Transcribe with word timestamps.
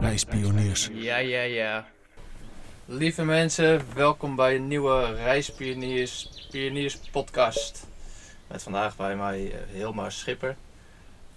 Reispioniers. 0.00 0.88
Ja, 0.92 1.16
ja, 1.16 1.42
ja. 1.42 1.86
Lieve 2.84 3.24
mensen, 3.24 3.94
welkom 3.94 4.36
bij 4.36 4.54
een 4.54 4.68
nieuwe 4.68 5.14
Reispioniers 5.14 6.46
Pioniers 6.50 6.96
podcast. 6.96 7.86
Met 8.46 8.62
vandaag 8.62 8.96
bij 8.96 9.16
mij 9.16 9.52
eh, 9.52 9.58
Hilmar 9.72 10.12
Schipper. 10.12 10.56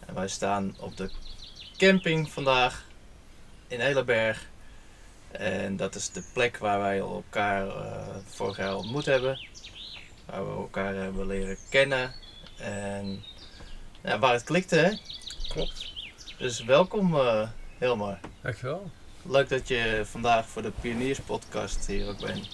En 0.05 0.13
wij 0.13 0.27
staan 0.27 0.75
op 0.79 0.97
de 0.97 1.11
camping 1.77 2.29
vandaag 2.31 2.85
in 3.67 3.79
Eleberg. 3.79 4.49
En 5.31 5.75
dat 5.75 5.95
is 5.95 6.09
de 6.09 6.23
plek 6.33 6.57
waar 6.57 6.79
wij 6.79 6.97
elkaar 6.97 7.67
eh, 7.67 8.15
vorig 8.25 8.57
jaar 8.57 8.75
ontmoet 8.75 9.05
hebben. 9.05 9.47
Waar 10.25 10.45
we 10.45 10.51
elkaar 10.51 10.95
hebben 10.95 11.27
leren 11.27 11.57
kennen. 11.69 12.25
En 12.59 13.23
ja, 14.03 14.19
waar 14.19 14.33
het 14.33 14.43
klikte, 14.43 14.75
hè? 14.75 14.91
Klopt. 15.47 15.93
Dus 16.37 16.63
welkom 16.63 17.15
eh 17.15 17.49
Hilmar. 17.79 18.19
Dankjewel. 18.41 18.91
Leuk 19.21 19.49
dat 19.49 19.67
je 19.67 20.01
vandaag 20.05 20.47
voor 20.47 20.61
de 20.61 20.71
Pioniers 20.81 21.19
podcast 21.19 21.87
hier 21.87 22.07
ook 22.07 22.19
bent. 22.19 22.47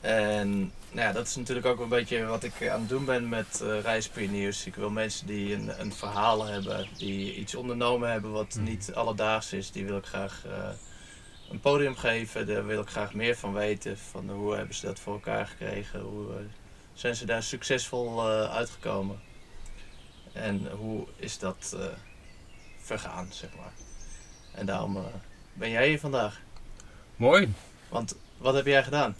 En 0.00 0.50
nou 0.92 1.06
ja, 1.06 1.12
dat 1.12 1.26
is 1.26 1.36
natuurlijk 1.36 1.66
ook 1.66 1.80
een 1.80 1.88
beetje 1.88 2.24
wat 2.24 2.42
ik 2.44 2.68
aan 2.68 2.80
het 2.80 2.88
doen 2.88 3.04
ben 3.04 3.28
met 3.28 3.60
eh 3.62 3.80
reispioniers. 3.80 4.66
Ik 4.66 4.74
wil 4.74 4.90
mensen 4.90 5.26
die 5.26 5.54
een, 5.54 5.80
een 5.80 5.92
verhaal 5.92 6.44
hebben, 6.46 6.86
die 6.98 7.34
iets 7.34 7.54
ondernomen 7.54 8.10
hebben 8.10 8.30
wat 8.32 8.54
Mhm. 8.54 8.64
niet 8.64 8.94
alledaags 8.94 9.52
is, 9.52 9.70
die 9.70 9.86
wil 9.86 9.96
ik 9.96 10.06
graag 10.06 10.42
eh, 10.46 10.68
een 11.50 11.60
podium 11.60 11.96
geven. 11.96 12.46
Daar 12.46 12.66
wil 12.66 12.80
ik 12.80 12.88
graag 12.88 13.14
meer 13.14 13.36
van 13.36 13.52
weten. 13.52 13.98
Van 13.98 14.30
hoe 14.30 14.54
hebben 14.56 14.74
ze 14.74 14.86
dat 14.86 14.98
voor 15.00 15.12
elkaar 15.12 15.46
gekregen? 15.46 16.00
Hoe 16.00 16.26
zijn 16.94 17.16
ze 17.16 17.26
daar 17.26 17.42
succesvol 17.42 18.28
eh, 18.28 18.54
uitgekomen? 18.54 19.20
En 20.32 20.70
hoe 20.70 21.06
is 21.16 21.38
dat 21.38 21.76
eh, 21.78 21.86
vergaan, 22.78 23.28
zeg 23.32 23.50
maar. 23.56 23.72
En 24.54 24.66
daarom 24.66 24.96
eh, 24.96 25.02
ben 25.52 25.70
jij 25.70 25.88
hier 25.88 26.00
vandaag. 26.00 26.40
Mooi. 27.16 27.52
Want 27.88 28.16
wat 28.36 28.54
heb 28.54 28.66
jij 28.66 28.82
gedaan? 28.84 29.16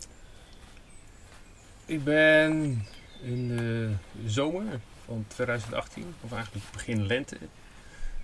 Ik 1.86 2.04
ben 2.04 2.84
in 3.22 3.48
de 3.48 3.92
zomer 4.26 4.80
van 5.04 5.24
2018, 5.28 6.14
of 6.20 6.32
eigenlijk 6.32 6.64
begin 6.72 7.06
lente, 7.06 7.36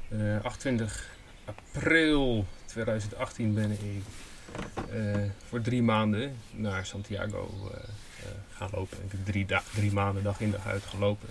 eh 0.09 0.45
28 0.45 1.09
april 1.45 2.47
2018 2.67 3.55
ben 3.55 3.71
ik 3.71 4.03
voor 5.49 5.61
drie 5.61 5.83
maanden 5.83 6.37
naar 6.51 6.87
Santiago 6.87 7.71
eh, 7.75 7.81
gaan 8.53 8.69
lopen. 8.73 8.99
Ik 9.05 9.11
heb 9.11 9.25
drie, 9.25 9.47
drie 9.75 9.93
maanden 9.93 10.23
dag 10.23 10.41
in 10.41 10.51
dag 10.51 10.67
uit 10.67 10.83
gelopen. 10.85 11.29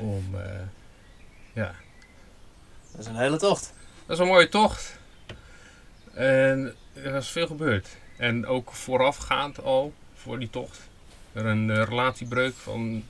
Om, 0.00 0.24
eh, 0.34 0.60
ja, 1.52 1.74
Dat 2.90 3.00
is 3.00 3.06
een 3.06 3.16
hele 3.16 3.38
tocht. 3.38 3.72
Dat 4.06 4.16
is 4.16 4.22
een 4.22 4.28
mooie 4.30 4.48
tocht. 4.48 4.98
En 6.14 6.74
er 6.92 7.12
was 7.12 7.30
veel 7.30 7.46
gebeurd. 7.46 7.88
En 8.16 8.46
ook 8.46 8.72
voorafgaand 8.72 9.62
al, 9.62 9.92
voor 10.14 10.38
die 10.38 10.50
tocht, 10.50 10.80
er 11.32 11.46
een 11.46 11.70
eh, 11.70 11.82
relatiebreuk 11.82 12.54
van 12.54 13.04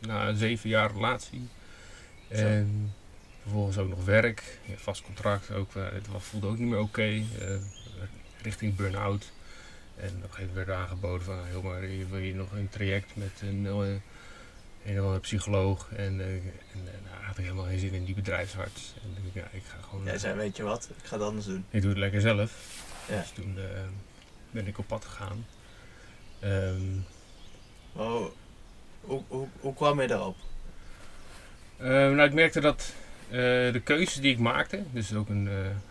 na 0.00 0.28
een 0.28 0.36
zeven 0.36 0.68
jaar 0.68 0.92
relatie. 0.92 1.48
En 2.28 2.94
vervolgens 3.42 3.78
ook 3.78 3.88
nog 3.88 4.04
werk, 4.04 4.58
ja, 4.64 4.74
vast 4.76 5.02
contract 5.02 5.50
ook. 5.50 5.74
eh, 5.76 5.82
het 5.92 6.06
voelde 6.18 6.46
ook 6.46 6.58
niet 6.58 6.68
meer 6.68 6.78
oké. 6.78 7.02
eh, 7.02 7.22
richting 8.42 8.76
burn-out. 8.76 9.32
En 10.02 10.08
op 10.08 10.22
een 10.22 10.30
gegeven 10.30 10.46
moment 10.46 10.66
werd 10.66 10.78
aangeboden 10.78 11.22
van, 11.24 11.44
heel 11.44 11.62
maar, 11.62 11.80
wil 12.10 12.18
je 12.18 12.34
nog 12.34 12.52
een 12.52 12.68
traject 12.68 13.16
met 13.16 13.30
een, 13.42 13.66
eh, 13.66 14.92
een 14.92 14.98
andere 15.00 15.18
psycholoog. 15.20 15.88
En, 15.96 16.20
eh, 16.20 16.26
en 16.34 16.42
eh, 16.74 17.10
nou, 17.10 17.22
had 17.24 17.38
ik 17.38 17.44
helemaal 17.44 17.64
geen 17.64 17.78
zin 17.78 17.92
in 17.92 18.04
die 18.04 18.14
bedrijfsarts. 18.14 18.94
En 19.02 19.08
dacht 19.14 19.26
ik, 19.26 19.34
ja, 19.34 19.58
ik 19.58 19.62
ga 19.66 19.76
gewoon... 19.88 20.04
Jij 20.04 20.14
eh, 20.14 20.20
zei, 20.20 20.34
weet 20.36 20.56
je 20.56 20.62
wat, 20.62 20.88
ik 20.98 21.04
ga 21.06 21.16
het 21.16 21.24
anders 21.24 21.46
doen. 21.46 21.64
ik 21.70 21.80
doe 21.80 21.90
het 21.90 21.98
lekker 21.98 22.20
zelf. 22.20 22.52
Ja. 23.08 23.16
Dus 23.20 23.30
toen 23.30 23.58
ben 24.50 24.66
ik 24.66 24.78
op 24.78 24.86
pad 24.86 25.04
gegaan. 25.04 25.46
Ehm, 26.40 26.94
Maar 27.92 28.06
hoe, 28.06 28.30
hoe, 29.00 29.22
hoe, 29.28 29.48
hoe 29.60 29.74
kwam 29.74 30.00
je 30.00 30.06
daarop? 30.06 30.36
eh, 31.76 31.86
nou, 31.88 32.22
ik 32.22 32.32
merkte 32.32 32.60
dat 32.60 32.92
de 33.30 33.80
keuzes 33.84 34.20
die 34.20 34.32
ik 34.32 34.38
maakte, 34.38 34.82
dus 34.92 35.14
ook 35.14 35.28
een, 35.28 35.46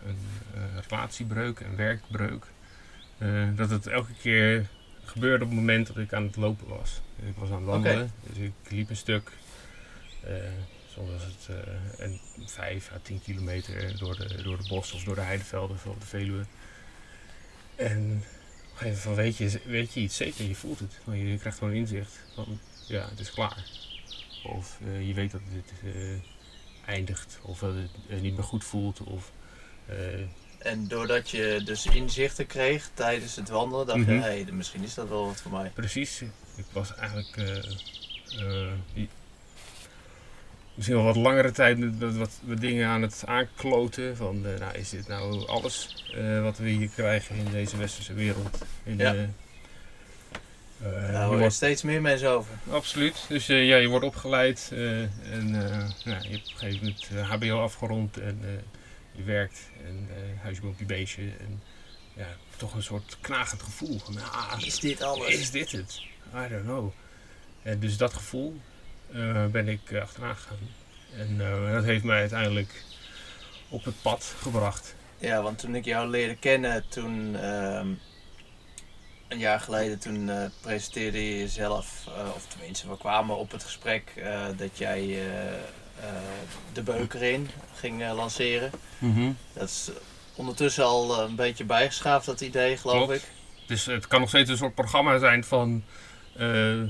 een 0.05 0.17
relatiebreuk, 0.89 1.59
een 1.59 1.75
werkbreuk, 1.75 2.45
dat 3.55 3.69
het 3.69 3.87
elke 3.87 4.13
keer 4.21 4.67
gebeurde 5.05 5.43
op 5.43 5.49
het 5.49 5.59
moment 5.59 5.87
dat 5.87 5.97
ik 5.97 6.13
aan 6.13 6.23
het 6.23 6.35
lopen 6.35 6.67
was. 6.67 7.01
Ik 7.25 7.35
was 7.37 7.49
aan 7.49 7.55
het 7.55 7.65
wandelen, 7.65 8.11
dus 8.23 8.37
ik 8.37 8.51
liep 8.71 8.89
een 8.89 8.95
stuk. 8.95 9.31
eh, 10.23 10.33
soms 10.93 11.09
was 11.11 11.23
het 11.23 11.47
eh, 11.57 12.05
een 12.05 12.19
5 12.45 12.91
à 12.93 12.99
10 13.01 13.21
kilometer 13.21 13.97
door 13.97 14.15
de, 14.17 14.41
door 14.43 14.57
de 14.57 14.67
bos 14.67 14.91
of 14.93 15.03
door 15.03 15.15
de 15.15 15.21
heidevelden 15.21 15.77
op 15.85 15.99
de 16.01 16.07
Veluwe. 16.07 16.45
En 17.75 17.97
op 17.97 18.71
een 18.71 18.77
gegeven 18.77 18.85
moment 18.85 18.99
van 19.01 19.15
weet 19.15 19.37
je, 19.37 19.61
weet 19.65 19.93
je 19.93 19.99
iets 19.99 20.15
zeker, 20.17 20.45
je 20.45 20.55
voelt 20.55 20.79
het. 20.79 20.99
Je 21.11 21.37
krijgt 21.37 21.57
gewoon 21.57 21.73
inzicht 21.73 22.19
van 22.35 22.59
ja, 22.87 23.09
het 23.09 23.19
is 23.19 23.31
klaar. 23.31 23.63
Of 24.43 24.79
eh, 24.85 25.07
je 25.07 25.13
weet 25.13 25.31
dat 25.31 25.41
het 25.51 25.93
eh, 25.95 26.19
eindigt. 26.85 27.39
Of 27.41 27.59
dat 27.59 27.73
het 27.73 27.89
eh, 28.09 28.19
niet 28.21 28.33
meer 28.33 28.43
goed 28.43 28.63
voelt. 28.63 28.99
Of, 28.99 29.31
eh, 29.85 29.95
En 30.59 30.87
doordat 30.87 31.29
je 31.29 31.61
dus 31.65 31.85
inzichten 31.85 32.47
kreeg 32.47 32.89
tijdens 32.93 33.35
het 33.35 33.49
wandelen, 33.49 33.85
dacht 33.85 33.99
je, 33.99 34.05
Mhm. 34.05 34.13
hé, 34.21 34.41
hey, 34.43 34.45
misschien 34.51 34.83
is 34.83 34.93
dat 34.93 35.07
wel 35.09 35.25
wat 35.25 35.41
voor 35.41 35.51
mij. 35.51 35.71
precies. 35.73 36.21
Ik 36.55 36.65
was 36.71 36.95
eigenlijk 36.95 37.37
eh, 37.37 37.57
eh, 38.41 38.71
misschien 40.73 40.95
wel 40.97 41.05
wat 41.05 41.15
langere 41.15 41.51
tijd 41.51 41.77
met 41.77 41.97
wat, 41.99 42.15
wat, 42.15 42.31
wat 42.43 42.59
dingen 42.61 42.87
aan 42.87 43.01
het 43.01 43.23
aankloten. 43.25 44.17
Van 44.17 44.45
eh, 44.45 44.59
nou, 44.59 44.77
is 44.77 44.89
dit 44.89 45.07
nou 45.07 45.47
alles 45.47 46.03
wat 46.41 46.57
we 46.57 46.69
hier 46.69 46.89
krijgen 46.89 47.35
in 47.35 47.51
deze 47.51 47.77
westerse 47.77 48.13
wereld? 48.13 48.57
In, 48.83 48.97
Ja. 48.97 49.15
hoor 50.81 51.31
je 51.33 51.37
wordt- 51.37 51.53
steeds 51.53 51.81
meer 51.81 52.01
mensen 52.01 52.29
over. 52.29 52.53
Absoluut. 52.71 53.25
Dus 53.27 53.45
ja, 53.45 53.55
je 53.75 53.87
wordt 53.87 54.05
opgeleid 54.05 54.69
en 54.73 55.51
nou, 55.51 55.93
je 56.03 56.11
hebt 56.29 56.47
op 56.47 56.53
een 56.53 56.57
gegeven 56.69 56.95
moment 57.11 57.29
HBO 57.29 57.61
afgerond 57.63 58.17
en 58.17 58.41
werkt 59.23 59.69
en 59.85 60.07
eh 60.09 60.41
huisje, 60.41 60.61
boompje, 60.61 60.85
beestje. 60.85 61.21
En 61.39 61.61
ja, 62.13 62.27
toch 62.57 62.73
een 62.73 62.83
soort 62.83 63.17
knagend 63.21 63.61
gevoel 63.61 63.99
van, 63.99 64.17
ah, 64.21 64.61
Is 64.65 64.79
dit 64.79 65.01
alles? 65.01 65.33
is 65.33 65.51
dit 65.51 65.71
het? 65.71 66.01
I 66.35 66.47
don't 66.49 66.63
know. 66.63 66.91
En 67.61 67.79
dus 67.79 67.97
dat 67.97 68.13
gevoel 68.13 68.59
eh, 69.11 69.45
ben 69.45 69.67
ik 69.67 69.91
eh, 69.91 70.01
achteraan 70.01 70.35
gegaan. 70.35 70.57
En 71.17 71.37
dat 71.73 71.83
heeft 71.83 72.03
mij 72.03 72.19
uiteindelijk 72.19 72.83
op 73.69 73.83
het 73.83 74.01
pad 74.01 74.35
gebracht. 74.41 74.95
Ja, 75.17 75.41
want 75.41 75.59
toen 75.59 75.75
ik 75.75 75.85
jou 75.85 76.09
leerde 76.09 76.35
kennen, 76.35 76.89
toen 76.89 77.35
ehm, 77.35 77.87
een 79.27 79.37
jaar 79.37 79.59
geleden, 79.59 79.99
toen 79.99 80.31
presenteerde 80.61 81.25
je 81.25 81.37
jezelf, 81.37 82.07
of 82.35 82.45
tenminste, 82.47 82.89
we 82.89 82.97
kwamen 82.97 83.37
op 83.37 83.51
het 83.51 83.63
gesprek 83.63 84.13
dat 84.57 84.77
jij 84.77 85.19
de 86.73 86.81
beuker 86.81 87.23
in 87.23 87.49
ging 87.75 88.03
eh, 88.03 88.15
lanceren. 88.15 88.71
Dat 89.53 89.69
is 89.69 89.91
ondertussen 90.39 90.83
al 90.83 91.15
eh, 91.15 91.29
een 91.29 91.35
beetje 91.35 91.63
bijgeschaafd, 91.63 92.25
dat 92.25 92.41
idee, 92.41 92.77
geloof 92.77 93.05
Klopt. 93.05 93.13
ik. 93.13 93.23
Dus 93.67 93.85
het 93.85 94.07
kan 94.07 94.19
nog 94.19 94.29
steeds 94.29 94.49
een 94.49 94.57
soort 94.57 94.75
programma 94.75 95.17
zijn 95.17 95.43
van 95.43 95.83
eh, 96.35 96.81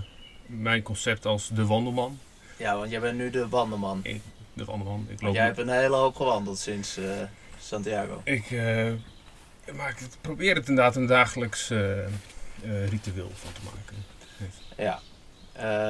mijn 0.45 0.81
concept 0.81 1.25
als 1.25 1.49
de 1.53 1.65
wandelman. 1.65 2.19
Ja, 2.57 2.77
want 2.77 2.91
jij 2.91 2.99
bent 2.99 3.17
nu 3.17 3.29
de 3.29 3.47
wandelman. 3.47 3.99
Ik, 4.03 4.21
de 4.53 4.65
wandelman. 4.65 5.07
Ik 5.09 5.21
loop 5.21 5.33
jij 5.33 5.45
hebt 5.45 5.57
een 5.57 5.69
hele 5.69 5.95
hoop 5.95 6.15
gewandeld 6.15 6.59
sinds 6.59 6.97
eh, 6.97 7.05
Santiago. 7.59 8.21
Ik 8.23 8.49
uh, 8.51 8.91
maak 9.73 9.99
het, 9.99 10.17
probeer 10.21 10.55
het 10.55 10.67
inderdaad 10.67 10.95
een 10.95 11.05
dagelijks 11.05 11.71
uh, 11.71 11.79
ritueel 12.89 13.31
van 13.33 13.51
te 13.51 13.61
maken. 13.63 14.05
Ja. 14.77 14.99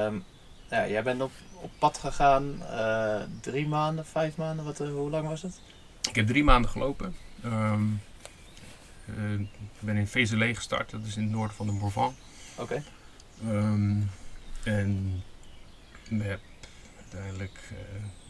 Um, 0.06 0.23
ja, 0.70 0.88
jij 0.88 1.04
bent 1.04 1.22
op, 1.22 1.32
op 1.54 1.72
pad 1.80 1.98
gegaan 1.98 2.62
uh, 2.62 3.22
drie 3.42 3.68
maanden, 3.68 4.06
vijf 4.06 4.38
maanden, 4.38 4.66
wat, 4.66 4.78
hoe 4.78 5.10
lang 5.10 5.28
was 5.28 5.42
het? 5.42 5.62
Ik 6.10 6.16
heb 6.16 6.28
drie 6.28 6.44
maanden 6.44 6.72
gelopen. 6.72 7.16
Um, 7.46 8.02
ik 9.06 9.50
ben 9.80 9.96
in 9.96 10.08
Vézelé 10.08 10.56
gestart, 10.56 10.90
dat 10.90 11.06
is 11.06 11.16
in 11.16 11.24
het 11.24 11.32
noorden 11.32 11.56
van 11.56 11.66
de 11.66 11.72
Morvan. 11.72 12.16
Oké. 12.58 12.62
Okay. 12.62 12.84
Um, 13.56 14.12
en 14.64 15.24
ik 16.10 16.22
heb 16.22 16.40
uiteindelijk 17.00 17.60
uh, 17.72 17.80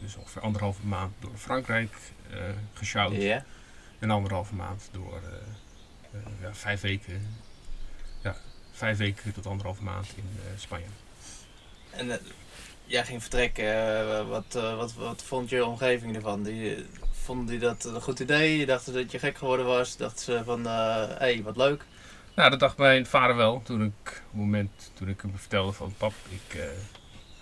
dus 0.00 0.16
ongeveer 0.16 0.42
anderhalve 0.42 0.86
maand 0.86 1.12
door 1.18 1.36
Frankrijk 1.36 1.96
uh, 2.30 2.38
gesjouwd. 2.72 3.12
Yeah. 3.12 3.42
En 3.98 4.10
anderhalve 4.10 4.54
maand 4.54 4.88
door 4.92 5.20
ja, 6.40 6.54
vijf 6.54 6.80
weken. 6.80 7.36
Ja, 8.22 8.36
vijf 8.72 8.98
weken 8.98 9.32
tot 9.32 9.46
anderhalve 9.46 9.82
maand 9.82 10.06
in 10.16 10.24
Spanje. 10.56 10.86
En 11.90 12.20
jij 12.84 13.04
ging 13.04 13.20
vertrekken. 13.20 14.28
wat, 14.28 14.52
wat, 14.52 14.94
wat 14.94 15.22
vond 15.22 15.48
je 15.48 15.64
omgeving 15.64 16.14
ervan? 16.16 16.42
Die, 16.42 16.86
vonden 17.12 17.46
die 17.46 17.58
dat 17.58 17.84
een 17.84 18.02
goed 18.02 18.20
idee? 18.20 18.56
Je 18.56 18.66
dacht 18.66 18.92
dat 18.92 19.12
je 19.12 19.18
gek 19.18 19.38
geworden 19.38 19.66
was? 19.66 19.96
Dachten 19.96 20.24
ze 20.24 20.44
van, 20.44 20.64
hé, 20.64 21.16
hey, 21.18 21.42
wat 21.42 21.56
leuk? 21.56 21.84
Nou, 22.34 22.50
dat 22.50 22.60
dacht 22.60 22.76
mijn 22.76 23.06
vader 23.06 23.36
wel. 23.36 23.62
Toen 23.64 23.82
ik, 23.82 23.92
op 24.06 24.30
het 24.30 24.40
moment 24.40 24.90
toen 24.94 25.08
ik 25.08 25.20
hem 25.20 25.38
vertelde 25.38 25.72
van 25.72 25.94
pap, 25.96 26.12
ik, 26.28 26.54
uh, 26.54 26.62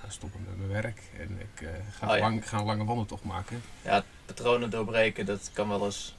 ga 0.01 0.09
stoppen 0.09 0.41
met 0.49 0.59
mijn 0.59 0.83
werk. 0.83 1.03
En 1.19 1.41
ik 1.41 1.63
eh, 1.63 1.69
ga, 1.99 2.07
Oh, 2.09 2.15
ja. 2.15 2.21
lang, 2.21 2.49
ga 2.49 2.59
een 2.59 2.65
lange 2.65 2.85
wandeltocht 2.85 3.25
maken. 3.25 3.63
Patronen 4.27 4.71
doorbreken, 4.71 5.27
dat 5.27 5.51
kan 5.53 5.69
wel 5.69 5.85
eens 5.85 6.15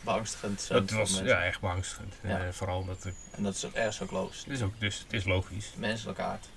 beangstigend 0.00 0.60
zijn. 0.60 0.88
Voor 0.88 0.98
was 0.98 1.20
ja, 1.24 1.44
echt 1.44 1.60
beangstigend. 1.60 2.14
Ja. 2.22 2.38
Eh, 2.38 2.52
vooral 2.52 2.78
omdat 2.78 3.04
ik, 3.04 3.14
En 3.30 3.42
dat 3.42 3.54
is 3.54 3.64
ook 3.64 3.72
ergens 3.72 4.00
ook 4.02 4.10
logisch. 4.10 4.40
het 4.44 4.48
is 4.48 4.62
ook, 4.62 4.80
dus 4.80 4.98
het 4.98 5.12
is 5.12 5.24
logisch. 5.24 5.72
Menselijke 5.76 6.22
aard. 6.22 6.48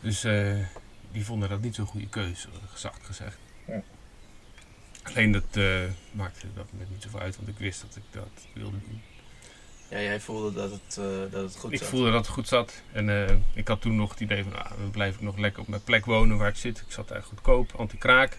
Dus 0.00 0.24
eh, 0.24 0.54
die 1.12 1.24
vonden 1.24 1.48
dat 1.48 1.60
niet 1.60 1.74
zo'n 1.74 1.86
goede 1.86 2.08
keuze, 2.08 2.48
zacht 2.74 3.00
gezegd. 3.06 3.38
Ja. 3.66 3.82
Alleen 5.02 5.32
dat 5.32 5.42
eh, 5.52 5.80
maakte 6.12 6.46
dat 6.54 6.66
me 6.70 6.84
niet 6.88 7.02
zoveel 7.02 7.20
uit, 7.20 7.36
want 7.36 7.48
ik 7.48 7.58
wist 7.58 7.80
dat 7.80 7.96
ik 7.96 8.02
dat 8.10 8.46
wilde 8.54 8.76
doen. 8.88 9.02
Ja, 9.90 10.00
jij 10.00 10.20
voelde 10.20 10.52
dat 10.52 10.70
het, 10.70 10.96
eh, 10.98 11.32
dat 11.32 11.42
het 11.42 11.56
goed 11.56 11.72
ik 11.72 11.78
zat. 11.78 11.88
voelde 11.88 12.10
dat 12.10 12.26
het 12.26 12.34
goed 12.34 12.48
zat. 12.48 12.82
En 12.92 13.28
eh, 13.28 13.34
ik 13.54 13.68
had 13.68 13.80
toen 13.80 13.96
nog 13.96 14.10
het 14.10 14.20
idee 14.20 14.42
van, 14.42 14.56
ah, 14.64 14.70
dan 14.78 14.90
blijf 14.90 15.14
ik 15.14 15.20
nog 15.20 15.36
lekker 15.36 15.60
op 15.62 15.68
mijn 15.68 15.82
plek 15.84 16.04
wonen 16.04 16.36
waar 16.36 16.48
ik 16.48 16.56
zit. 16.56 16.78
Ik 16.78 16.92
zat 16.92 17.08
daar 17.08 17.22
goedkoop, 17.22 17.72
anti-kraak. 17.76 18.38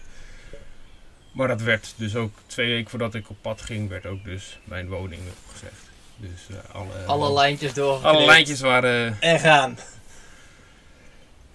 Maar 1.32 1.48
dat 1.48 1.62
werd 1.62 1.94
dus 1.96 2.16
ook 2.16 2.32
twee 2.46 2.68
weken 2.68 2.90
voordat 2.90 3.14
ik 3.14 3.30
op 3.30 3.36
pad 3.40 3.62
ging, 3.62 3.88
werd 3.88 4.06
ook 4.06 4.24
dus 4.24 4.58
mijn 4.64 4.88
woning 4.88 5.20
opgezegd. 5.44 5.90
Dus 6.16 6.56
eh, 6.56 6.74
alle, 6.74 7.04
Alle 7.06 7.32
lijntjes 7.32 7.74
doorgeknipt. 7.74 8.16
alle 8.16 8.26
lijntjes 8.26 8.60
waren... 8.60 9.20
En 9.20 9.40
gaan. 9.40 9.78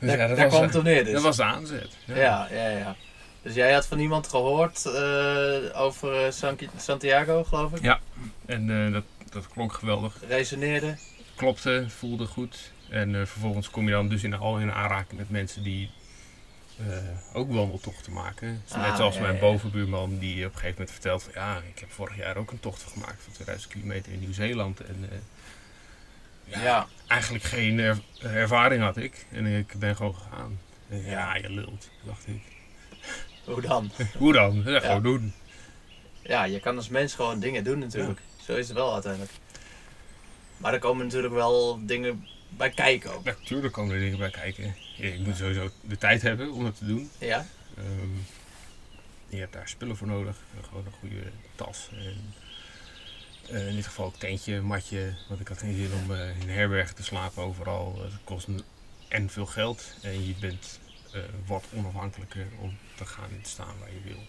Dus 0.07 0.09
daar 0.11 0.19
ja, 0.21 0.27
dat 0.27 0.37
daar 0.37 0.45
was, 0.49 0.55
kwam 0.55 0.67
het 0.67 0.75
op 0.77 0.83
neer 0.83 1.03
dus. 1.03 1.13
dat 1.13 1.21
was 1.21 1.35
de 1.37 1.43
aanzet. 1.43 1.97
ja. 2.05 2.47
ja, 2.51 2.67
ja, 2.69 2.95
Dus 3.41 3.53
jij 3.53 3.73
had 3.73 3.87
van 3.87 3.99
iemand 3.99 4.27
gehoord 4.27 4.85
eh, 4.85 5.81
over 5.81 6.25
eh, 6.25 6.31
San- 6.31 6.57
Santiago, 6.77 7.43
geloof 7.43 7.71
ik? 7.73 7.81
Ja. 7.83 7.99
En 8.45 8.85
eh, 8.85 8.93
dat, 8.93 9.03
dat 9.29 9.47
klonk 9.47 9.73
geweldig. 9.73 10.15
Resoneerde. 10.27 10.97
Klopte, 11.35 11.85
voelde 11.87 12.25
goed. 12.25 12.71
En 12.89 13.27
vervolgens 13.27 13.69
kom 13.69 13.85
je 13.85 13.91
dan 13.91 14.07
dus 14.09 14.23
in, 14.23 14.33
al 14.33 14.57
in 14.59 14.71
aanraking 14.71 15.19
met 15.19 15.29
mensen 15.29 15.63
die 15.63 15.89
ook 17.33 17.51
wandeltochten 17.53 18.13
maken. 18.13 18.61
Dus 18.65 18.73
Ah, 18.75 18.87
Net 18.87 18.97
zoals 18.97 19.15
ja, 19.15 19.21
mijn 19.21 19.39
bovenbuurman 19.39 20.17
die 20.19 20.37
op 20.45 20.51
een 20.51 20.59
gegeven 20.59 20.71
moment 20.71 20.91
vertelt 20.91 21.23
van 21.23 21.31
ja, 21.35 21.57
ik 21.73 21.79
heb 21.79 21.91
vorig 21.91 22.17
jaar 22.17 22.37
ook 22.37 22.51
een 22.51 22.59
tocht 22.59 22.83
gemaakt 22.83 23.23
van 23.23 23.33
2000 23.33 23.71
kilometer 23.73 24.11
in 24.11 24.19
Nieuw-Zeeland. 24.19 24.79
En 24.79 25.09
Ja. 26.45 26.87
eigenlijk 27.07 27.43
geen 27.43 27.79
er- 27.79 28.01
ervaring 28.21 28.81
had 28.81 28.97
ik. 28.97 29.25
En 29.31 29.45
ik 29.45 29.73
ben 29.79 29.95
gewoon 29.95 30.15
gegaan. 30.15 30.59
Ja. 30.89 31.35
je 31.35 31.49
lult, 31.49 31.89
dacht 32.03 32.27
ik. 32.27 32.41
Hoe 33.45 33.61
dan? 33.61 33.91
Hoe 34.17 34.33
dan? 34.33 34.63
Ja, 34.65 34.79
gewoon 34.79 35.03
doen. 35.03 35.33
Ja, 36.21 36.43
je 36.43 36.59
kan 36.59 36.75
als 36.75 36.89
mens 36.89 37.13
gewoon 37.13 37.39
dingen 37.39 37.63
doen 37.63 37.79
natuurlijk. 37.79 38.19
Zo 38.45 38.55
is 38.55 38.67
het 38.67 38.77
wel 38.77 38.93
uiteindelijk. 38.93 39.31
Maar 40.57 40.73
er 40.73 40.79
komen 40.79 41.05
natuurlijk 41.05 41.33
wel 41.33 41.79
dingen 41.85 42.27
bij 42.49 42.69
kijken 42.69 43.13
ook. 43.13 43.23
Natuurlijk 43.23 43.73
komen 43.73 43.93
er 43.95 43.99
dingen 44.01 44.17
bij 44.17 44.29
kijken. 44.29 44.75
Ja, 44.95 45.07
je 45.07 45.19
moet 45.19 45.37
sowieso 45.37 45.69
de 45.81 45.97
tijd 45.97 46.21
hebben 46.21 46.51
om 46.51 46.65
het 46.65 46.77
te 46.77 46.85
doen. 46.85 47.09
Ja? 47.19 47.45
Ehm, 47.77 48.09
je 49.27 49.37
hebt 49.37 49.53
daar 49.53 49.67
spullen 49.67 49.97
voor 49.97 50.07
nodig. 50.07 50.35
En 50.57 50.63
Gewoon 50.65 50.85
een 50.85 50.91
goede 50.99 51.21
tas. 51.55 51.89
En, 51.91 52.33
eh, 53.49 53.67
in 53.67 53.75
dit 53.75 53.85
geval 53.85 54.05
ook 54.05 54.15
tentje, 54.17 54.61
matje. 54.61 55.13
Want 55.27 55.39
ik 55.39 55.47
had 55.47 55.57
geen 55.57 55.75
zin 55.75 55.91
om 56.03 56.13
eh, 56.15 56.39
in 56.41 56.49
herbergen 56.49 56.95
te 56.95 57.03
slapen 57.03 57.43
overal. 57.43 57.99
Het 58.03 58.13
kost 58.23 58.47
een- 58.47 58.63
en 59.07 59.29
veel 59.29 59.45
geld. 59.45 59.83
En 60.01 60.27
je 60.27 60.33
bent 60.39 60.79
eh, 61.11 61.21
wat 61.45 61.63
onafhankelijker 61.73 62.45
om 62.59 62.77
te 62.95 63.05
gaan 63.05 63.29
te 63.41 63.49
staan 63.49 63.75
waar 63.79 63.89
je 63.93 64.01
wil. 64.03 64.19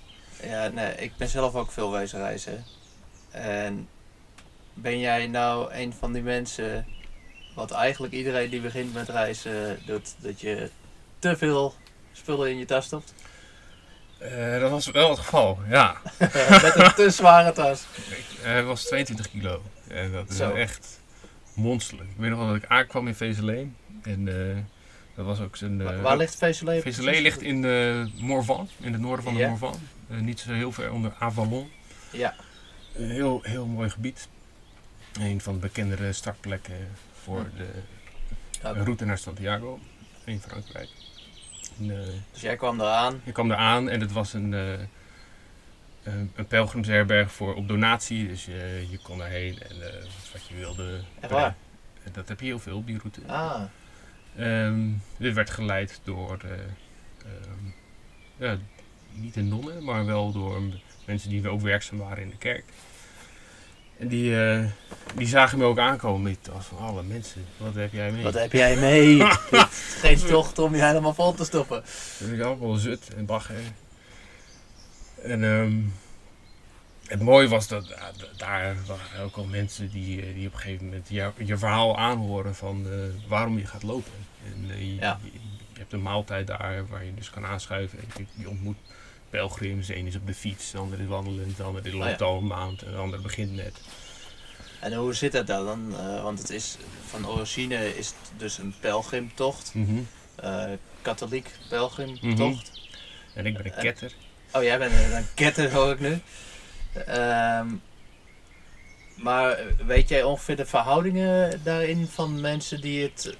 Ja, 0.51 0.69
nee, 0.69 0.95
ik 0.95 1.17
ben 1.17 1.29
zelf 1.29 1.55
ook 1.55 1.73
veel 1.73 1.91
wezen 1.93 2.19
reizen. 2.19 2.65
En 3.31 3.89
ben 4.75 4.99
jij 4.99 5.27
nou 5.27 5.73
een 5.75 5.93
van 5.93 6.13
die 6.13 6.23
mensen, 6.23 6.87
wat 7.55 7.71
eigenlijk 7.71 8.13
iedereen 8.13 8.51
die 8.51 8.61
begint 8.61 8.95
met 8.95 9.09
reizen 9.09 9.79
doet, 9.87 10.15
dat 10.19 10.41
je 10.41 10.71
te 11.19 11.37
veel 11.37 11.75
spullen 12.13 12.51
in 12.51 12.59
je 12.59 12.65
tas 12.65 12.85
stopt? 12.87 13.15
Eh, 14.31 14.61
dat 14.61 14.71
was 14.71 14.87
wel 14.87 15.11
het 15.11 15.19
geval, 15.19 15.59
ja. 15.69 16.01
met 16.63 16.75
een 16.77 16.95
te 16.95 17.11
zware 17.11 17.53
tas. 17.53 17.87
Ik, 18.09 18.27
eh, 18.43 18.55
het 18.55 18.65
was 18.65 18.85
22 18.85 19.31
kilo. 19.31 19.63
En 19.89 20.13
dat 20.13 20.31
is 20.31 20.41
echt 20.41 21.01
monsterlijk. 21.55 22.11
Ik 22.11 22.17
weet 22.17 22.31
nog 22.31 22.39
wel 22.39 22.49
dat 22.49 22.57
ik 22.57 22.67
aankwam 22.69 23.09
in 23.09 23.15
Vezelé. 23.15 23.69
En 24.03 24.29
eh, 24.29 24.57
dat 25.15 25.27
was 25.27 25.41
ook 25.41 25.57
zijn... 25.57 25.83
Waar, 25.83 26.01
waar 26.01 26.17
ligt? 26.17 26.37
Vézelé 26.37 26.81
precies? 26.81 27.05
ligt 27.05 27.43
in 27.43 27.63
de 27.63 28.09
Morvan, 28.15 28.69
in 28.81 28.93
het 28.93 29.01
noorden 29.01 29.25
van 29.25 29.35
de. 29.35 29.47
Morvan. 29.47 29.75
Niet 30.07 30.41
zo 30.41 30.53
heel 30.53 30.73
ver 30.73 30.93
onder 30.93 31.15
Avalon. 31.19 31.71
Ja, 32.11 32.35
Een 32.95 33.11
heel, 33.11 33.41
heel 33.43 33.67
mooi 33.67 33.91
gebied. 33.91 34.29
Een 35.21 35.41
van 35.41 35.55
de 35.55 35.61
bekendere 35.61 36.13
startplekken 36.13 36.89
voor 37.23 37.47
de 37.57 38.83
route 38.83 39.05
naar 39.05 39.19
Santiago 39.19 39.79
in 40.25 40.41
Frankrijk. 40.41 40.89
Eh, 41.81 41.97
dus 42.33 42.41
jij 42.41 42.57
kwam 42.57 42.81
eraan. 42.81 43.21
ik 43.25 43.33
kwam 43.33 43.49
daar 43.49 43.59
aan 43.59 43.89
en 43.89 44.01
het 44.01 44.13
was 44.13 44.33
een, 44.33 44.55
eh, 44.55 44.79
een, 46.03 46.47
pelgrimsherberg 46.49 47.33
voor 47.33 47.55
op 47.55 47.69
donatie. 47.69 48.29
Dus 48.29 48.45
je, 48.45 48.87
je 48.91 48.99
kon 48.99 49.19
daarheen 49.19 49.63
en 49.63 49.83
eh, 49.83 50.05
wat 50.33 50.47
je 50.47 50.55
wilde. 50.55 51.01
Echt 51.21 51.33
waar? 51.33 51.55
Dat 52.13 52.29
heb 52.29 52.41
je 52.41 52.47
heel 52.47 52.59
veel 52.59 52.77
op 52.77 52.87
die 52.87 52.99
route. 52.99 53.21
Ah, 53.27 53.63
Ehm, 54.37 54.91
dit 55.17 55.35
werd 55.35 55.51
geleid 55.51 56.01
door, 56.05 56.39
eh, 56.45 56.51
ehm, 56.51 57.65
ja, 58.37 58.57
niet 59.13 59.35
de 59.35 59.43
nonnen, 59.43 59.85
maar 59.85 60.07
wel 60.07 60.33
door 60.33 60.63
mensen 61.05 61.31
die 61.31 61.49
ook 61.49 61.61
werkzaam 61.61 61.99
waren 61.99 62.23
in 62.23 62.31
de 62.31 62.37
kerk. 62.37 62.65
En 63.99 64.09
die, 64.09 64.45
eh, 64.45 64.65
die 65.17 65.27
zagen 65.27 65.59
me 65.59 65.65
ook 65.65 65.79
aankomen 65.79 66.23
met 66.23 66.49
van 66.59 66.79
alle 66.79 67.03
mensen, 67.03 67.45
wat 67.57 67.75
heb 67.75 67.93
jij 67.93 68.11
mee? 68.13 68.23
wat 68.23 68.35
heb 68.35 68.53
jij 68.53 68.77
mee? 68.77 69.23
Geen 70.03 70.19
tocht 70.19 70.59
om 70.59 70.75
je 70.75 70.85
helemaal 70.85 71.15
vol 71.15 71.35
te 71.35 71.45
stoppen. 71.45 71.83
Ik 72.33 72.41
had 72.41 72.59
wel 72.59 72.75
zut 72.75 73.15
en 73.17 73.27
bagger. 73.27 73.61
En 75.23 75.45
ehm, 75.45 75.73
het 77.07 77.21
mooie 77.23 77.49
was 77.49 77.69
dat 77.69 77.95
daar 78.37 78.77
waren 78.87 79.25
ook 79.25 79.37
al 79.37 79.45
mensen 79.45 79.91
die, 79.91 80.23
eh, 80.23 80.35
die 80.35 80.47
op 80.47 80.53
een 80.53 80.59
gegeven 80.59 80.85
moment 80.85 81.09
je, 81.09 81.31
je 81.45 81.57
verhaal 81.57 81.99
aanhoren 81.99 82.55
van 82.55 82.87
eh, 82.87 83.29
waarom 83.29 83.59
je 83.59 83.67
gaat 83.67 83.83
lopen. 83.83 84.13
En 84.45 84.79
je, 84.79 84.95
Ja. 84.95 85.19
je, 85.23 85.31
je 85.73 85.79
hebt 85.79 85.93
een 85.93 86.03
maaltijd 86.03 86.47
daar 86.47 86.87
waar 86.87 87.05
je 87.05 87.15
dus 87.15 87.31
kan 87.31 87.47
aanschuiven. 87.47 87.99
En 87.99 88.05
je, 88.17 88.25
je 88.43 88.49
ontmoet 88.49 88.77
pelgrims. 89.39 89.87
De 89.87 89.97
een 89.97 90.07
is 90.07 90.17
op 90.17 90.27
de 90.27 90.35
fiets, 90.35 90.71
de 90.71 90.79
ander 90.79 91.01
is 91.01 91.07
wandelend, 91.07 91.57
de 91.57 91.63
ander 91.63 91.83
die 91.83 91.93
loopt 91.97 92.13
Oh 92.13 92.19
ja. 92.19 92.25
al 92.25 92.37
een 92.39 92.47
maand 92.47 92.83
en 92.83 92.91
de 92.91 92.97
ander 92.97 93.21
begint 93.21 93.53
net. 93.53 93.81
En 94.81 94.93
hoe 94.95 95.15
zit 95.15 95.33
dat 95.33 95.47
dan? 95.47 95.95
Eh, 95.99 96.23
want 96.23 96.39
het 96.39 96.51
is 96.51 96.77
van 97.07 97.27
origine 97.29 97.97
is 97.97 98.07
het 98.07 98.17
dus 98.39 98.59
een 98.59 98.75
pelgrimtocht. 98.81 99.73
eh, 100.37 100.65
katholiek 101.03 101.51
pelgrimtocht. 101.69 102.81
En 103.35 103.47
ik 103.47 103.57
ben 103.57 103.67
een 103.67 103.73
Eh, 103.73 103.81
ketter. 103.83 104.13
Oh, 104.53 104.63
jij 104.63 104.79
bent 104.79 104.93
een, 104.93 105.17
een 105.17 105.27
ketter, 105.35 105.73
hoor 105.73 105.93
ik 105.93 106.01
nu. 106.01 106.21
Ehm, 107.07 107.69
maar 109.17 109.59
weet 109.87 110.09
jij 110.09 110.23
ongeveer 110.23 110.57
de 110.57 110.67
verhoudingen 110.67 111.61
daarin 111.65 112.07
van 112.07 112.41
mensen 112.41 112.81
die 112.81 113.03
het 113.03 113.37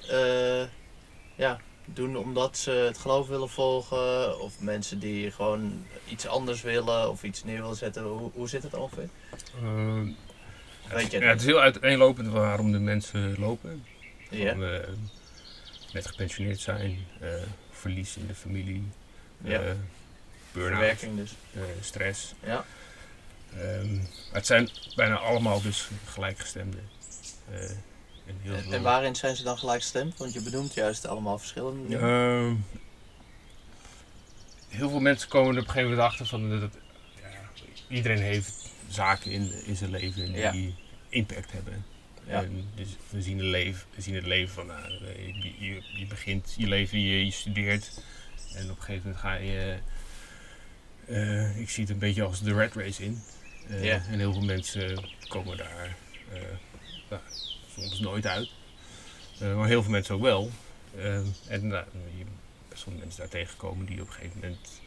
ja, 1.37 1.61
doen 1.85 2.17
omdat 2.17 2.57
ze 2.59 2.71
het 2.71 2.99
geloof 2.99 3.29
willen 3.29 3.49
volgen? 3.49 4.41
Of 4.41 4.61
mensen 4.61 4.99
die 4.99 5.31
gewoon 5.31 5.85
iets 6.09 6.27
anders 6.27 6.63
willen 6.63 7.11
of 7.11 7.23
iets 7.23 7.45
neer 7.45 7.61
willen 7.61 7.77
zetten? 7.77 8.03
Hoe, 8.03 8.31
hoe 8.35 8.49
zit 8.49 8.63
het 8.63 8.75
ongeveer? 8.75 9.09
Weet 10.89 11.11
je 11.11 11.19
ja, 11.21 11.27
het 11.29 11.41
is 11.41 11.47
heel 11.47 11.61
uiteenlopend 11.61 12.29
waarom 12.29 12.73
de 12.73 12.79
mensen 12.79 13.39
lopen. 13.39 13.85
Ja. 14.31 14.53
Van, 14.53 14.65
eh, 14.65 14.89
net 15.93 16.07
gepensioneerd 16.07 16.61
zijn, 16.61 17.07
eh, 17.21 17.29
verlies 17.71 18.17
in 18.17 18.27
de 18.27 18.35
familie, 18.35 18.85
Ja. 19.43 19.61
eh 19.61 19.73
burn-out, 20.53 21.01
dus. 21.17 21.35
eh, 21.55 21.61
stress. 21.81 22.33
Ja. 22.45 22.65
Ehm, 23.59 23.99
het 24.33 24.47
zijn 24.47 24.69
bijna 24.97 25.17
allemaal 25.17 25.63
dus 25.63 25.89
gelijkgestemden. 26.05 26.89
Eh, 28.27 28.31
en 28.33 28.37
heel 28.43 28.55
En, 28.55 28.63
veel- 28.63 28.73
en 28.73 28.83
waarin 28.83 29.15
zijn 29.17 29.37
ze 29.37 29.43
dan 29.43 29.59
gelijkgestemd? 29.59 30.17
Want 30.19 30.33
je 30.33 30.43
benoemt 30.43 30.75
juist 30.75 31.07
allemaal 31.07 31.39
verschillende. 31.39 31.97
Ehm, 31.97 32.55
heel 34.69 34.89
veel 34.91 35.01
mensen 35.01 35.29
komen 35.29 35.55
er 35.55 35.61
op 35.61 35.67
een 35.67 35.73
gegeven 35.73 35.91
moment 35.91 36.09
achter 36.09 36.27
van 36.27 36.61
dat 36.61 36.71
ja, 37.23 37.29
iedereen 37.89 38.23
heeft 38.23 38.71
zaken 38.89 39.31
in, 39.31 39.53
in 39.67 39.77
zijn 39.77 39.91
leven 39.91 40.27
die 40.27 40.37
Ja. 40.37 40.53
impact 41.09 41.53
hebben. 41.53 41.85
Ja. 42.27 42.43
En 42.43 42.69
dus 42.75 42.89
we 43.11 43.23
zien, 43.23 43.37
het 43.39 43.47
leven, 43.47 43.87
we 43.95 44.03
zien 44.03 44.15
het 44.15 44.27
leven 44.27 44.55
van, 44.55 44.67
nou, 44.67 44.93
je, 44.93 45.53
je, 45.67 45.83
je 45.99 46.07
begint 46.07 46.55
je 46.57 46.67
leven, 46.67 47.01
je, 47.01 47.25
je 47.25 47.31
studeert 47.31 48.01
en 48.55 48.71
op 48.71 48.77
een 48.77 48.83
gegeven 48.83 49.03
moment 49.03 49.21
ga 49.21 49.35
je, 49.35 49.79
eh, 51.07 51.59
ik 51.61 51.71
zie 51.71 51.83
het 51.83 51.93
een 51.93 51.99
beetje 51.99 52.23
als 52.23 52.41
de 52.43 52.53
red 52.55 52.75
race 52.75 53.05
in. 53.05 53.23
Eh, 53.69 53.85
Ja. 53.85 54.03
En 54.11 54.19
heel 54.19 54.33
veel 54.33 54.43
mensen 54.45 55.05
komen 55.29 55.57
daar 55.57 55.97
eh, 56.33 56.41
nou, 57.11 57.23
soms 57.75 58.01
nooit 58.01 58.27
uit. 58.27 58.49
Eh, 59.39 59.57
maar 59.57 59.67
heel 59.67 59.83
veel 59.83 59.91
mensen 59.91 60.15
ook 60.15 60.23
wel. 60.23 60.51
Eh, 60.97 61.15
en 61.49 61.67
nou, 61.67 61.85
je 62.17 62.25
best 62.69 62.85
wel 62.85 62.95
mensen 62.95 63.19
daar 63.19 63.29
tegenkomen 63.29 63.87
die 63.87 64.01
op 64.01 64.07
een 64.07 64.13
gegeven 64.13 64.39
moment 64.41 64.81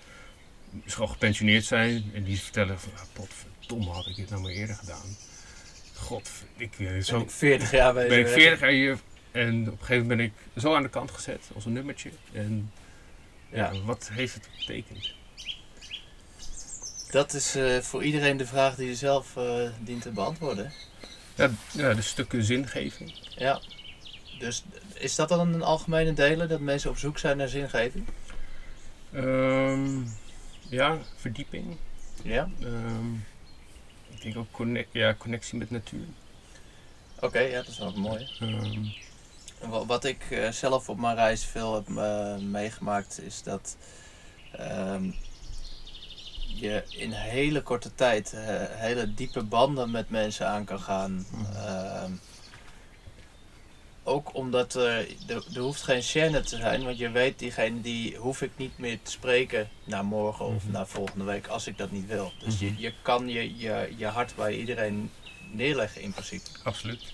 misschien 0.83 1.05
al 1.05 1.11
gepensioneerd 1.11 1.65
zijn 1.65 2.11
en 2.13 2.23
die 2.23 2.39
vertellen 2.39 2.79
van, 2.79 2.91
ah, 2.95 3.01
potverdomme 3.13 3.89
had 3.89 4.07
ik 4.07 4.15
dit 4.15 4.29
nou 4.29 4.41
maar 4.41 4.51
eerder 4.51 4.75
gedaan. 4.75 5.17
God, 5.95 6.29
ik, 6.57 6.71
eh, 6.71 6.87
Ben 6.87 7.05
zo, 7.05 7.19
ik 7.19 7.31
40 7.31 7.71
jaar 7.71 7.93
bezig. 7.93 8.09
ben 8.09 8.19
ik 8.19 8.27
40 8.27 8.59
jaar 8.59 8.69
hier 8.69 8.99
en 9.31 9.61
op 9.61 9.71
een 9.71 9.85
gegeven 9.85 10.07
moment 10.07 10.17
ben 10.17 10.25
ik 10.25 10.61
zo 10.61 10.75
aan 10.75 10.83
de 10.83 10.89
kant 10.89 11.11
gezet 11.11 11.49
als 11.55 11.65
een 11.65 11.73
nummertje. 11.73 12.09
En 12.31 12.71
ja, 13.49 13.81
wat 13.81 14.09
heeft 14.11 14.33
het 14.33 14.49
betekend? 14.57 15.13
Dat 17.11 17.33
is 17.33 17.55
eh, 17.55 17.77
voor 17.79 18.03
iedereen 18.03 18.37
de 18.37 18.45
vraag 18.45 18.75
die 18.75 18.87
je 18.87 18.95
zelf 18.95 19.33
dient 19.79 20.01
te 20.01 20.11
beantwoorden. 20.11 20.71
Ja, 21.37 21.49
ja, 21.71 21.93
de 21.93 22.01
stukken 22.01 22.43
zingeving. 22.43 23.13
Ja. 23.35 23.59
Dus 24.39 24.63
is 24.93 25.15
dat 25.15 25.29
dan 25.29 25.39
een 25.53 25.61
algemene 25.63 26.13
delen, 26.13 26.49
dat 26.49 26.59
mensen 26.59 26.89
op 26.89 26.97
zoek 26.97 27.17
zijn 27.17 27.37
naar 27.37 27.47
zingeving? 27.47 28.05
Ehm, 29.13 29.99
ja, 30.69 30.97
verdieping. 31.15 31.77
Ja. 32.23 32.49
Ehm, 32.61 33.13
ik 34.09 34.21
denk 34.21 34.37
ook 34.37 34.51
connect, 34.51 34.89
ja, 34.91 35.15
connectie 35.17 35.57
met 35.57 35.71
natuur. 35.71 36.05
Oké, 37.19 37.39
ja, 37.39 37.55
dat 37.57 37.67
is 37.67 37.77
wel 37.77 37.93
mooi. 37.93 38.29
Ehm, 38.39 38.83
Wa- 39.69 39.85
Wat 39.85 40.05
ik 40.05 40.21
eh, 40.29 40.51
zelf 40.51 40.89
op 40.89 40.99
mijn 40.99 41.15
reis 41.15 41.45
veel 41.45 41.75
heb 41.75 41.97
eh, 41.97 42.37
meegemaakt 42.37 43.21
is 43.21 43.43
dat 43.43 43.77
je 46.59 46.83
in 46.89 47.11
hele 47.11 47.61
korte 47.61 47.95
tijd 47.95 48.33
eh, 48.33 48.41
hele 48.69 49.13
diepe 49.13 49.43
banden 49.43 49.91
met 49.91 50.09
mensen 50.09 50.47
aan 50.47 50.65
kan 50.65 50.79
gaan. 50.79 51.25
Ehm, 51.55 52.11
ook 54.03 54.33
omdat 54.35 54.73
er, 54.73 55.07
er, 55.27 55.43
er 55.53 55.59
hoeft 55.59 55.81
geen 55.83 56.01
chaîne 56.01 56.41
te 56.43 56.57
zijn, 56.57 56.83
want 56.83 56.97
je 56.97 57.09
weet 57.09 57.39
diegene 57.39 57.81
die 57.81 58.15
hoef 58.15 58.41
ik 58.41 58.51
niet 58.55 58.77
meer 58.77 58.99
te 59.03 59.11
spreken 59.11 59.69
naar 59.83 60.05
morgen 60.05 60.45
of 60.45 60.63
Mhm. 60.63 60.71
naar 60.71 60.87
volgende 60.87 61.23
week 61.25 61.47
als 61.47 61.67
ik 61.67 61.77
dat 61.77 61.91
niet 61.91 62.07
wil. 62.07 62.31
Dus 62.39 62.53
Mhm. 62.55 62.65
je, 62.65 62.73
je 62.77 62.93
kan 63.01 63.27
je, 63.29 63.57
je, 63.57 63.93
je 63.97 64.05
hart 64.05 64.35
bij 64.35 64.55
iedereen 64.57 65.11
neerleggen 65.51 66.01
in 66.01 66.11
principe. 66.11 66.49
absoluut. 66.63 67.13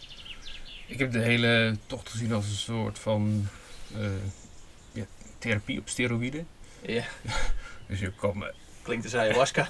Ik 0.88 1.00
heb 1.00 1.12
de 1.12 1.20
hele 1.20 1.78
tocht 1.88 2.10
gezien 2.10 2.34
als 2.34 2.46
een 2.46 2.52
soort 2.56 3.00
van 3.00 3.48
eh, 3.96 4.08
ja, 4.92 5.06
therapie 5.40 5.80
op 5.80 5.90
steroïden. 5.90 6.48
Ja, 6.86 7.04
Dus 7.88 8.00
je 8.00 8.12
kan 8.12 8.46
eh, 8.46 8.54
klinkt 8.84 9.06
als 9.06 9.16
ayahuasca. 9.16 9.68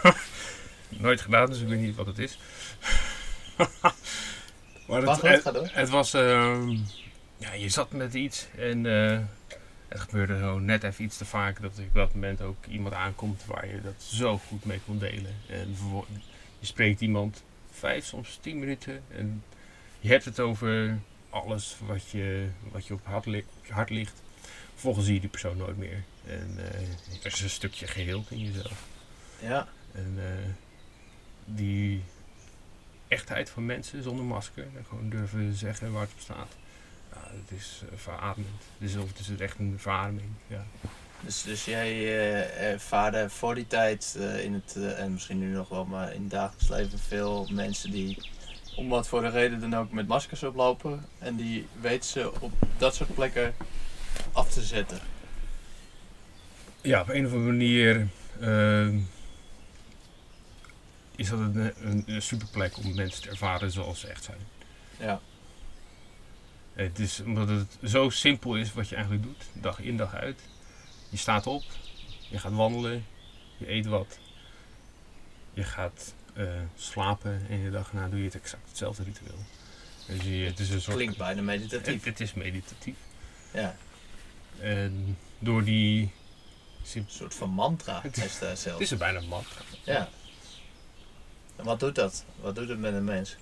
nooit 0.88 1.20
gedaan, 1.20 1.46
dus 1.46 1.60
ik 1.60 1.68
weet 1.68 1.80
niet 1.80 1.96
wat 1.96 2.06
het 2.06 2.18
is. 2.18 2.38
maar 4.86 5.02
het, 5.02 5.44
door. 5.44 5.68
het 5.72 5.88
was, 5.88 6.14
ehm, 6.14 6.76
ja, 7.36 7.52
je 7.52 7.68
zat 7.68 7.92
met 7.92 8.14
iets 8.14 8.46
en 8.56 8.86
eh, 8.86 9.18
het 9.88 10.00
gebeurde 10.00 10.38
zo 10.38 10.58
net 10.58 10.82
even 10.84 11.04
iets 11.04 11.16
te 11.16 11.24
vaak 11.24 11.60
dat 11.60 11.78
op 11.78 11.94
dat 11.94 12.14
moment 12.14 12.40
ook 12.42 12.66
iemand 12.66 12.94
aankomt 12.94 13.44
waar 13.46 13.66
je 13.66 13.80
dat 13.82 14.02
zo 14.02 14.38
goed 14.38 14.64
mee 14.64 14.80
kon 14.86 14.98
delen. 14.98 15.34
En 15.48 15.76
je 16.58 16.66
spreekt 16.66 17.00
iemand 17.00 17.42
vijf, 17.70 18.04
soms 18.04 18.38
tien 18.40 18.58
minuten 18.58 19.02
en 19.08 19.42
je 20.00 20.08
hebt 20.08 20.24
het 20.24 20.40
over 20.40 20.98
alles 21.30 21.76
wat 21.86 22.10
je, 22.10 22.48
wat 22.72 22.86
je 22.86 22.94
op 22.94 23.00
hart, 23.04 23.26
li- 23.26 23.44
hart 23.68 23.90
ligt. 23.90 24.22
Vervolgens 24.80 25.06
zie 25.06 25.14
je 25.14 25.20
die 25.20 25.30
persoon 25.30 25.56
nooit 25.56 25.76
meer. 25.76 26.02
En 26.26 26.54
eh, 26.56 27.24
er 27.24 27.32
is 27.32 27.40
een 27.40 27.50
stukje 27.50 27.86
geheeld 27.86 28.30
in 28.30 28.38
jezelf. 28.38 28.82
Ja. 29.40 29.68
En 29.92 30.14
eh, 30.16 30.48
die 31.44 32.02
echtheid 33.08 33.50
van 33.50 33.66
mensen 33.66 34.02
zonder 34.02 34.24
masker, 34.24 34.66
en 34.76 34.84
gewoon 34.88 35.10
durven 35.10 35.54
zeggen 35.54 35.92
waar 35.92 36.02
het 36.02 36.12
op 36.12 36.20
staat. 36.20 36.56
Ja, 37.12 37.30
het 37.30 37.58
is 37.58 37.82
uh, 37.84 37.98
verademend. 37.98 38.62
Dus 38.78 38.96
of 38.96 39.08
het 39.08 39.18
is 39.18 39.30
echt 39.38 39.58
een 39.58 39.74
verademing. 39.78 40.30
Ja. 40.46 40.64
Dus, 41.20 41.42
dus 41.42 41.64
jij 41.64 41.90
eh, 41.92 42.72
ervaarde 42.72 43.30
voor 43.30 43.54
die 43.54 43.66
tijd 43.66 44.16
eh, 44.18 44.44
in 44.44 44.54
het, 44.54 44.76
eh, 44.76 44.98
en 44.98 45.12
misschien 45.12 45.38
nu 45.38 45.52
nog 45.52 45.68
wel, 45.68 45.84
maar 45.84 46.14
in 46.14 46.20
het 46.20 46.30
dagelijks 46.30 46.68
leven 46.68 46.98
veel 46.98 47.48
mensen 47.52 47.90
die 47.90 48.28
om 48.76 48.88
wat 48.88 49.08
voor 49.08 49.20
de 49.20 49.28
reden 49.28 49.60
dan 49.60 49.76
ook 49.76 49.92
met 49.92 50.06
maskers 50.06 50.42
oplopen. 50.42 51.04
En 51.18 51.36
die 51.36 51.66
weten 51.80 52.10
ze 52.10 52.40
op 52.40 52.52
dat 52.78 52.94
soort 52.94 53.14
plekken 53.14 53.54
af 54.32 54.50
te 54.50 54.62
zetten. 54.62 55.00
ja, 56.80 57.00
op 57.00 57.08
een 57.08 57.26
of 57.26 57.32
andere 57.32 57.50
manier 57.50 58.08
ehm, 58.40 58.98
is 61.16 61.28
dat 61.28 61.38
een, 61.38 61.72
een, 61.80 62.22
om 62.84 62.94
mensen 62.94 63.22
te 63.22 63.28
ervaren 63.28 63.70
zoals 63.70 64.00
ze 64.00 64.06
echt 64.06 64.24
zijn. 64.24 64.38
Ja, 64.98 65.20
Het 66.72 66.98
is 66.98 67.20
omdat 67.20 67.48
het 67.48 67.78
zo 67.84 68.10
simpel 68.10 68.56
is 68.56 68.72
wat 68.72 68.88
je 68.88 68.94
eigenlijk 68.94 69.24
doet, 69.24 69.44
dag 69.52 69.80
in 69.80 69.96
dag 69.96 70.14
uit. 70.14 70.40
Je 71.08 71.16
staat 71.16 71.46
op, 71.46 71.62
je 72.28 72.38
gaat 72.38 72.52
wandelen, 72.52 73.04
je 73.56 73.70
eet 73.70 73.86
wat, 73.86 74.18
je 75.52 75.64
gaat 75.64 76.14
eh, 76.34 76.46
slapen 76.76 77.46
en 77.48 77.64
de 77.64 77.70
dag 77.70 77.92
na 77.92 78.08
doe 78.08 78.18
je 78.18 78.24
het 78.24 78.34
exact 78.34 78.68
hetzelfde 78.68 79.02
ritueel. 79.02 79.44
Dus 80.06 80.22
je, 80.22 80.44
het 80.44 80.58
is 80.58 80.70
een 80.70 80.80
soort. 80.80 80.96
klinkt 80.96 81.16
bijna 81.16 81.42
meditatief. 81.42 81.94
Het, 81.94 82.04
het 82.04 82.20
is 82.20 82.34
meditatief. 82.34 82.96
Ja, 83.52 83.76
En 84.60 85.18
door 85.38 85.64
die. 85.64 86.10
een 86.94 87.04
soort 87.08 87.34
van 87.34 87.50
mantra 87.50 88.00
Het- 88.02 88.16
is 88.16 88.38
dat 88.38 88.48
Het 88.48 88.58
zelf. 88.58 88.80
is 88.80 88.90
er 88.90 88.98
bijna 88.98 89.18
een 89.18 89.28
mantra. 89.28 89.60
Ja. 89.84 90.08
En 91.56 91.64
wat 91.64 91.80
doet 91.80 91.94
dat? 91.94 92.24
Wat 92.40 92.54
doet 92.54 92.68
het 92.68 92.78
met 92.78 92.94
een 92.94 93.04
mens? 93.04 93.36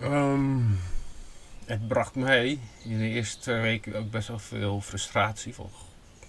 Ehm, 0.00 0.58
het 1.64 1.88
bracht 1.88 2.14
mij 2.14 2.58
in 2.84 2.98
de 2.98 3.08
eerste 3.08 3.38
twee 3.38 3.60
weken 3.60 3.94
ook 3.94 4.10
best 4.10 4.28
wel 4.28 4.38
veel 4.38 4.80
frustratie. 4.80 5.54
Van, 5.54 5.70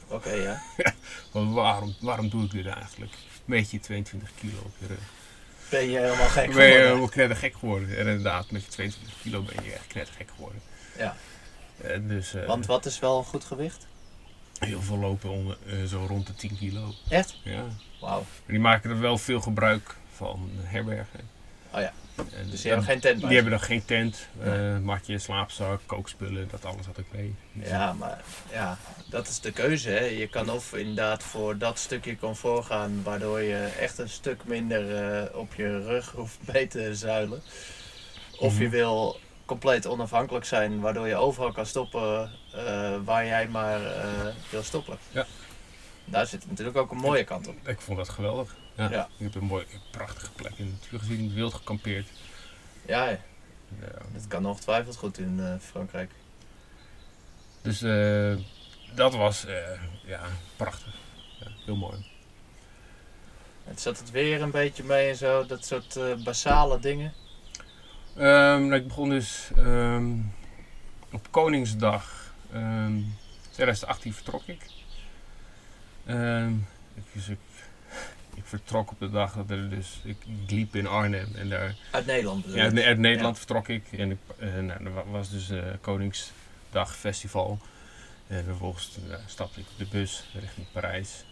Oké, 0.07 0.31
ja. 0.31 0.61
van 1.31 1.53
waarom, 1.53 1.95
waarom 1.99 2.29
doe 2.29 2.43
ik 2.45 2.51
dit 2.51 2.65
eigenlijk? 2.65 3.13
Meet 3.45 3.71
je 3.71 3.79
22 3.79 4.29
kilo 4.39 4.59
op 4.65 4.73
je 4.79 4.87
rug. 4.87 4.99
Ben 5.69 5.89
je 5.89 5.97
helemaal 5.99 6.27
gek 6.27 6.33
ben 6.33 6.45
je 6.45 6.51
geworden? 6.53 6.85
helemaal 6.87 7.07
knettergek 7.07 7.53
geworden. 7.53 7.89
En 7.89 7.97
inderdaad, 8.07 8.51
met 8.51 8.63
je 8.63 8.69
22 8.69 9.13
kilo 9.21 9.41
ben 9.41 9.63
je 9.63 9.71
echt 9.73 9.87
knettergek 9.87 10.29
geworden. 10.35 10.61
Ja. 10.97 11.15
Dus 12.01 12.33
eh, 12.33 12.45
Want 12.45 12.65
wat 12.65 12.85
is 12.85 12.99
wel 12.99 13.17
een 13.17 13.23
goed 13.23 13.43
gewicht? 13.43 13.87
heel 14.59 14.81
veel 14.81 14.97
lopen 14.97 15.29
onder, 15.29 15.57
eh, 15.67 15.83
zo 15.83 16.05
rond 16.07 16.27
de 16.27 16.35
10 16.35 16.57
kilo. 16.57 16.93
Echt? 17.09 17.35
Ja. 17.43 17.63
Wauw. 18.01 18.25
Die 18.45 18.59
maken 18.59 18.89
er 18.89 18.99
wel 18.99 19.17
veel 19.17 19.41
gebruik 19.41 19.95
van 20.15 20.49
herbergen. 20.61 21.19
Oh 21.73 21.79
ja. 21.81 21.93
En, 22.15 22.49
Dus 22.49 22.61
die 22.61 22.69
hebben 22.71 22.87
geen 22.89 22.99
tent 22.99 23.19
bij 23.19 23.27
Die 23.29 23.37
hebben 23.37 23.57
dan 23.57 23.67
geen 23.67 23.85
tent, 23.85 24.27
eh, 24.43 24.77
matje, 24.77 25.19
slaapzak, 25.19 25.81
kookspullen, 25.85 26.47
dat 26.51 26.65
alles 26.65 26.85
had 26.85 26.97
ik 26.97 27.05
mee. 27.11 27.35
Dus 27.53 27.69
Ja, 27.69 27.93
maar 27.93 28.21
ja, 28.51 28.77
dat 29.09 29.27
is 29.27 29.39
de 29.39 29.51
keuze. 29.51 29.89
Hè. 29.89 29.99
Je 30.05 30.27
kan 30.27 30.49
of 30.49 30.73
inderdaad 30.73 31.23
voor 31.23 31.57
dat 31.57 31.79
stukje 31.79 32.17
comfort 32.17 32.65
gaan, 32.65 33.03
waardoor 33.03 33.41
je 33.41 33.63
echt 33.79 33.97
een 33.97 34.09
stuk 34.09 34.45
minder 34.45 34.95
eh, 35.21 35.35
op 35.39 35.53
je 35.53 35.83
rug 35.83 36.11
hoeft 36.11 36.37
mee 36.53 36.67
te 36.67 36.95
zuilen. 36.95 37.41
Of 38.39 38.57
je 38.57 38.63
Mhm. 38.63 38.71
wil 38.71 39.19
compleet 39.51 39.87
onafhankelijk 39.87 40.45
zijn, 40.45 40.79
waardoor 40.79 41.07
je 41.07 41.15
overal 41.15 41.51
kan 41.51 41.65
stoppen 41.65 42.31
eh, 42.53 42.97
waar 43.03 43.25
jij 43.25 43.47
maar 43.47 43.85
eh, 43.85 44.03
wil 44.49 44.63
stoppen. 44.63 44.97
Ja. 45.09 45.25
Daar 46.05 46.27
zit 46.27 46.49
natuurlijk 46.49 46.77
ook 46.77 46.91
een 46.91 46.97
mooie 46.97 47.23
kant 47.23 47.47
op. 47.47 47.67
Ik 47.67 47.81
vond 47.81 47.97
dat 47.97 48.09
geweldig. 48.09 48.55
Ja. 48.75 48.89
Ja. 48.89 49.07
Ik 49.17 49.33
heb 49.33 49.35
een 49.35 49.47
mooie, 49.47 49.65
prachtige 49.91 50.31
plek 50.31 50.51
in 50.55 50.65
de 50.65 50.71
natuur 50.71 50.99
gezien, 50.99 51.33
wild 51.33 51.53
gekampeerd. 51.53 52.07
Ja, 52.85 53.09
Ja. 53.09 53.17
dat 54.13 54.27
kan 54.27 54.45
ongetwijfeld 54.45 54.95
goed 54.95 55.17
in 55.17 55.39
eh, 55.39 55.53
Frankrijk. 55.59 56.11
Dus 57.61 57.79
dat 58.95 59.15
was 59.15 59.45
ja, 60.05 60.21
prachtig. 60.55 60.93
Ja, 61.39 61.47
heel 61.65 61.75
mooi. 61.75 62.05
Het 63.63 63.81
zat 63.81 63.97
het 63.97 64.11
weer 64.11 64.41
een 64.41 64.51
beetje 64.51 64.83
mee 64.83 65.09
en 65.09 65.15
zo, 65.15 65.45
dat 65.45 65.65
soort 65.65 65.99
basale 66.23 66.79
dingen. 66.79 67.13
Ehm, 68.15 68.67
nou, 68.67 68.73
ik 68.73 68.87
begon 68.87 69.09
dus 69.09 69.49
ehm, 69.57 70.11
op 71.11 71.27
Koningsdag 71.31 72.33
ehm 72.53 72.93
2018 73.51 74.13
vertrok 74.13 74.43
ik. 74.45 74.61
Ik, 76.95 77.03
dus 77.13 77.27
ik. 77.29 77.37
Ik 78.35 78.43
vertrok 78.47 78.91
op 78.91 78.99
de 78.99 79.09
dag 79.09 79.33
dat 79.33 79.49
er 79.49 79.69
dus. 79.69 79.99
Ik, 80.03 80.17
ik 80.43 80.51
liep 80.51 80.75
in 80.75 80.87
Arnhem 80.87 81.27
en 81.35 81.49
daar. 81.49 81.75
Uit 81.91 82.05
Nederland 82.05 82.45
Ja, 82.47 82.63
uit, 82.63 82.79
uit 82.79 82.97
Nederland 82.97 83.37
vertrok 83.37 83.67
ik. 83.67 83.83
En 83.91 84.11
ik, 84.11 84.17
eh, 84.39 84.53
nou, 84.53 84.85
er 84.85 84.93
wa- 84.93 85.05
was 85.05 85.29
dus 85.29 85.49
eh 85.49 85.63
Koningsdag 85.81 86.95
Festival. 86.95 87.59
En 88.27 88.43
vervolgens 88.43 88.97
eh, 89.09 89.15
stapte 89.27 89.59
ik 89.59 89.65
op 89.71 89.77
de 89.77 89.85
bus 89.85 90.23
richting 90.39 90.67
Parijs. 90.71 91.25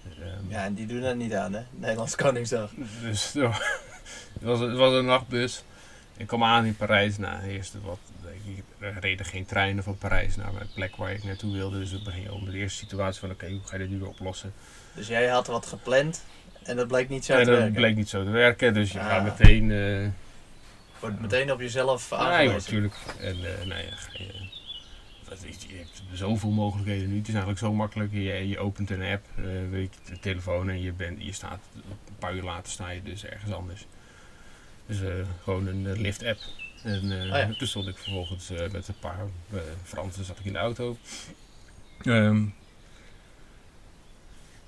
Ja, 0.48 0.64
en 0.66 0.74
die 0.74 0.86
doen 0.86 1.04
er 1.04 1.16
niet 1.16 1.34
aan, 1.34 1.54
hè? 1.54 1.62
Nederlands 1.72 2.16
Koningsdag. 2.16 2.72
Dus 3.02 3.34
het, 3.34 4.42
was, 4.42 4.60
het 4.60 4.76
was 4.76 4.94
een 4.94 5.06
nachtbus. 5.06 5.64
Ik 6.20 6.28
kwam 6.28 6.44
aan 6.44 6.66
in 6.66 6.76
Parijs. 6.76 7.18
Nou, 7.18 7.44
eerst 7.44 7.76
wat, 7.84 8.00
ik- 8.46 8.64
er 8.80 8.98
reden 9.00 9.26
geen 9.26 9.46
treinen 9.46 9.84
van 9.84 9.98
Parijs 9.98 10.36
naar 10.36 10.54
mijn 10.54 10.68
plek 10.74 10.96
waar 10.96 11.12
ik 11.12 11.24
naartoe 11.24 11.54
wilde. 11.54 11.80
Dus 11.80 11.92
we 11.92 12.02
beginnen 12.02 12.34
om 12.34 12.46
de 12.46 12.58
eerste 12.58 12.78
situatie 12.78 13.20
van 13.20 13.32
oké, 13.32 13.50
hoe 13.50 13.60
ga 13.64 13.74
je 13.76 13.82
dit 13.82 13.90
nu 13.92 14.00
weer 14.00 14.08
oplossen? 14.08 14.54
Dus 14.96 15.08
jij 15.08 15.28
had 15.28 15.48
wat 15.48 15.66
gepland 15.66 16.24
en 16.64 16.76
dat 16.76 16.88
bleek 16.88 17.10
niet 17.10 17.26
zo 17.26 17.34
en 17.34 17.40
te 17.44 17.46
dat 17.46 17.56
werken. 17.58 17.76
bleek 17.76 17.96
niet 17.96 18.10
zo 18.10 18.24
te 18.24 18.30
werken, 18.30 18.74
dus 18.74 18.92
je 18.92 19.00
Ah. 19.00 19.08
gaat 19.08 19.24
meteen... 19.24 19.72
eh 19.72 20.08
Wordt 21.00 21.20
meteen 21.22 21.52
op 21.52 21.60
jezelf 21.60 22.14
aangewezen. 22.14 22.46
joh, 22.46 22.54
natuurlijk. 22.54 22.96
En 23.20 23.36
eh 23.36 23.66
nou 23.68 23.82
ja, 23.82 23.96
ga 23.96 24.10
je, 24.14 24.48
hebt 25.78 26.02
zoveel 26.14 26.50
mogelijkheden 26.50 27.08
nu. 27.10 27.14
Het 27.18 27.24
is 27.28 27.34
eigenlijk 27.34 27.60
zo 27.60 27.74
makkelijk. 27.74 28.12
Je, 28.12 28.48
je 28.50 28.60
opent 28.60 28.90
een 28.90 29.02
app, 29.02 29.26
eh, 29.38 29.44
weet 29.70 29.94
je, 30.06 30.12
de 30.14 30.20
telefoon 30.20 30.70
en 30.70 30.82
je, 30.82 30.92
bent, 30.92 31.24
je 31.24 31.32
staat 31.34 31.60
een 31.76 32.16
paar 32.20 32.34
uur 32.36 32.44
later 32.44 32.72
sta 32.72 32.90
je 32.90 33.04
dus 33.04 33.26
ergens 33.26 33.52
anders. 33.54 33.86
Dus 34.90 35.02
eh, 35.02 35.26
gewoon 35.44 35.68
een 35.68 35.88
eh, 35.88 36.00
lift-app. 36.00 36.40
En 36.84 37.12
eh, 37.12 37.32
Oh 37.32 37.38
ja. 37.38 37.54
toen 37.58 37.68
stond 37.68 37.88
ik 37.88 37.98
vervolgens 37.98 38.50
eh, 38.50 38.70
met 38.70 38.88
een 38.88 39.00
paar 39.00 39.20
eh, 39.54 39.60
Fransen 39.84 40.26
zat 40.26 40.40
ik 40.40 40.46
in 40.46 40.54
de 40.54 40.60
auto. 40.60 40.98
Ehm, 42.02 42.46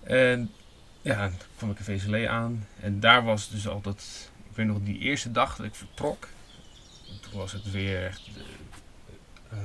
En 0.03 0.51
ja, 1.01 1.27
toen 1.29 1.37
kwam 1.57 1.71
ik 1.71 1.79
in 1.79 1.99
VCL 1.99 2.27
aan. 2.27 2.67
En 2.79 2.99
daar 2.99 3.23
was 3.23 3.49
dus 3.49 3.67
altijd, 3.67 4.29
ik 4.49 4.55
weet 4.55 4.65
nog 4.65 4.77
die 4.83 4.97
eerste 4.99 5.31
dag 5.31 5.55
dat 5.55 5.65
ik 5.65 5.75
vertrok. 5.75 6.27
Toen 7.21 7.33
was 7.39 7.51
het 7.51 7.71
weer 7.71 8.05
echt, 8.05 8.21
eh, 9.49 9.57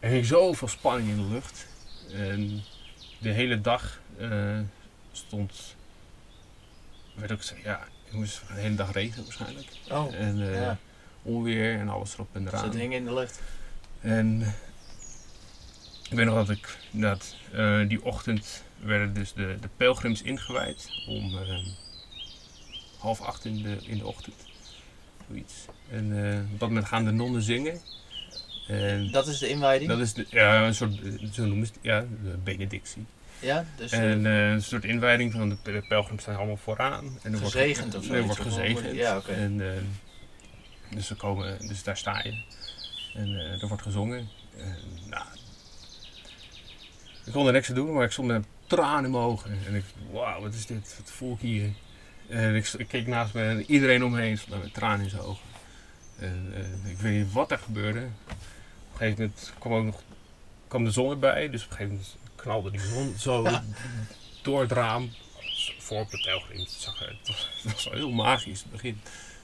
er 0.00 0.10
hing 0.10 0.26
zoveel 0.26 0.68
spanning 0.68 1.08
in 1.08 1.16
de 1.16 1.22
lucht. 1.32 1.66
En 2.12 2.62
de 3.18 3.30
hele 3.30 3.60
dag 3.60 4.00
eh, 4.18 4.58
stond, 5.12 5.74
werd 7.14 7.32
ook 7.32 7.42
jongens, 8.16 8.40
de 8.54 8.60
hele 8.60 8.74
dag 8.74 8.92
regen 8.92 9.22
waarschijnlijk. 9.22 9.66
Oh, 9.90 10.14
En 10.14 10.40
eh, 10.42 10.54
ja. 10.60 10.78
onweer 11.22 11.78
en 11.78 11.88
alles 11.88 12.14
erop 12.14 12.28
en 12.32 12.42
Dus 12.42 12.52
eraan. 12.52 12.64
het 12.64 12.74
hing 12.74 12.94
in 12.94 13.04
de 13.04 13.14
lucht. 13.14 13.40
En 14.00 14.40
ik 16.10 16.16
weet 16.16 16.26
nog 16.26 16.34
dat 16.34 16.50
ik 16.56 16.78
dat, 16.90 17.36
die 17.88 18.04
ochtend 18.04 18.62
werden 18.78 19.14
dus 19.14 19.32
de, 19.32 19.56
de 19.60 19.68
pelgrims 19.76 20.22
ingewijd 20.22 20.88
om 21.08 21.38
eh, 21.38 21.66
half 22.98 23.20
acht 23.20 23.44
in 23.44 23.62
de, 23.62 23.76
in 23.82 23.98
de 23.98 24.06
ochtend. 24.06 24.34
Zoiets. 25.28 25.54
En 25.90 26.24
eh, 26.32 26.52
op 26.52 26.58
dat 26.60 26.68
moment 26.68 26.86
gaan 26.86 27.04
de 27.04 27.10
nonnen 27.10 27.42
zingen. 27.42 27.80
En 28.68 29.10
Dat 29.10 29.26
is 29.28 29.38
de 29.38 29.48
inwijding? 29.48 29.90
dat 29.90 29.98
is 30.00 30.12
de, 30.14 30.26
ja, 30.30 30.66
een 30.66 30.74
soort, 30.74 30.92
zo 31.32 31.44
noemen 31.46 31.66
ze 31.66 31.72
het, 31.72 31.82
ja, 31.82 32.00
de 32.22 32.36
benedictie. 32.44 33.06
Ja, 33.40 33.64
dus 33.76 33.92
eh, 33.92 34.10
En 34.10 34.26
eh, 34.26 34.50
een 34.50 34.62
soort 34.62 34.84
inwijding 34.84 35.32
van 35.32 35.48
de, 35.48 35.56
de 35.62 35.84
pelgrims 35.88 36.22
staan 36.22 36.36
allemaal 36.36 36.56
vooraan. 36.56 37.18
En 37.22 37.32
er 37.32 37.38
Gezegend 37.38 37.92
wordt, 37.92 37.94
of 37.94 38.02
Er 38.02 38.08
zoiets, 38.08 38.26
wordt 38.26 38.54
gezegend. 38.54 38.94
ja, 38.94 39.16
oké. 39.16 39.32
En, 39.32 39.60
eh, 39.60 39.82
dus, 40.90 41.06
ze 41.06 41.14
komen, 41.14 41.68
dus 41.68 41.82
daar 41.82 41.96
sta 41.96 42.22
je. 42.22 42.42
En 43.14 43.28
er 43.60 43.68
wordt 43.68 43.82
gezongen. 43.82 44.28
En, 44.56 44.76
nou, 45.08 45.24
ik 47.24 47.32
kon 47.32 47.46
er 47.46 47.52
niks 47.52 47.68
aan 47.68 47.74
doen, 47.74 47.92
maar 47.92 48.04
ik 48.04 48.12
stond 48.12 48.28
met 48.28 48.36
een 48.36 48.46
traan 48.66 49.04
in 49.04 49.10
mijn 49.10 49.22
ogen. 49.22 49.58
En 49.66 49.74
ik, 49.74 49.84
wauw, 50.10 50.40
wat 50.40 50.54
is 50.54 50.66
dit? 50.66 50.94
Wat 50.98 51.10
voel 51.10 51.32
ik 51.32 51.40
hier? 51.40 51.70
En 52.28 52.54
ik, 52.54 52.68
ik 52.68 52.88
keek 52.88 53.06
naast 53.06 53.34
me 53.34 53.42
en 53.42 53.64
iedereen 53.70 54.04
omheen 54.04 54.38
stond 54.38 54.56
met 54.56 54.64
een 54.64 54.72
traan 54.72 55.00
in 55.00 55.10
zijn 55.10 55.22
ogen. 55.22 55.46
En 56.18 56.52
ik 56.84 56.98
weet 56.98 57.12
niet 57.24 57.32
wat 57.32 57.50
er 57.50 57.58
gebeurde. 57.58 58.00
Op 58.00 58.92
een 58.92 58.98
gegeven 58.98 59.18
moment 59.20 59.52
kwam 59.58 59.72
ook 59.72 59.84
nog 59.84 60.02
kwam 60.68 60.84
de 60.84 60.90
zon 60.90 61.10
erbij. 61.10 61.50
Dus 61.50 61.64
op 61.64 61.70
een 61.70 61.76
gegeven 61.76 61.92
moment 61.92 62.16
knalde 62.46 62.70
die 62.70 62.80
zon 62.80 63.14
zo 63.18 63.46
door 64.42 64.60
het 64.60 64.72
raam. 64.72 65.10
Voor 65.78 66.00
op 66.00 66.10
de 66.10 66.18
pelgrim. 66.24 66.58
Het, 66.60 66.70
zag 66.70 66.98
het 66.98 67.16
was, 67.26 67.50
het 67.62 67.72
was 67.72 67.84
wel 67.84 67.94
heel 67.94 68.10
magisch 68.10 68.62
in 68.62 68.68
het 68.70 68.70
begin. 68.70 69.00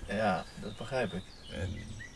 ja, 0.08 0.44
dat 0.60 0.76
begrijp 0.76 1.12
ik. 1.12 1.22
En 1.52 1.68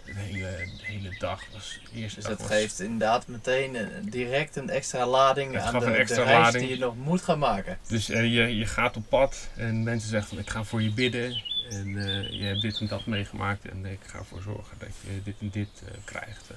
de 0.04 0.12
hele, 0.14 0.40
de 0.78 0.84
hele 0.86 1.16
dag 1.18 1.42
was... 1.52 1.78
De 1.92 1.98
eerste 1.98 2.20
Dus 2.20 2.28
dat 2.28 2.38
was, 2.38 2.48
geeft 2.48 2.80
inderdaad 2.80 3.26
meteen 3.26 3.74
een- 3.74 4.10
direct 4.10 4.56
een 4.56 4.70
extra 4.70 5.06
lading 5.06 5.52
Het 5.54 5.62
aan 5.62 5.78
de, 5.78 5.86
een 5.86 5.92
de 5.92 5.98
extra 5.98 6.22
reis 6.22 6.38
lading. 6.44 6.64
die 6.64 6.72
je 6.74 6.78
nog 6.84 6.96
moet 6.96 7.22
gaan 7.22 7.38
maken. 7.38 7.78
Dus 7.88 8.08
eh, 8.08 8.34
je, 8.34 8.56
je 8.56 8.66
gaat 8.66 8.96
op 8.96 9.08
pad 9.08 9.48
en 9.56 9.82
mensen 9.82 10.08
zeggen 10.08 10.28
van 10.28 10.38
ik 10.38 10.50
ga 10.50 10.64
voor 10.64 10.82
je 10.82 10.90
bidden. 10.92 11.42
En 11.70 11.96
eh, 11.98 12.30
je 12.30 12.44
hebt 12.44 12.60
dit 12.60 12.78
en 12.80 12.86
dat 12.86 13.06
meegemaakt 13.06 13.68
en 13.68 13.86
ik 13.86 14.00
ga 14.06 14.18
ervoor 14.18 14.42
zorgen 14.42 14.76
dat 14.78 14.88
je 15.00 15.22
dit 15.24 15.34
en 15.40 15.50
dit 15.50 15.68
eh, 15.84 15.90
krijgt. 16.04 16.50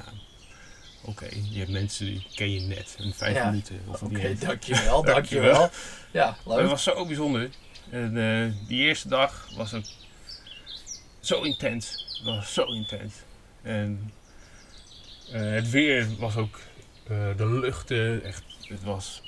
Oké, 1.01 1.27
je 1.51 1.59
hebt 1.59 1.71
mensen 1.71 2.05
die 2.05 2.25
ken 2.35 2.51
je 2.51 2.59
net, 2.61 2.95
in 2.99 3.13
vijf 3.13 3.35
Ja. 3.35 3.49
minuten. 3.49 3.81
Of 3.87 4.03
Oké, 4.03 4.17
eens. 4.19 4.39
dankjewel, 4.49 5.03
Dankjewel. 5.03 5.69
Ja, 6.11 6.37
leuk. 6.45 6.59
Het 6.59 6.69
was 6.69 6.83
zo 6.83 7.05
bijzonder. 7.05 7.49
En 7.89 8.17
eh, 8.17 8.67
die 8.67 8.79
eerste 8.85 9.07
dag 9.07 9.49
was 9.55 9.73
ook 9.73 9.83
zo 11.19 11.41
intens. 11.41 12.05
Het 12.17 12.25
was 12.25 12.53
zo 12.53 12.63
intens. 12.65 13.13
En 13.61 14.11
eh, 15.31 15.51
het 15.51 15.69
weer 15.69 16.07
was 16.17 16.35
ook, 16.35 16.59
eh, 17.07 17.37
de 17.37 17.47
luchten, 17.59 18.23
echt, 18.23 18.43
het 18.67 18.83
was 18.83 19.21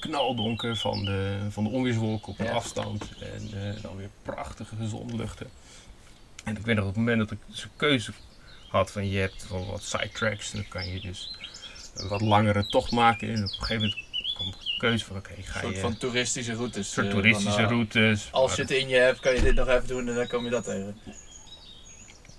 knaldonker 0.00 0.76
van 0.76 1.04
de, 1.04 1.38
van 1.50 1.64
de 1.64 1.70
onweerswolken 1.70 2.28
op 2.32 2.38
een 2.38 2.46
Ja. 2.46 2.52
afstand. 2.52 3.08
En 3.20 3.50
dan 3.82 3.96
weer 3.96 4.10
prachtige 4.22 4.86
zonluchten. 4.88 5.50
En 6.44 6.56
ik 6.56 6.64
weet 6.64 6.74
nog 6.76 6.84
op 6.84 6.90
het 6.90 6.98
moment 6.98 7.18
dat 7.18 7.30
ik 7.30 7.38
een 7.62 7.70
keuze 7.76 8.12
van 8.82 9.10
je 9.10 9.18
hebt 9.18 9.48
wel 9.48 9.66
wat 9.66 9.82
sidetracks. 9.82 10.52
En 10.52 10.58
dan 10.58 10.68
kan 10.68 10.90
je 10.90 11.00
dus 11.00 11.36
een 11.94 12.08
wat 12.08 12.20
langere 12.20 12.66
tocht 12.66 12.90
maken. 12.90 13.28
En 13.28 13.34
op 13.34 13.42
een 13.42 13.48
gegeven 13.48 13.82
moment 13.82 14.34
kwam 14.34 14.50
de 14.50 14.76
keuze 14.78 15.04
van 15.04 15.16
oké, 15.16 15.30
Een 15.36 15.44
ga 15.44 15.60
soort 15.60 15.74
je... 15.74 15.80
van 15.80 15.96
toeristische 15.96 16.50
Een 16.50 16.58
routes. 16.58 16.92
soort 16.92 17.06
eh, 17.06 17.12
toeristische 17.12 17.60
eh, 17.62 17.68
routes. 17.68 18.28
Als 18.30 18.48
maar 18.48 18.56
je 18.56 18.62
het 18.62 18.70
in 18.82 18.88
je 18.88 18.96
hebt, 18.96 19.20
kan 19.20 19.34
je 19.34 19.42
dit 19.42 19.54
nog 19.54 19.68
even 19.68 19.86
doen 19.86 20.08
en 20.08 20.14
dan 20.14 20.26
kom 20.26 20.44
je 20.44 20.50
dat 20.50 20.64
tegen. 20.64 20.96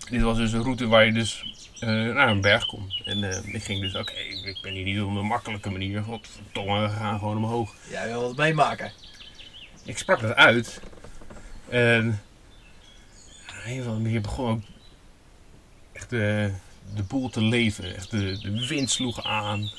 Dit 0.10 0.22
was 0.22 0.38
dus 0.38 0.52
een 0.52 0.64
route 0.64 0.88
waar 0.88 1.06
je 1.06 1.12
dus 1.14 1.44
eh, 1.80 1.90
naar 1.90 2.30
een 2.30 2.42
berg 2.42 2.66
komt. 2.66 3.02
En 3.06 3.24
eh, 3.24 3.54
ik 3.54 3.64
ging 3.64 3.82
dus, 3.82 3.96
oké, 3.96 4.14
ik 4.14 4.60
ben 4.62 4.74
hier 4.74 4.84
niet 4.84 5.02
op 5.02 5.08
een 5.08 5.26
makkelijke 5.26 5.70
manier. 5.70 6.04
Godverdomme, 6.04 6.82
we 6.82 6.90
gaan 6.90 7.20
gewoon 7.20 7.38
omhoog. 7.38 7.74
Jij 7.90 8.08
wil 8.08 8.22
wat 8.22 8.36
meemaken. 8.36 8.92
Ik 9.84 9.98
sprak 9.98 10.22
het 10.22 10.36
uit. 10.36 10.82
En 11.70 12.22
op 13.50 13.56
een 13.66 13.80
of 13.80 13.86
andere 13.86 14.00
manier 14.00 14.22
begon 14.22 14.50
ook 14.50 14.62
echt 15.96 16.10
de, 16.10 16.52
de 16.96 17.04
boel 17.04 17.30
te 17.30 17.42
leven. 17.42 17.96
Echt 17.96 18.12
de, 18.12 18.40
de 18.42 18.68
wind 18.68 18.90
sloeg 18.90 19.24
aan. 19.24 19.72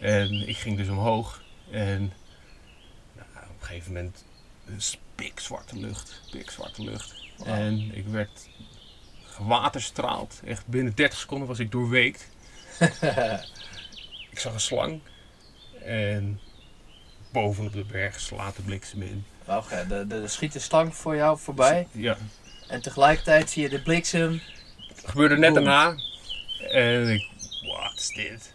En 0.00 0.48
ik 0.48 0.56
ging 0.56 0.76
dus 0.76 0.88
omhoog. 0.88 1.42
En 1.70 2.12
nou, 3.14 3.28
op 3.50 3.60
een 3.60 3.66
gegeven 3.66 3.92
moment 3.92 4.24
een 4.66 4.80
pikzwarte 5.14 5.78
lucht. 5.78 6.20
Pikzwarte 6.30 6.82
lucht. 6.82 7.14
En 7.44 7.90
ik 7.94 8.06
werd 8.06 8.48
gewaterstraald. 9.22 10.40
Echt 10.44 10.66
binnen 10.66 10.94
30 10.94 11.18
seconden 11.18 11.48
was 11.48 11.58
ik 11.58 11.70
doorweekt. 11.70 12.28
Ik 14.30 14.38
zag 14.38 14.52
een 14.52 14.60
slang. 14.60 15.00
En 15.84 16.40
bovenop 17.32 17.72
de 17.72 17.84
berg 17.84 18.20
slaat 18.20 18.56
de 18.56 18.62
bliksem 18.62 19.02
in. 19.02 19.24
De, 19.44 19.84
de, 19.88 20.20
de 20.20 20.28
schiet 20.28 20.52
de 20.52 20.58
slang 20.58 20.94
voor 20.94 21.16
jou 21.16 21.38
voorbij. 21.38 21.88
Ja, 21.92 22.16
En 22.68 22.82
tegelijkertijd 22.82 23.50
zie 23.50 23.62
je 23.62 23.68
de 23.68 23.82
bliksem. 23.82 24.40
Het 25.02 25.10
gebeurde 25.10 25.36
net 25.36 25.54
Boom. 25.54 25.64
daarna. 25.64 25.94
En 26.70 27.08
ik, 27.08 27.28
wat 27.66 27.92
is 27.96 28.08
dit? 28.08 28.52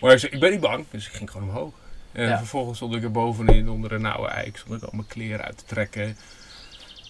maar 0.00 0.12
ik, 0.12 0.18
zei, 0.18 0.32
ik 0.32 0.40
ben 0.40 0.50
niet 0.50 0.60
bang, 0.60 0.84
dus 0.90 1.06
ik 1.06 1.12
ging 1.12 1.30
gewoon 1.30 1.48
omhoog. 1.48 1.72
En 2.12 2.28
Ja. 2.28 2.38
vervolgens 2.38 2.76
stond 2.76 2.94
ik 2.94 3.02
er 3.02 3.10
bovenin 3.10 3.68
onder 3.68 3.92
een 3.92 4.00
nauwe 4.02 4.28
eik. 4.28 4.56
Stond 4.56 4.82
ik 4.82 4.88
al 4.88 4.96
mijn 4.96 5.06
kleren 5.06 5.44
uit 5.44 5.58
te 5.58 5.64
trekken. 5.64 6.16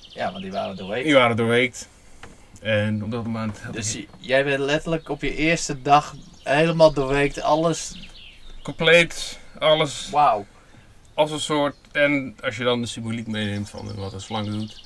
Ja, 0.09 0.31
want 0.31 0.43
die 0.43 0.53
waren 0.53 0.77
doorheen. 0.77 1.05
Die 1.05 1.15
waren 1.15 1.37
doorweekt. 1.37 1.89
En 2.61 3.05
op 3.05 3.11
dat 3.11 3.25
moment 3.25 3.59
Dus 3.73 3.97
ik 3.97 4.09
jij 4.19 4.45
bent 4.45 4.59
letterlijk 4.61 5.09
op 5.09 5.23
je 5.23 5.35
eerste 5.37 5.83
dag 5.83 6.15
helemaal 6.43 6.93
doorweekt. 6.93 7.41
Alles. 7.43 8.09
compleet 8.63 9.39
alles 9.59 10.09
Wauw. 10.11 10.47
als 11.15 11.31
een 11.31 11.41
soort... 11.41 11.77
En 11.93 12.37
als 12.43 12.57
je 12.57 12.65
dan 12.65 12.81
de 12.81 12.87
symboliek 12.87 13.27
meeneemt 13.27 13.71
van 13.71 13.95
wat 13.95 14.13
een 14.13 14.21
slang 14.21 14.51
doet. 14.51 14.83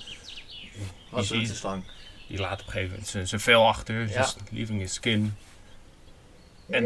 Wat 1.11 1.29
doet 1.29 1.49
de 1.49 1.55
slang? 1.55 1.83
Die 2.29 2.39
laat 2.39 2.61
op 2.61 2.67
een 2.67 2.73
gegeven 2.73 2.91
moment 2.91 3.29
zijn, 3.29 3.41
vel 3.41 3.67
achter. 3.67 4.09
Ja. 4.09 4.29
Leaving 4.51 4.81
his 4.81 4.95
skin. 4.95 5.37
En 6.71 6.85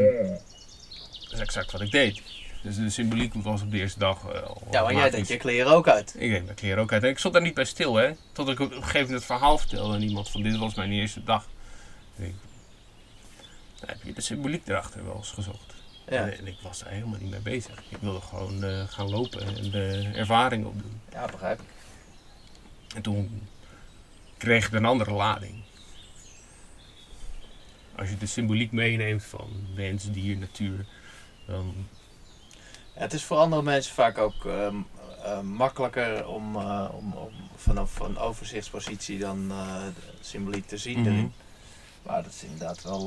dat 1.23 1.33
is 1.33 1.39
exact 1.39 1.73
wat 1.73 1.81
ik 1.81 1.91
deed. 1.91 2.23
Dus 2.63 2.77
de 2.77 2.91
symboliek 2.91 3.35
was 3.35 3.63
op 3.63 3.71
de 3.71 3.79
eerste 3.79 3.99
dag 3.99 4.29
eh, 4.29 4.43
Ja, 4.71 4.83
want 4.83 4.97
jij 4.97 5.11
deed 5.11 5.29
je 5.29 5.37
kleren 5.37 5.73
ook 5.73 5.89
uit. 5.89 6.15
Ik 6.19 6.31
deed 6.31 6.45
mijn 6.45 6.57
kleren 6.57 6.79
ook 6.83 6.93
uit. 6.93 7.03
En 7.03 7.09
ik 7.09 7.19
stond 7.19 7.35
daar 7.35 7.43
niet 7.43 7.55
bij 7.55 7.65
stil, 7.65 7.95
hè. 7.95 8.13
Tot 8.33 8.49
ik 8.49 8.61
op 8.61 8.71
een 8.71 8.77
gegeven 8.77 9.01
moment 9.01 9.15
het 9.17 9.25
verhaal 9.25 9.59
vertelde 9.59 9.95
aan 9.95 10.03
iemand 10.03 10.31
van 10.31 10.43
dit 10.43 10.57
was 10.57 10.75
mijn 10.75 10.93
eerste 10.93 11.25
dag. 11.25 11.43
Ik 12.17 12.23
denk, 12.25 12.35
"Nou, 13.81 13.93
heb 13.93 14.03
je 14.03 14.13
de 14.13 14.21
symboliek 14.21 14.69
erachter 14.69 15.05
wel 15.05 15.17
eens 15.17 15.31
gezocht? 15.31 15.75
Ja, 16.09 16.25
En, 16.27 16.39
en 16.39 16.47
ik 16.47 16.57
was 16.63 16.79
daar 16.79 16.93
helemaal 16.93 17.19
niet 17.21 17.31
mee 17.31 17.41
bezig. 17.41 17.83
Ik 17.89 17.97
wilde 18.01 18.21
gewoon 18.21 18.65
eh, 18.65 18.83
gaan 18.89 19.11
lopen 19.11 19.57
en 19.57 19.71
de 19.71 20.11
ervaring 20.15 20.67
opdoen. 20.67 21.01
ja 21.13 21.27
begrijp 21.27 21.61
ik. 21.61 21.67
En 22.95 23.03
toen 23.03 23.49
kreeg 24.43 24.73
een 24.73 24.85
andere 24.85 25.13
lading. 25.13 25.55
Als 27.97 28.09
je 28.09 28.17
de 28.19 28.27
symboliek 28.27 28.73
meeneemt 28.73 29.25
van 29.25 29.51
mens, 29.75 30.05
dier, 30.11 30.37
natuur, 30.37 30.87
dan 31.47 31.75
Ja, 32.95 33.01
het 33.01 33.13
is 33.13 33.25
voor 33.25 33.37
andere 33.37 33.63
mensen 33.63 33.95
vaak 33.95 34.19
ook 34.19 34.45
ehm, 34.45 34.77
eh, 35.25 35.41
makkelijker 35.41 36.27
om, 36.27 36.57
eh, 36.57 36.89
om, 36.93 37.13
om 37.13 37.31
vanaf 37.57 38.01
een 38.01 38.19
overzichtspositie 38.19 39.19
dan 39.19 39.51
eh, 39.51 39.77
de 39.95 40.25
symboliek 40.25 40.67
te 40.67 40.77
zien 40.79 41.01
Mhm. 41.01 41.27
Maar 42.03 42.23
dat 42.23 42.33
is 42.33 42.43
inderdaad 42.43 42.83
wel, 42.83 43.05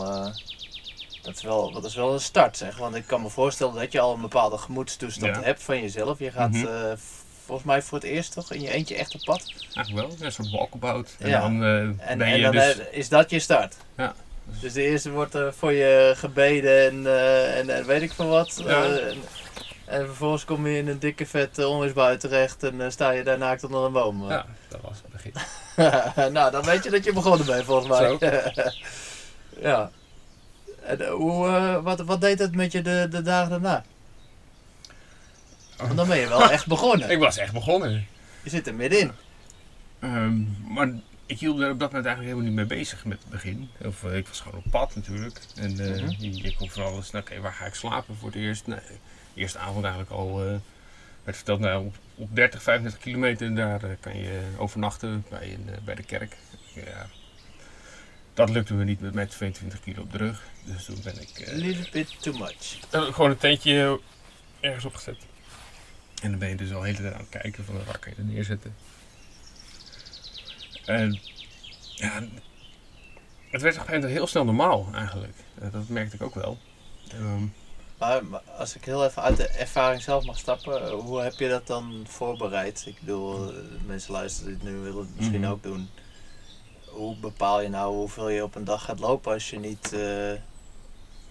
dat 1.22 1.36
is 1.36 1.42
wel, 1.44 1.72
dat 1.72 1.86
is 1.86 1.96
wel 1.96 2.14
een 2.14 2.20
start 2.20 2.58
zeg. 2.58 2.78
Want 2.78 2.96
ik 2.96 3.06
kan 3.08 3.22
me 3.22 3.30
voorstellen 3.30 3.74
dat 3.74 3.92
je 3.92 4.00
al 4.00 4.14
een 4.14 4.22
bepaalde 4.22 4.58
gemoedstoestand 4.58 5.36
Ja. 5.36 5.42
hebt 5.42 5.64
van 5.64 5.82
jezelf. 5.82 6.20
Je 6.20 6.32
gaat 6.32 6.58
v- 6.58 7.15
volgens 7.46 7.68
mij 7.68 7.82
voor 7.82 7.98
het 7.98 8.08
eerst 8.08 8.34
toch 8.34 8.52
in 8.52 8.62
je 8.62 8.72
eentje 8.72 8.96
echt 8.96 9.16
op 9.16 9.22
pad. 9.24 9.54
eigenlijk 9.74 10.08
wel 10.08 10.26
een 10.26 10.32
soort 10.32 10.52
walkabout. 10.52 11.16
En 11.20 11.30
Ja. 11.30 11.40
dan 11.42 11.64
eh, 11.64 11.78
En, 11.80 12.18
ben 12.18 12.22
en 12.28 12.38
je 12.38 12.42
dan 12.44 12.52
dus... 12.52 12.78
eh, 12.80 12.86
is 12.98 13.10
dat 13.10 13.30
je 13.30 13.40
start. 13.40 13.76
Ja. 13.98 14.14
Dus 14.60 14.74
de 14.74 14.82
eerste 14.82 15.12
wordt 15.12 15.34
er 15.34 15.54
voor 15.54 15.72
je 15.72 16.14
gebeden 16.16 16.86
en, 16.90 17.16
en, 17.56 17.70
en 17.70 17.86
weet 17.86 18.02
ik 18.02 18.14
veel 18.14 18.28
wat. 18.28 18.62
Ja. 18.66 18.84
En, 18.84 19.18
en 19.86 20.06
vervolgens 20.06 20.46
kom 20.46 20.68
je 20.68 20.78
in 20.78 20.88
een 20.88 21.00
dikke 21.00 21.26
vet 21.26 21.60
uh, 21.60 21.70
onweersbui 21.70 22.18
terecht 22.18 22.64
en 22.64 22.92
sta 22.92 23.10
je 23.12 23.24
daar 23.24 23.38
naakt 23.38 23.64
onder 23.64 23.84
een 23.84 23.92
boom. 23.92 24.30
Ja, 24.30 24.46
dat 24.70 24.80
was 24.82 25.02
het 25.04 25.12
begin. 25.12 25.34
nou, 26.34 26.52
dan 26.52 26.64
weet 26.64 26.84
je 26.84 26.90
dat 26.90 27.04
je 27.04 27.14
begonnen 27.14 27.46
bent 27.46 27.66
volgens 27.66 27.88
mij. 28.00 28.18
Zo. 28.20 28.70
ja. 29.70 29.90
En, 30.84 31.06
hoe, 31.08 31.80
wat, 31.84 32.00
wat 32.02 32.22
deed 32.22 32.40
het 32.40 32.56
met 32.56 32.72
je 32.72 32.82
de, 32.82 33.08
de 33.10 33.22
dagen 33.22 33.50
daarna? 33.50 33.84
Want 35.78 35.96
dan 35.98 36.08
ben 36.08 36.18
je 36.18 36.28
wel 36.28 36.52
echt 36.52 36.68
begonnen. 36.68 37.10
Ik 37.16 37.20
was 37.20 37.38
echt 37.38 37.54
begonnen. 37.54 38.08
Je 38.44 38.50
zit 38.50 38.68
er 38.68 38.74
middenin. 38.76 39.12
Ehm, 40.00 40.42
maar 40.74 40.90
ik 41.26 41.40
hield 41.40 41.60
er 41.60 41.72
op 41.72 41.80
dat 41.80 41.88
moment 41.92 42.06
eigenlijk 42.06 42.36
helemaal 42.36 42.44
niet 42.44 42.70
mee 42.70 42.78
bezig 42.80 43.06
met 43.06 43.18
het 43.20 43.30
begin. 43.30 43.70
Of, 43.82 44.04
eh, 44.04 44.16
ik 44.18 44.28
was 44.28 44.40
gewoon 44.40 44.62
op 44.66 44.72
pad 44.72 44.96
natuurlijk. 44.96 45.40
En 45.56 45.80
eh 45.80 46.02
Mhm. 46.02 46.14
je, 46.18 46.44
je 46.44 46.56
komt 46.56 46.78
alles. 46.78 47.12
Nou, 47.12 47.24
oké, 47.24 47.40
waar 47.40 47.54
ga 47.54 47.66
ik 47.66 47.74
slapen 47.76 48.16
voor 48.16 48.28
het 48.30 48.38
eerst? 48.38 48.68
Nee, 48.68 48.80
de 49.34 49.42
eerste 49.42 49.58
avond 49.58 49.84
eigenlijk 49.84 50.12
al 50.14 50.46
eh, 50.46 50.56
werd 51.24 51.38
verteld, 51.38 51.60
nou, 51.60 51.86
op, 51.86 51.96
op 52.16 52.36
30, 52.36 52.62
35 52.64 53.02
kilometer 53.02 53.56
daar 53.56 53.84
eh, 53.84 53.90
kan 54.00 54.18
je 54.18 54.42
overnachten 54.58 55.26
bij, 55.30 55.54
een, 55.54 55.70
bij 55.86 55.96
de 55.96 56.04
kerk. 56.04 56.36
Ja, 56.74 57.08
dat 58.34 58.50
lukte 58.50 58.74
me 58.74 58.84
niet 58.84 59.00
met 59.02 59.14
mijn 59.14 59.28
22 59.28 59.80
kilo 59.80 60.02
op 60.02 60.12
de 60.12 60.18
rug. 60.18 60.44
Dus 60.64 60.86
toen 60.86 60.98
ben 61.04 61.22
ik 61.22 61.48
A 61.48 61.52
eh, 61.52 61.58
little 61.58 61.90
bit 61.92 62.16
too 62.22 62.38
much. 62.38 62.80
gewoon 63.14 63.30
een 63.30 63.38
tentje 63.38 64.00
ergens 64.60 64.86
opgezet. 64.86 65.18
En 66.26 66.32
dan 66.32 66.40
ben 66.40 66.50
je 66.50 66.56
dus 66.56 66.74
al 66.74 66.80
de 66.80 66.86
hele 66.86 67.02
tijd 67.02 67.14
aan 67.14 67.20
het 67.20 67.30
kijken 67.42 67.66
van 67.66 67.76
waar 67.86 68.00
kan 68.00 68.12
je 68.16 68.22
het 68.22 68.32
neerzetten. 68.34 68.76
En 70.86 71.20
ja, 71.96 72.24
het 73.50 73.62
werd 73.62 73.74
op 73.76 73.80
een 73.82 73.86
gegeven 73.86 73.94
moment 73.94 74.12
heel 74.12 74.28
snel 74.28 74.46
normaal 74.46 74.88
eigenlijk. 74.94 75.34
Eh, 75.60 75.72
Dat 75.72 75.88
merkte 75.88 76.16
ik 76.16 76.22
ook 76.22 76.36
wel. 76.36 76.58
Ehm, 77.12 77.46
Maar, 77.98 78.26
maar 78.26 78.42
als 78.58 78.76
ik 78.76 78.86
heel 78.86 79.06
even 79.06 79.22
uit 79.22 79.38
de 79.38 79.48
ervaring 79.48 80.02
zelf 80.02 80.26
mag 80.26 80.38
stappen, 80.38 80.82
eh, 80.86 80.90
hoe 80.92 81.22
heb 81.22 81.34
je 81.40 81.50
dat 81.50 81.68
dan 81.68 82.06
voorbereid? 82.10 82.84
Ik 82.86 83.00
bedoel, 83.00 83.50
eh, 83.54 83.56
mensen 83.86 84.12
luisteren 84.12 84.54
dit 84.54 84.64
nu, 84.64 84.78
willen 84.78 85.00
het 85.06 85.16
misschien 85.16 85.42
Mhm. 85.42 85.52
ook 85.52 85.64
doen. 85.64 85.90
Hoe 86.86 87.16
bepaal 87.18 87.62
je 87.62 87.70
nou 87.70 87.94
hoeveel 87.96 88.30
je 88.30 88.44
op 88.44 88.56
een 88.56 88.64
dag 88.64 88.84
gaat 88.86 89.00
lopen 89.00 89.34
als 89.34 89.50
je 89.50 89.60
niet 89.60 89.92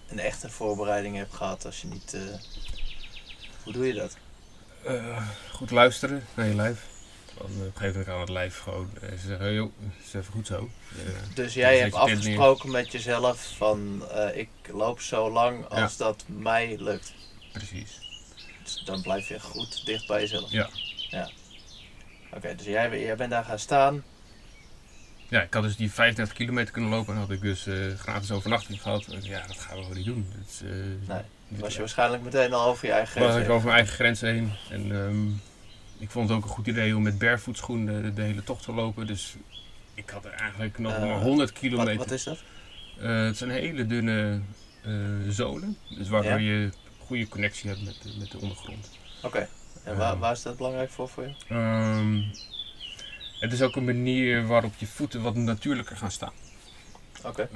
een 0.07 0.19
echte 0.19 0.49
voorbereiding 0.49 1.15
hebt 1.15 1.33
gehad? 1.33 1.65
Als 1.65 1.81
je 1.81 1.87
niet. 1.87 2.17
hoe 3.63 3.73
doe 3.73 3.87
je 3.87 3.93
dat? 3.93 4.17
Eh, 4.85 5.27
goed 5.51 5.71
luisteren 5.71 6.23
naar 6.33 6.47
je 6.47 6.55
lijf. 6.55 6.85
Dan, 7.37 7.47
eh, 7.47 7.53
op 7.53 7.65
een 7.65 7.71
gegeven 7.73 7.87
moment 7.87 8.05
kan 8.05 8.19
het 8.19 8.29
lijf 8.29 8.59
gewoon 8.59 8.89
eh, 9.01 9.09
zeggen, 9.25 9.53
joh, 9.53 9.71
is 10.05 10.13
even 10.13 10.31
goed 10.33 10.47
zo. 10.47 10.69
Dus 11.33 11.53
jij 11.53 11.77
hebt 11.79 11.93
afgesproken 11.93 12.71
met 12.71 12.91
jezelf 12.91 13.53
van 13.57 14.03
eh, 14.11 14.37
ik 14.37 14.49
loop 14.71 15.01
zo 15.01 15.31
lang 15.31 15.65
als 15.65 15.97
dat 15.97 16.23
mij 16.27 16.75
lukt. 16.79 17.13
precies. 17.51 17.99
Dus 18.63 18.81
dan 18.85 19.01
blijf 19.01 19.27
je 19.27 19.39
goed 19.39 19.85
dicht 19.85 20.07
bij 20.07 20.19
jezelf. 20.21 20.51
Ja. 20.51 20.69
ja. 21.09 21.29
Oké, 22.33 22.55
dus 22.55 22.65
jij, 22.65 23.01
jij 23.01 23.15
bent 23.15 23.29
daar 23.29 23.43
gaan 23.43 23.59
staan. 23.59 24.03
Ja, 25.29 25.41
ik 25.41 25.53
had 25.53 25.63
dus 25.63 25.75
die 25.75 25.91
35 25.91 26.35
kilometer 26.35 26.73
kunnen 26.73 26.89
lopen 26.89 27.13
en 27.13 27.19
had 27.19 27.31
ik 27.31 27.41
dus 27.41 27.67
eh, 27.67 27.75
gratis 27.97 28.31
overnachting 28.31 28.81
gehad. 28.81 29.05
Ja, 29.21 29.47
dat 29.47 29.59
gaan 29.59 29.75
we 29.77 29.81
gewoon 29.81 29.97
niet 29.97 30.05
doen. 30.05 30.27
Dat 30.37 30.47
is, 30.49 30.61
eh, 30.61 31.15
Nee, 31.15 31.21
niet- 31.47 31.59
Was 31.61 31.73
je 31.73 31.79
waarschijnlijk 31.79 32.23
meteen 32.23 32.53
al 32.53 32.65
over 32.67 32.85
je 32.87 32.91
eigen 32.93 33.11
grens. 33.11 33.33
was 33.33 33.43
ik 33.43 33.49
over 33.49 33.65
mijn 33.65 33.77
eigen 33.77 33.95
grens 33.95 34.21
heen. 34.21 34.51
En 34.69 34.91
ehm, 34.91 35.27
ik 35.97 36.09
vond 36.11 36.29
het 36.29 36.37
ook 36.37 36.43
een 36.43 36.49
goed 36.49 36.67
idee 36.67 36.95
om 36.95 37.01
met 37.03 37.17
barefoot 37.17 37.65
de, 37.67 38.11
de 38.13 38.21
hele 38.21 38.43
tocht 38.43 38.63
te 38.63 38.71
lopen. 38.73 39.07
Dus 39.07 39.35
ik 39.93 40.09
had 40.09 40.25
er 40.25 40.31
eigenlijk 40.31 40.77
nog 40.77 40.93
Eh, 40.93 40.99
maar 41.01 41.19
100 41.21 41.49
Wat, 41.49 41.59
kilometer. 41.59 41.95
wat 41.97 42.11
is 42.11 42.23
dat? 42.23 42.37
Eh, 42.99 43.23
het 43.25 43.37
zijn 43.37 43.49
hele 43.49 43.85
dunne 43.85 44.39
eh, 44.81 44.91
zolen. 45.29 45.77
Dus 45.89 46.09
waardoor 46.09 46.39
je 46.41 46.69
goede 47.05 47.27
connectie 47.27 47.69
hebt 47.69 47.83
met, 47.85 47.99
de- 48.03 48.15
met 48.19 48.31
de 48.31 48.37
ondergrond. 48.39 48.89
Oké. 49.23 49.47
En 49.83 49.97
waar, 49.97 50.11
Ehm. 50.11 50.19
waar 50.19 50.31
is 50.31 50.41
dat 50.41 50.57
belangrijk 50.57 50.89
voor 50.89 51.09
voor 51.09 51.23
je? 51.23 51.33
Ehm, 51.47 52.21
het 53.39 53.53
is 53.53 53.61
ook 53.61 53.75
een 53.75 53.85
manier 53.85 54.47
waarop 54.47 54.73
je 54.77 54.85
voeten 54.87 55.21
wat 55.21 55.35
natuurlijker 55.35 55.97
gaan 55.97 56.11
staan. 56.11 56.33
Oké. 57.23 57.49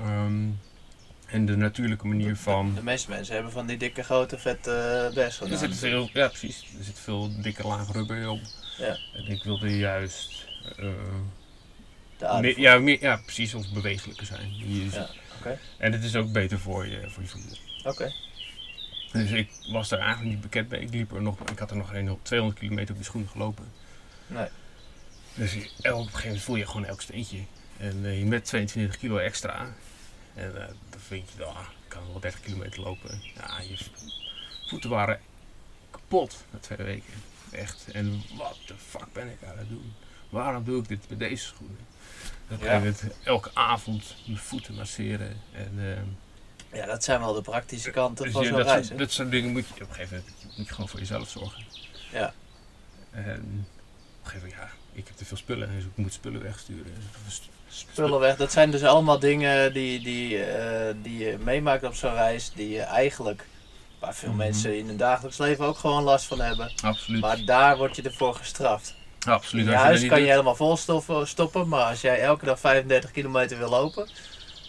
En 1.32 1.46
de 1.46 1.56
natuurlijke 1.58 2.08
manier 2.08 2.36
van... 2.36 2.76
De 2.76 2.84
meeste 2.84 3.10
mensen 3.10 3.34
hebben 3.34 3.52
van 3.52 3.66
die 3.68 3.78
dikke, 3.78 4.04
grote, 4.04 4.38
vette 4.38 5.08
uh, 5.10 5.16
best 5.16 5.42
Er 5.42 5.58
zit 5.58 5.76
veel, 5.78 6.10
ja, 6.14 6.28
precies. 6.28 6.62
Er 6.78 6.84
zit 6.84 7.00
veel 7.00 7.42
dikke 7.42 7.68
laag 7.68 7.92
rubber 7.92 8.30
op. 8.30 8.40
Ja. 8.78 8.98
En 9.14 9.26
ik 9.28 9.44
wilde 9.44 9.78
juist. 9.78 10.46
eh, 10.78 10.86
De 12.18 12.38
meer, 12.42 12.54
voor- 12.54 12.62
ja, 12.62 12.78
meer, 12.80 13.02
ja, 13.02 13.16
precies. 13.18 13.54
Of 13.54 13.72
bewegelijker 13.74 14.26
zijn. 14.26 14.52
Ja, 14.92 15.10
oké. 15.40 15.60
En 15.78 15.92
het 15.92 16.04
is 16.04 16.16
ook 16.16 16.32
beter 16.32 16.60
voor 16.60 16.88
je, 16.88 17.10
voor 17.10 17.24
je 17.24 17.30
voeten. 17.30 17.58
Oké. 17.84 18.14
Dus 19.12 19.32
ik 19.32 19.50
was 19.72 19.90
daar 19.90 20.00
eigenlijk 20.00 20.30
niet 20.32 20.42
bekend 20.42 20.70
mee. 20.70 20.82
Ik, 20.82 20.90
liep 20.94 21.12
er 21.14 21.22
nog, 21.22 21.40
ik 21.52 21.60
had 21.60 21.72
er 21.72 21.78
nog 21.78 21.90
geen 21.90 22.12
op 22.12 22.24
200 22.26 22.60
kilometer 22.60 22.90
op 22.90 22.96
die 22.96 23.06
schoenen 23.06 23.30
gelopen. 23.30 23.66
Nee. 24.28 24.48
Dus 25.34 25.54
op 25.56 25.62
een 25.84 26.06
gegeven 26.06 26.22
moment 26.26 26.42
voel 26.42 26.56
je 26.56 26.66
gewoon 26.68 26.86
elk 26.86 27.02
steentje. 27.02 27.38
En 27.78 28.00
eh, 28.06 28.20
je 28.20 28.26
met 28.26 28.46
22 28.46 28.98
kilo 28.98 29.18
extra. 29.18 29.74
En 30.40 30.62
eh, 30.62 30.68
dan 30.90 31.00
vind 31.00 31.30
je, 31.38 31.44
ah, 31.44 31.60
ik 31.60 31.90
kan 31.90 32.02
wel 32.12 32.20
30 32.20 32.42
kilometer 32.42 32.82
lopen. 32.82 33.22
Ja, 33.36 33.60
je 33.60 33.78
voeten 34.68 34.90
waren 34.90 35.20
kapot 35.92 36.46
na 36.52 36.60
twee 36.60 36.78
weken. 36.78 37.14
Echt. 37.52 37.86
En 37.92 38.22
wat 38.38 38.58
de 38.66 38.74
fuck 38.88 39.14
ben 39.14 39.28
ik 39.30 39.44
aan 39.50 39.58
het 39.58 39.70
doen? 39.70 39.94
Waarom 40.30 40.64
doe 40.64 40.82
ik 40.82 40.88
dit 40.88 41.10
met 41.10 41.20
deze 41.20 41.46
schoenen? 41.46 41.78
Een 42.50 42.60
Ja. 42.60 42.74
moment 42.74 43.04
elke 43.24 43.50
avond 43.54 44.16
mijn 44.26 44.38
voeten 44.38 44.74
masseren. 44.76 45.42
En, 45.52 45.74
ehm, 45.78 46.06
Ja, 46.78 46.86
dat 46.86 47.04
zijn 47.04 47.20
wel 47.20 47.34
de 47.34 47.42
praktische 47.42 47.92
kanten 47.92 48.24
dus 48.26 48.34
van 48.34 48.44
zo'n 48.46 48.58
dat, 48.58 48.66
reis. 48.66 48.88
dat 48.90 49.12
soort 49.12 49.32
dingen 49.32 49.52
moet 49.52 49.68
je 49.68 49.74
op 49.84 49.90
een 49.90 49.96
gegeven 49.96 50.18
moment 50.18 50.58
moet 50.58 50.68
je 50.68 50.74
gewoon 50.74 50.90
voor 50.90 51.00
jezelf 51.00 51.30
zorgen. 51.30 51.64
Ja. 52.12 52.34
En 53.12 53.32
op 54.20 54.26
een 54.26 54.32
gegeven 54.32 54.50
moment, 54.50 54.72
ja, 54.72 54.72
ik 55.00 55.08
heb 55.08 55.18
te 55.18 55.26
veel 55.26 55.38
spullen, 55.38 55.70
dus 55.76 55.84
ik 55.84 55.90
moet 55.96 56.14
spullen 56.14 56.42
wegsturen. 56.44 56.94
Dus 57.26 57.42
Spullen 57.72 58.20
weg. 58.20 58.36
Dat 58.38 58.52
zijn 58.52 58.72
dus 58.72 58.84
allemaal 58.84 59.20
dingen 59.20 59.74
die, 59.74 60.00
die, 60.00 60.44
eh, 60.44 60.96
die 61.02 61.18
je 61.18 61.38
meemaakt 61.44 61.84
op 61.84 61.96
zo'n 61.96 62.14
reis. 62.14 62.52
Die 62.56 62.70
je 62.70 62.82
eigenlijk, 62.82 63.46
waar 64.00 64.16
veel 64.16 64.30
Mhm. 64.30 64.38
mensen 64.38 64.78
in 64.78 64.88
hun 64.88 64.98
dagelijks 64.98 65.38
leven 65.38 65.66
ook 65.66 65.78
gewoon 65.78 66.04
last 66.04 66.26
van 66.26 66.42
hebben. 66.42 66.72
Absoluut. 66.84 67.22
Maar 67.22 67.46
daar 67.46 67.78
word 67.78 67.96
je 67.96 68.02
ervoor 68.02 68.36
gestraft. 68.36 68.96
Absoluut. 69.28 69.66
In 69.66 69.72
je 69.72 69.78
huis 69.78 70.06
kan 70.08 70.22
je 70.22 70.28
helemaal 70.30 70.56
vol 70.56 70.78
stoffen- 70.78 71.28
stoppen, 71.28 71.68
maar 71.68 71.84
als 71.84 72.02
jij 72.02 72.22
elke 72.22 72.46
dag 72.46 72.60
35 72.60 73.12
kilometer 73.12 73.58
wil 73.58 73.70
lopen, 73.70 74.10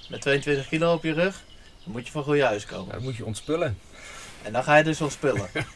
met 0.09 0.21
22 0.21 0.69
kilo 0.69 0.93
op 0.95 1.03
je 1.05 1.13
rug, 1.13 1.43
dan 1.85 1.93
moet 1.93 2.07
je 2.07 2.13
van 2.13 2.23
goede 2.23 2.45
huis 2.45 2.67
komen. 2.67 2.93
dat 2.93 3.03
moet 3.03 3.17
je 3.17 3.25
ontspullen. 3.25 3.79
En 4.43 4.53
dan 4.53 4.65
ga 4.65 4.77
je 4.77 4.85
dus 4.85 5.01
ontspullen. 5.01 5.49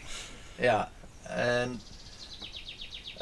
ja, 0.57 0.91
en 1.23 1.81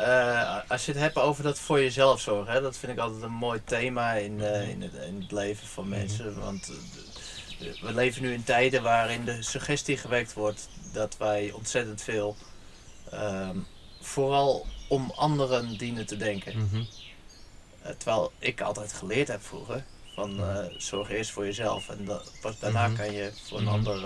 eh, 0.02 0.70
als 0.70 0.86
je 0.86 0.92
het 0.92 1.00
hebt 1.00 1.16
over 1.16 1.42
dat 1.42 1.58
voor 1.58 1.80
jezelf 1.80 2.20
zorgen, 2.20 2.52
hè, 2.52 2.60
dat 2.60 2.76
vind 2.76 2.92
ik 2.92 2.98
altijd 2.98 3.22
een 3.22 3.30
mooi 3.32 3.60
thema 3.64 4.12
in, 4.12 4.40
eh, 4.42 4.68
in, 4.68 4.82
het, 4.82 4.94
in 4.94 5.20
het 5.20 5.32
leven 5.32 5.66
van 5.66 5.88
Mhm. 5.88 5.98
mensen. 5.98 6.40
Want 6.40 6.70
eh, 7.60 7.66
we 7.82 7.94
leven 7.94 8.22
nu 8.22 8.32
in 8.32 8.44
tijden 8.44 8.82
waarin 8.82 9.24
de 9.24 9.42
suggestie 9.42 9.96
gewekt 9.96 10.32
wordt 10.32 10.68
dat 10.92 11.16
wij 11.16 11.50
ontzettend 11.52 12.02
veel 12.02 12.36
ehm, 13.10 13.56
vooral 14.00 14.66
om 14.88 15.10
anderen 15.16 15.76
dienen 15.78 16.06
te 16.06 16.16
denken. 16.16 16.58
Mhm. 16.58 16.82
Terwijl 17.98 18.32
ik 18.38 18.60
altijd 18.60 18.92
geleerd 18.92 19.28
heb 19.28 19.42
vroeger. 19.42 19.84
Van 20.14 20.40
zorg 20.76 21.10
eerst 21.10 21.30
voor 21.30 21.44
jezelf 21.44 21.88
en 21.88 22.08
pas 22.40 22.58
daarna 22.58 22.86
Mhm. 22.88 22.96
kan 22.96 23.12
je 23.12 23.32
voor 23.48 23.58
een 23.58 23.64
Mhm. 23.64 23.72
ander 23.72 24.00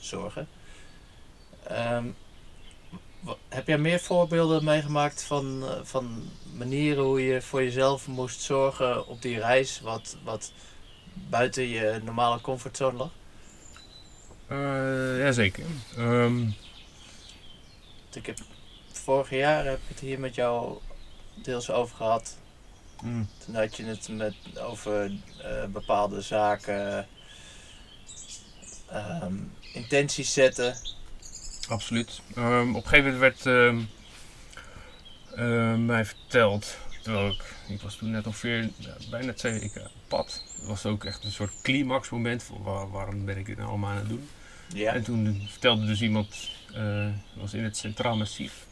zorgen. 0.00 0.48
Wa- 1.68 2.02
heb 3.48 3.66
jij 3.66 3.78
meer 3.78 4.00
voorbeelden 4.00 4.64
meegemaakt 4.64 5.22
van, 5.22 5.62
eh, 5.64 5.80
van 5.82 6.30
manieren 6.56 7.04
hoe 7.04 7.24
je 7.24 7.42
voor 7.42 7.62
jezelf 7.62 8.06
moest 8.06 8.40
zorgen 8.40 9.06
op 9.06 9.22
die 9.22 9.38
reis, 9.38 9.80
wat, 9.80 10.16
wat 10.24 10.52
buiten 11.14 11.68
je 11.68 12.00
normale 12.04 12.40
comfortzone 12.40 12.96
lag? 12.96 13.10
Eh, 14.46 15.18
jazeker. 15.18 15.64
Ehm, 15.96 16.48
Ik 18.12 18.26
heb, 18.26 18.38
vorig 18.92 19.30
jaar 19.30 19.64
heb 19.64 19.76
ik 19.82 19.88
het 19.88 20.00
hier 20.00 20.20
met 20.20 20.34
jou 20.34 20.78
deels 21.42 21.70
over 21.70 21.96
gehad. 21.96 22.36
mm, 23.02 23.28
Toen 23.44 23.54
had 23.54 23.76
je 23.76 23.84
het 23.84 24.08
met, 24.08 24.34
over 24.58 25.12
eh, 25.42 25.64
bepaalde 25.64 26.20
zaken, 26.20 27.06
ehm, 28.88 29.34
intenties 29.72 30.32
zetten. 30.32 30.76
Absoluut. 31.70 32.20
Ehm, 32.34 32.68
op 32.68 32.82
een 32.82 32.88
gegeven 32.88 33.12
moment 33.12 33.20
werd 33.20 33.46
ehm, 33.46 33.80
eh, 35.34 35.76
mij 35.76 36.04
verteld, 36.04 36.76
terwijl 37.02 37.28
ik, 37.28 37.54
ik 37.68 37.80
was 37.80 37.96
toen 37.96 38.10
net 38.10 38.26
ongeveer 38.26 38.70
ja, 38.76 38.96
bijna 39.10 39.32
twee 39.32 39.60
weken 39.60 39.84
op 39.84 39.90
pad. 40.08 40.44
Het 40.56 40.66
was 40.66 40.86
ook 40.86 41.04
echt 41.04 41.24
een 41.24 41.32
soort 41.32 41.52
climaxmoment 41.62 42.42
van 42.42 42.62
waar, 42.62 42.90
waarom 42.90 43.24
ben 43.24 43.38
ik 43.38 43.46
dit 43.46 43.56
nou 43.56 43.68
allemaal 43.68 43.90
aan 43.90 43.96
het 43.96 44.08
doen. 44.08 44.28
Ja. 44.74 44.92
En 44.92 45.02
toen 45.02 45.46
vertelde 45.48 45.86
dus 45.86 46.02
iemand, 46.02 46.50
eh 46.74 47.08
was 47.34 47.54
in 47.54 47.64
het 47.64 47.76
Centraal 47.76 48.16
Massief 48.16 48.66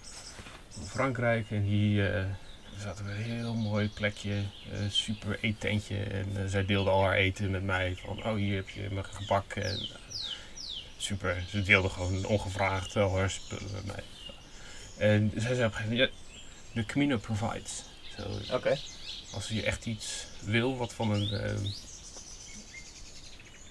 van 0.69 0.87
Frankrijk. 0.87 1.51
En 1.51 1.63
hier 1.63 2.15
eh, 2.15 2.25
zaten 2.79 3.05
we 3.05 3.11
een 3.11 3.17
heel 3.23 3.55
mooi 3.55 3.89
plekje, 3.89 4.33
eh, 4.33 4.79
super 4.89 5.39
eetentje. 5.41 5.97
En 5.97 6.49
zij 6.49 6.65
deelde 6.65 6.91
al 6.91 7.05
haar 7.05 7.15
eten 7.15 7.51
met 7.51 7.63
mij. 7.63 7.97
Van, 8.05 8.25
oh 8.25 8.35
hier 8.35 8.57
heb 8.57 8.69
je 8.69 8.89
mijn 8.91 9.05
gebak. 9.05 9.53
En, 9.53 9.89
super, 10.99 11.45
ze 11.51 11.63
deelde 11.63 11.89
gewoon 11.89 12.25
ongevraagd 12.25 12.97
al 12.97 13.17
haar 13.17 13.31
spullen 13.31 13.73
met 13.73 13.87
mij. 13.87 14.03
En 14.97 15.33
zij 15.37 15.55
zei 15.55 15.67
op 15.67 15.73
een 15.73 15.79
gegeven 15.79 15.91
moment, 15.91 16.13
the 16.75 16.85
Camino 16.85 17.17
provides. 17.17 17.85
Oké. 18.53 18.79
als 19.33 19.49
je 19.49 19.63
echt 19.63 19.87
iets 19.87 20.27
wil 20.41 20.77
wat 20.77 20.93
van 20.93 21.11
een. 21.11 21.31
ehm, 21.33 21.67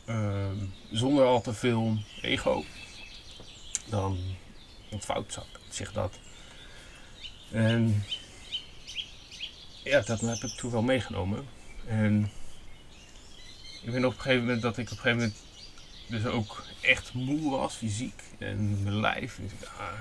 ehm, 0.05 0.65
zonder 0.91 1.25
al 1.25 1.41
te 1.41 1.53
veel 1.53 1.97
ego, 2.21 2.65
dan 3.89 4.19
ontvouwt 4.91 5.37
zich 5.69 5.91
dat. 5.91 6.19
En 7.51 8.03
ja, 9.83 10.01
dat 10.01 10.21
heb 10.21 10.43
ik 10.43 10.57
toen 10.57 10.71
wel 10.71 10.81
meegenomen. 10.81 11.47
En 11.87 12.31
ik 13.81 13.91
ben 13.91 14.05
op 14.05 14.13
een 14.13 14.21
gegeven 14.21 14.43
moment 14.43 14.61
dat 14.61 14.77
ik 14.77 14.85
op 14.85 14.91
een 14.91 14.97
gegeven 14.97 15.17
moment 15.17 15.46
dus 16.07 16.25
ook 16.25 16.63
echt 16.81 17.13
moe 17.13 17.51
was, 17.51 17.75
fysiek. 17.75 18.23
En 18.39 18.83
mijn 18.83 18.99
lijf. 18.99 19.39
Dus 19.41 19.51
ik, 19.51 19.67
ah, 19.77 19.99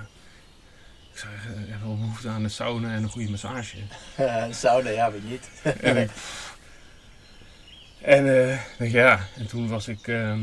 ik 1.11 1.17
zei, 1.17 1.33
ik 1.63 1.69
heb 1.69 1.81
wel 1.81 1.97
behoefte 1.97 2.29
aan 2.29 2.43
een 2.43 2.49
sauna 2.49 2.93
en 2.93 3.03
een 3.03 3.09
goede 3.09 3.29
massage. 3.29 3.77
een 4.17 4.55
sauna, 4.55 4.89
ja, 4.89 5.11
weet 5.11 5.29
niet. 5.29 5.49
en 5.81 5.97
ik, 5.97 6.11
en 8.01 8.25
uh, 8.25 8.91
ja, 8.91 9.27
en 9.35 9.47
toen 9.47 9.67
was 9.67 9.87
ik 9.87 10.07
uh, 10.07 10.39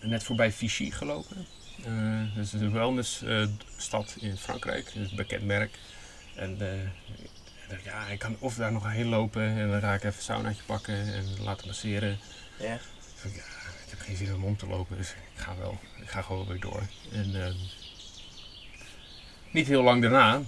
net 0.00 0.24
voorbij 0.24 0.52
Vichy 0.52 0.90
gelopen. 0.90 1.46
Uh, 1.86 2.36
dat 2.36 2.44
is 2.44 2.52
een 2.52 2.72
wellnessstad 2.72 4.16
in 4.20 4.36
Frankrijk, 4.36 4.92
een 4.94 5.10
bekend 5.16 5.44
merk. 5.44 5.78
En 6.34 6.58
dacht, 7.68 7.84
ja, 7.84 8.06
ik 8.06 8.18
kan 8.18 8.36
of 8.38 8.54
daar 8.54 8.72
nog 8.72 8.90
heen 8.90 9.06
lopen 9.08 9.42
en 9.42 9.70
dan 9.70 9.80
ga 9.80 9.94
ik 9.94 10.04
even 10.04 10.16
een 10.16 10.22
saunaatje 10.22 10.62
pakken 10.66 11.14
en 11.14 11.24
laten 11.42 11.66
masseren. 11.66 12.18
Ja. 12.58 12.78
Dus 13.22 13.34
ja, 13.34 13.42
geen 14.16 14.26
zin 14.26 14.34
om 14.34 14.44
om 14.44 14.56
te 14.56 14.66
lopen, 14.66 14.96
dus 14.96 15.10
ik 15.10 15.40
ga 15.40 15.56
wel. 15.56 15.78
Ik 16.00 16.08
ga 16.08 16.22
gewoon 16.22 16.46
weer 16.46 16.60
door. 16.60 16.82
En 17.12 17.30
uh, 17.30 17.46
niet 19.50 19.66
heel 19.66 19.82
lang 19.82 20.02
daarna 20.02 20.42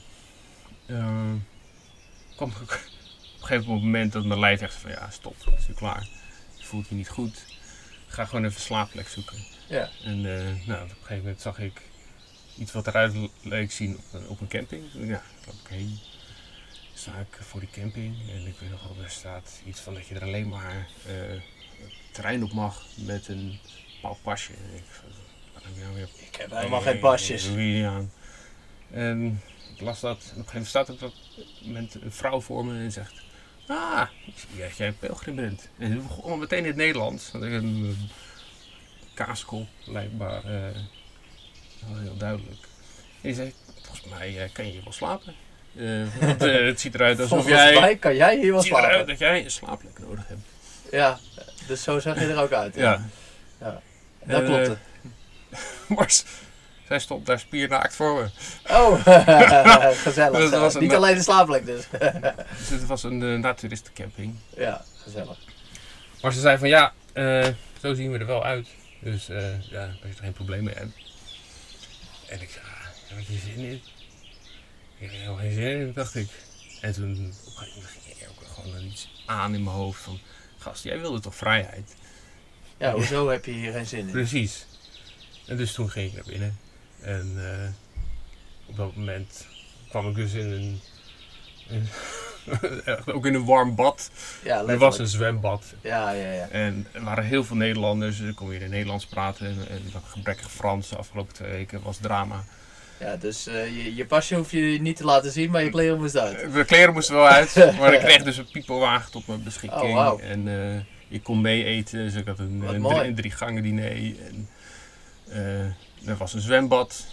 uh, 0.86 1.32
kwam 2.36 2.50
ik 2.50 2.60
op 2.62 2.70
een 2.70 3.46
gegeven 3.46 3.72
moment 3.72 4.12
dat 4.12 4.24
mijn 4.24 4.40
lijf 4.40 4.60
echt 4.60 4.74
van 4.74 4.90
ja, 4.90 5.10
stop, 5.10 5.44
het 5.44 5.58
is 5.58 5.68
nu 5.68 5.74
klaar. 5.74 6.08
Je 6.56 6.64
voelt 6.64 6.88
je 6.88 6.94
niet 6.94 7.08
goed. 7.08 7.44
Ga 8.06 8.24
gewoon 8.24 8.44
even 8.44 8.60
slaapplek 8.60 9.08
zoeken. 9.08 9.36
Ja. 9.68 9.90
En 10.04 10.18
uh, 10.18 10.66
nou, 10.66 10.82
op 10.82 10.90
een 10.90 10.96
gegeven 10.96 11.16
moment 11.16 11.40
zag 11.40 11.58
ik 11.58 11.80
iets 12.58 12.72
wat 12.72 12.86
eruit 12.86 13.14
leek 13.42 13.72
zien 13.72 13.96
op 13.96 14.12
een, 14.12 14.28
op 14.28 14.40
een 14.40 14.48
camping. 14.48 14.84
Ja, 14.92 15.22
loop 15.46 15.56
ik 15.64 15.68
heen 15.68 15.98
sta 16.94 17.18
ik 17.18 17.38
voor 17.40 17.60
die 17.60 17.70
camping 17.70 18.16
en 18.30 18.46
ik 18.46 18.54
weet 18.58 18.70
nog 18.70 18.82
wel, 18.82 19.04
er 19.04 19.10
staat 19.10 19.60
iets 19.66 19.80
van 19.80 19.94
dat 19.94 20.06
je 20.06 20.14
er 20.14 20.22
alleen 20.22 20.48
maar 20.48 20.88
uh, 21.06 21.40
terrein 22.12 22.44
op 22.44 22.52
mag 22.52 22.84
met 22.94 23.28
een 23.28 23.58
bepaald 23.94 24.22
pasje. 24.22 24.52
Ik, 24.52 24.84
nou 25.80 25.94
weer, 25.94 26.08
ik 26.16 26.36
heb 26.36 26.50
helemaal 26.50 26.80
geen 26.80 26.98
pasjes. 26.98 27.48
Aan. 27.84 28.12
En 28.90 29.42
ik 29.74 29.80
las 29.80 30.00
dat, 30.00 30.18
en 30.34 30.40
op 30.40 30.46
een 30.46 30.48
gegeven 30.48 30.52
moment 30.52 30.66
staat 30.66 30.88
er 30.88 30.98
dat 30.98 32.02
een 32.02 32.12
vrouw 32.12 32.40
voor 32.40 32.64
me 32.64 32.78
en 32.78 32.92
zegt, 32.92 33.22
ah, 33.66 34.08
ik 34.26 34.34
zie 34.36 34.60
dat 34.60 34.76
jij 34.76 34.86
een 34.86 34.98
pelgrim 34.98 35.36
bent. 35.36 35.68
En 35.78 35.92
ze 35.92 35.96
begon 35.96 36.38
meteen 36.38 36.58
in 36.58 36.66
het 36.66 36.76
Nederlands, 36.76 37.30
dat 37.30 37.42
ik 37.42 37.52
een 37.52 37.96
kaaskop, 39.14 39.66
blijkbaar, 39.84 40.44
uh, 40.44 40.78
heel 41.84 42.16
duidelijk. 42.16 42.60
En 42.60 43.28
die 43.28 43.34
zei, 43.34 43.52
volgens 43.82 44.08
mij 44.08 44.50
kan 44.52 44.66
je 44.66 44.72
hier 44.72 44.82
wel 44.82 44.92
slapen. 44.92 45.34
Uh, 45.74 46.06
want, 46.20 46.42
uh, 46.42 46.66
het 46.66 46.80
ziet 46.80 46.94
eruit 46.94 47.18
alsof 47.20 47.38
Volgens 47.38 47.62
jij. 47.62 47.80
mij 47.80 47.96
kan 47.96 48.16
jij 48.16 48.38
hier 48.38 48.52
wel 48.52 48.62
slapen. 48.62 48.88
Het 48.88 48.98
ziet 48.98 48.98
eruit 48.98 49.06
dat 49.06 49.18
jij 49.18 49.44
een 49.44 49.50
slaapplek 49.50 49.98
nodig 49.98 50.28
hebt. 50.28 50.40
Ja, 50.90 51.18
dus 51.66 51.82
zo 51.82 51.98
zag 51.98 52.20
je 52.20 52.26
er 52.26 52.40
ook 52.40 52.52
uit. 52.52 52.74
Ja. 52.74 53.06
ja. 53.60 53.80
Dat 54.24 54.42
uh, 54.42 54.46
klopt. 54.46 54.78
maar 55.98 56.12
zij 56.86 56.98
stond 56.98 57.26
daar 57.26 57.38
spiernaakt 57.38 57.94
voor 57.94 58.14
me. 58.14 58.28
Oh, 58.74 59.06
gezellig. 60.06 60.50
Dus 60.50 60.74
Niet 60.74 60.94
alleen 60.94 61.14
de 61.14 61.22
slaapplek 61.22 61.66
dus. 61.66 61.84
dus 62.58 62.68
het 62.68 62.86
was 62.86 63.02
een 63.02 63.20
uh, 63.20 63.38
naturistencamping. 63.38 64.34
Ja, 64.56 64.84
gezellig. 65.02 65.38
Maar 66.22 66.32
ze 66.32 66.40
zei 66.40 66.58
van 66.58 66.68
ja, 66.68 66.92
zo 67.80 67.94
zien 67.94 68.12
we 68.12 68.18
er 68.18 68.26
wel 68.26 68.44
uit. 68.44 68.68
Dus 69.00 69.26
ja, 69.26 69.42
als 69.52 69.68
je 69.70 69.76
er 69.76 70.14
geen 70.22 70.32
probleem 70.32 70.64
mee 70.64 70.74
hebt. 70.74 70.94
En 72.32 72.40
ik 72.40 72.50
zei, 72.50 72.64
ah, 72.64 73.16
heb 73.16 73.26
je 73.26 73.38
zin 73.38 73.64
in? 73.64 73.82
Ik 74.98 75.10
heb 75.10 75.10
helemaal 75.10 75.36
geen 75.36 75.52
zin 75.52 75.80
in, 75.80 75.92
dacht 75.92 76.14
ik. 76.14 76.28
En 76.80 76.92
toen 76.92 77.34
op 77.46 77.56
een 77.56 77.66
gegeven 77.66 77.74
moment 77.74 77.96
ging 78.04 78.20
er 78.20 78.28
ook 78.28 78.48
gewoon 78.54 78.84
iets 78.84 79.08
aan 79.26 79.54
in 79.54 79.62
mijn 79.62 79.76
hoofd 79.76 80.02
van... 80.02 80.20
Gast, 80.62 80.84
jij 80.84 81.00
wilde 81.00 81.20
toch 81.20 81.34
vrijheid? 81.34 81.94
Ja, 82.76 82.92
hoezo 82.92 83.28
heb 83.28 83.44
je 83.44 83.52
hier 83.52 83.72
geen 83.72 83.86
zin 83.86 84.06
in? 84.06 84.10
Precies. 84.10 84.66
En 85.46 85.56
dus 85.56 85.72
toen 85.72 85.90
ging 85.90 86.08
ik 86.08 86.14
naar 86.14 86.24
binnen. 86.26 86.58
En 87.00 87.32
uh, 87.36 87.68
op 88.66 88.76
dat 88.76 88.96
moment 88.96 89.46
kwam 89.88 90.08
ik 90.08 90.14
dus 90.14 90.32
in 90.32 90.50
een... 90.50 90.80
In, 91.68 91.88
ook 93.14 93.26
in 93.26 93.34
een 93.34 93.44
warm 93.44 93.74
bad. 93.74 94.10
Ja, 94.44 94.66
er 94.66 94.78
was 94.78 94.98
een 94.98 95.06
zwembad. 95.06 95.64
Ja, 95.80 96.10
ja, 96.10 96.32
ja. 96.32 96.48
En 96.48 96.86
er 96.92 97.04
waren 97.04 97.24
heel 97.24 97.44
veel 97.44 97.56
Nederlanders. 97.56 98.20
Ik 98.20 98.34
kon 98.34 98.48
weer 98.48 98.62
in 98.62 98.70
Nederlands 98.70 99.06
praten. 99.06 99.46
En, 99.46 99.68
en 99.68 99.82
gebrekkig 100.06 100.50
Frans 100.50 100.88
de 100.88 100.96
afgelopen 100.96 101.34
twee 101.34 101.50
weken 101.50 101.82
was 101.82 101.96
drama. 101.96 102.44
Ja, 103.02 103.16
dus 103.16 103.48
uh, 103.48 103.66
je, 103.66 103.94
je 103.94 104.06
pasje 104.06 104.34
hoef 104.34 104.50
je 104.50 104.78
niet 104.80 104.96
te 104.96 105.04
laten 105.04 105.32
zien, 105.32 105.50
maar 105.50 105.62
je 105.62 105.70
kleren 105.70 105.98
moesten 105.98 106.22
uit. 106.22 106.52
De 106.52 106.64
kleren 106.64 106.92
moesten 106.92 107.14
wel 107.14 107.26
uit, 107.26 107.54
maar 107.78 107.94
ik 107.94 108.00
kreeg 108.00 108.22
dus 108.22 108.36
een 108.36 108.50
piepelwagen 108.50 109.10
tot 109.12 109.26
mijn 109.26 109.42
beschikking. 109.42 109.82
Oh, 109.82 110.08
wow. 110.08 110.20
En 110.20 110.46
uh, 110.46 110.80
je 111.08 111.20
kon 111.20 111.40
mee 111.40 111.64
eten, 111.64 111.98
dus 111.98 112.14
ik 112.14 112.26
had 112.26 112.38
een, 112.38 112.62
een, 112.66 112.82
drie, 112.82 113.04
een 113.04 113.14
drie, 113.14 113.30
gangen 113.30 113.62
diner. 113.62 113.90
En, 113.90 114.48
uh, 115.28 116.08
er 116.08 116.16
was 116.18 116.34
een 116.34 116.40
zwembad. 116.40 117.06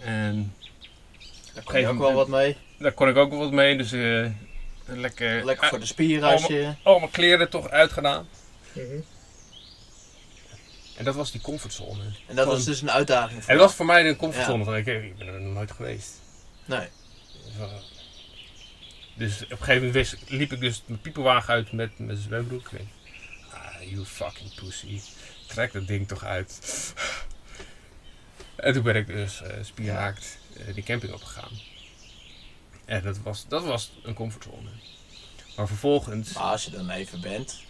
En 0.00 0.54
daar 1.54 1.64
kon 1.64 1.80
je 1.80 1.88
ook 1.88 1.98
wel 1.98 2.12
wat 2.12 2.28
mee? 2.28 2.56
Daar 2.78 2.92
kon 2.92 3.08
ik 3.08 3.16
ook 3.16 3.30
wel 3.30 3.38
wat 3.38 3.52
mee, 3.52 3.76
dus 3.76 3.90
lekker... 4.84 5.44
Lekker 5.44 5.68
voor 5.68 5.80
de 5.80 5.86
spieren 5.86 6.30
als 6.30 6.46
je... 6.46 6.72
Al 6.82 6.98
mijn 6.98 7.10
kleren 7.10 7.50
toch 7.50 7.70
uitgedaan. 7.70 8.28
Mm 8.72 8.82
-hmm. 8.82 9.04
En 10.96 11.04
dat 11.04 11.14
was 11.14 11.30
die 11.30 11.40
comfortzone. 11.40 12.02
En 12.26 12.36
dat 12.36 12.46
was 12.46 12.64
dus 12.64 12.82
een 12.82 12.90
uitdaging 12.90 13.42
voor 13.42 13.50
En 13.50 13.58
dat 13.58 13.66
was 13.66 13.76
voor 13.76 13.86
mij 13.86 14.08
een 14.08 14.16
comfortzone 14.16 14.58
ja. 14.58 14.64
van 14.64 14.76
ik, 14.76 14.86
ik 14.86 15.16
ben 15.16 15.26
er 15.26 15.40
nog 15.40 15.54
nooit 15.54 15.70
geweest. 15.70 16.12
Nee. 16.64 16.88
Dus 19.14 19.42
op 19.44 19.50
een 19.50 19.56
gegeven 19.56 19.86
moment 19.86 20.16
liep 20.28 20.52
ik 20.52 20.60
dus 20.60 20.82
mijn 20.86 21.00
piepelwagen 21.00 21.54
uit 21.54 21.72
met 21.72 21.98
mijn 21.98 22.18
zwembroek. 22.18 22.68
En 22.68 22.90
ah, 23.50 23.90
you 23.90 24.04
fucking 24.04 24.54
pussy. 24.54 25.00
Trek 25.46 25.72
dat 25.72 25.86
ding 25.86 26.08
toch 26.08 26.24
uit. 26.24 26.60
en 28.56 28.72
toen 28.72 28.82
ben 28.82 28.96
ik 28.96 29.06
dus 29.06 29.42
uh, 29.42 29.48
spiernaakt 29.62 30.38
uh, 30.56 30.74
die 30.74 30.82
camping 30.82 31.12
opgegaan. 31.12 31.50
En 32.84 33.02
dat 33.02 33.18
was, 33.18 33.44
dat 33.48 33.64
was 33.64 33.92
een 34.02 34.14
comfortzone. 34.14 34.68
Maar 35.56 35.66
vervolgens... 35.66 36.32
Maar 36.32 36.42
als 36.42 36.64
je 36.64 36.70
dan 36.70 36.90
even 36.90 37.20
bent, 37.20 37.62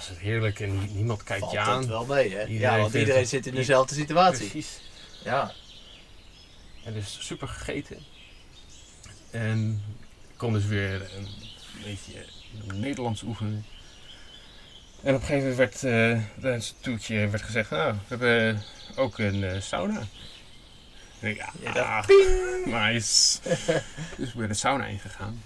was 0.00 0.08
het 0.08 0.18
heerlijk 0.18 0.60
en 0.60 0.94
niemand 0.94 1.22
kijkt 1.22 1.42
Valt 1.42 1.52
je 1.52 1.58
aan. 1.58 1.78
het 1.78 1.88
wel 1.88 2.04
mee, 2.04 2.34
hè? 2.34 2.42
ja, 2.42 2.78
want 2.78 2.94
iedereen 2.94 3.26
zit 3.26 3.46
in 3.46 3.54
dezelfde 3.54 3.94
situatie. 3.94 4.48
Precies. 4.48 4.80
Ja. 5.24 5.52
En 6.84 6.92
dus 6.92 7.18
super 7.20 7.48
gegeten. 7.48 7.98
En 9.30 9.82
ik 10.30 10.36
kon 10.36 10.52
dus 10.52 10.64
weer 10.64 11.10
een 11.16 11.28
beetje 11.84 12.24
Nederlands 12.74 13.22
oefenen. 13.22 13.64
En 15.02 15.14
op 15.14 15.20
een 15.20 15.26
gegeven 15.26 15.48
moment 15.48 15.56
werd 15.56 15.82
uh, 15.82 16.22
tijdens 16.40 16.68
het 16.68 16.82
toertje 16.82 17.28
werd 17.28 17.42
gezegd, 17.42 17.70
nou, 17.70 17.92
we 17.92 17.98
hebben 18.08 18.62
ook 18.96 19.18
een 19.18 19.42
uh, 19.42 19.60
sauna. 19.60 20.02
En 21.20 21.28
ik, 21.28 21.36
ja, 21.36 21.52
ja 21.60 21.98
ah, 21.98 22.08
nice. 22.66 23.38
dus 24.16 24.28
ik 24.28 24.34
ben 24.34 24.48
de 24.48 24.54
sauna 24.54 24.84
ingegaan. 24.84 25.42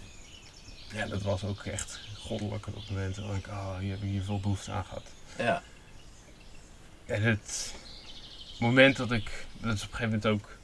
Ja, 0.93 1.07
dat 1.07 1.23
was 1.23 1.45
ook 1.45 1.65
echt 1.65 2.01
goddelijk 2.25 2.67
op 2.67 2.75
het 2.75 2.91
moment. 2.91 3.15
Dat 3.15 3.25
ik, 3.37 3.47
oh, 3.47 3.79
hier 3.79 3.91
heb 3.91 4.03
ik 4.03 4.09
hier 4.09 4.23
veel 4.23 4.41
behoefte 4.41 4.71
aan 4.71 4.85
gehad. 4.85 5.05
Ja. 5.39 5.63
En 7.07 7.23
het 7.23 7.75
moment 8.59 8.97
dat 8.97 9.11
ik, 9.11 9.47
dat 9.61 9.75
is 9.75 9.83
op 9.83 9.91
een 9.91 9.97
gegeven 9.97 10.21
moment 10.21 10.27
ook 10.27 10.59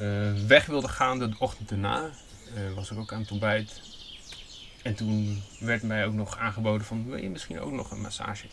uh, 0.00 0.46
weg 0.46 0.66
wilde 0.66 0.88
gaan, 0.88 1.18
de 1.18 1.34
ochtend 1.38 1.70
erna, 1.70 2.10
uh, 2.54 2.74
was 2.74 2.90
ik 2.90 2.98
ook 2.98 3.12
aan 3.12 3.20
het 3.20 3.30
ontbijt. 3.30 3.80
En 4.82 4.94
toen 4.94 5.42
werd 5.60 5.82
mij 5.82 6.06
ook 6.06 6.12
nog 6.12 6.38
aangeboden 6.38 6.86
van, 6.86 7.06
wil 7.06 7.16
je 7.16 7.30
misschien 7.30 7.60
ook 7.60 7.72
nog 7.72 7.90
een 7.90 8.00
massage? 8.00 8.46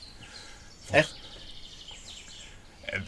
Echt? 0.91 1.19
En, 2.81 3.07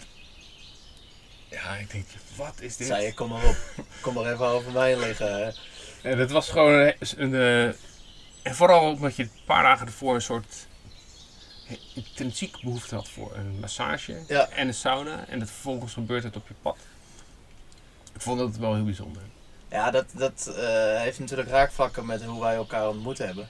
ja, 1.49 1.75
ik 1.75 1.91
denk, 1.91 2.05
wat 2.35 2.61
is 2.61 2.77
dit? 2.77 2.87
Zei 2.87 3.05
je, 3.05 3.13
kom 3.13 3.29
maar 3.29 3.45
op. 3.45 3.57
Kom 4.01 4.13
maar 4.13 4.33
even 4.33 4.45
over 4.45 4.71
mij 4.71 4.99
liggen. 4.99 5.55
En 6.01 6.17
het 6.17 6.31
was 6.31 6.49
gewoon 6.49 6.73
een, 6.73 6.95
een, 7.17 7.33
een 7.33 7.75
en 8.41 8.55
vooral 8.55 8.89
omdat 8.89 9.15
je 9.15 9.23
een 9.23 9.31
paar 9.45 9.63
dagen 9.63 9.85
ervoor 9.87 10.15
een 10.15 10.21
soort 10.21 10.67
intrinsiek 11.93 12.61
behoefte 12.61 12.95
had 12.95 13.09
voor 13.09 13.35
een 13.35 13.59
massage 13.59 14.19
ja. 14.27 14.49
en 14.49 14.67
een 14.67 14.73
sauna. 14.73 15.25
En 15.27 15.39
dat 15.39 15.49
vervolgens 15.49 15.93
gebeurt 15.93 16.23
het 16.23 16.35
op 16.35 16.47
je 16.47 16.53
pad. 16.61 16.77
Ik 18.13 18.21
vond 18.21 18.39
dat 18.39 18.57
wel 18.57 18.75
heel 18.75 18.83
bijzonder. 18.83 19.21
Ja, 19.69 19.91
dat, 19.91 20.05
dat 20.13 20.45
uh, 20.49 20.55
heeft 20.99 21.19
natuurlijk 21.19 21.49
raakvlakken 21.49 22.05
met 22.05 22.23
hoe 22.23 22.41
wij 22.41 22.55
elkaar 22.55 22.87
ontmoet 22.87 23.17
hebben. 23.17 23.47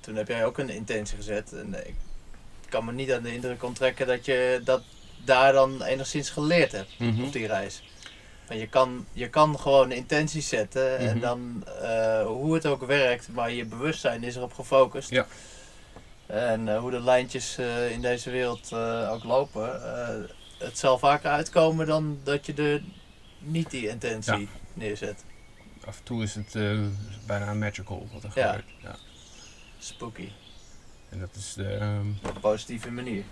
Toen 0.00 0.16
heb 0.16 0.28
jij 0.28 0.44
ook 0.44 0.58
een 0.58 0.68
intentie 0.68 1.16
gezet. 1.16 1.52
En 1.52 1.86
ik 1.86 1.94
kan 2.68 2.84
me 2.84 2.92
niet 2.92 3.12
aan 3.12 3.22
de 3.22 3.34
indruk 3.34 3.62
onttrekken 3.62 4.06
dat 4.06 4.24
je 4.24 4.60
dat 4.64 4.82
daar 5.24 5.52
dan 5.52 5.82
enigszins 5.82 6.30
geleerd 6.30 6.72
hebt 6.72 6.98
mm 6.98 7.14
-hmm. 7.14 7.24
op 7.24 7.32
die 7.32 7.46
reis. 7.46 7.82
Maar 8.48 8.56
je 8.56 8.66
kan, 8.68 9.06
je 9.12 9.28
kan 9.28 9.58
gewoon 9.58 9.92
intenties 9.92 10.48
zetten 10.48 10.90
mm 10.90 10.96
-hmm. 10.98 11.06
en 11.06 11.20
dan 11.20 11.64
uh, 11.82 12.26
hoe 12.26 12.54
het 12.54 12.66
ook 12.66 12.86
werkt, 12.86 13.28
maar 13.28 13.50
je 13.52 13.64
bewustzijn 13.64 14.22
is 14.22 14.36
erop 14.36 14.52
gefocust. 14.52 15.10
Ja. 15.10 15.26
En 16.26 16.66
uh, 16.66 16.78
hoe 16.78 16.90
de 16.90 17.00
lijntjes 17.00 17.58
uh, 17.58 17.90
in 17.90 18.00
deze 18.02 18.30
wereld 18.30 18.72
ook 19.10 19.24
lopen, 19.24 19.80
het 20.58 20.78
zal 20.78 20.98
vaker 20.98 21.30
uitkomen 21.30 21.86
dan 21.86 22.18
dat 22.24 22.46
je 22.46 22.54
er 22.54 22.82
niet 23.38 23.70
die 23.70 23.88
intentie 23.88 24.38
Ja. 24.38 24.46
neerzet. 24.72 25.24
Af 25.86 25.98
en 25.98 26.04
toe 26.04 26.22
is 26.22 26.34
het 26.34 26.54
eh, 26.54 26.78
bijna 27.26 27.54
magical 27.54 28.08
wat 28.12 28.22
er 28.24 28.30
Ja. 28.34 28.46
gebeurt. 28.46 28.70
Ja. 28.82 28.96
Spooky. 29.78 30.28
En 31.08 31.20
dat 31.20 31.28
is 31.34 31.52
de... 31.54 31.68
ehm, 31.68 32.08
Op 32.24 32.34
een 32.34 32.40
positieve 32.40 32.90
manier. 32.90 33.24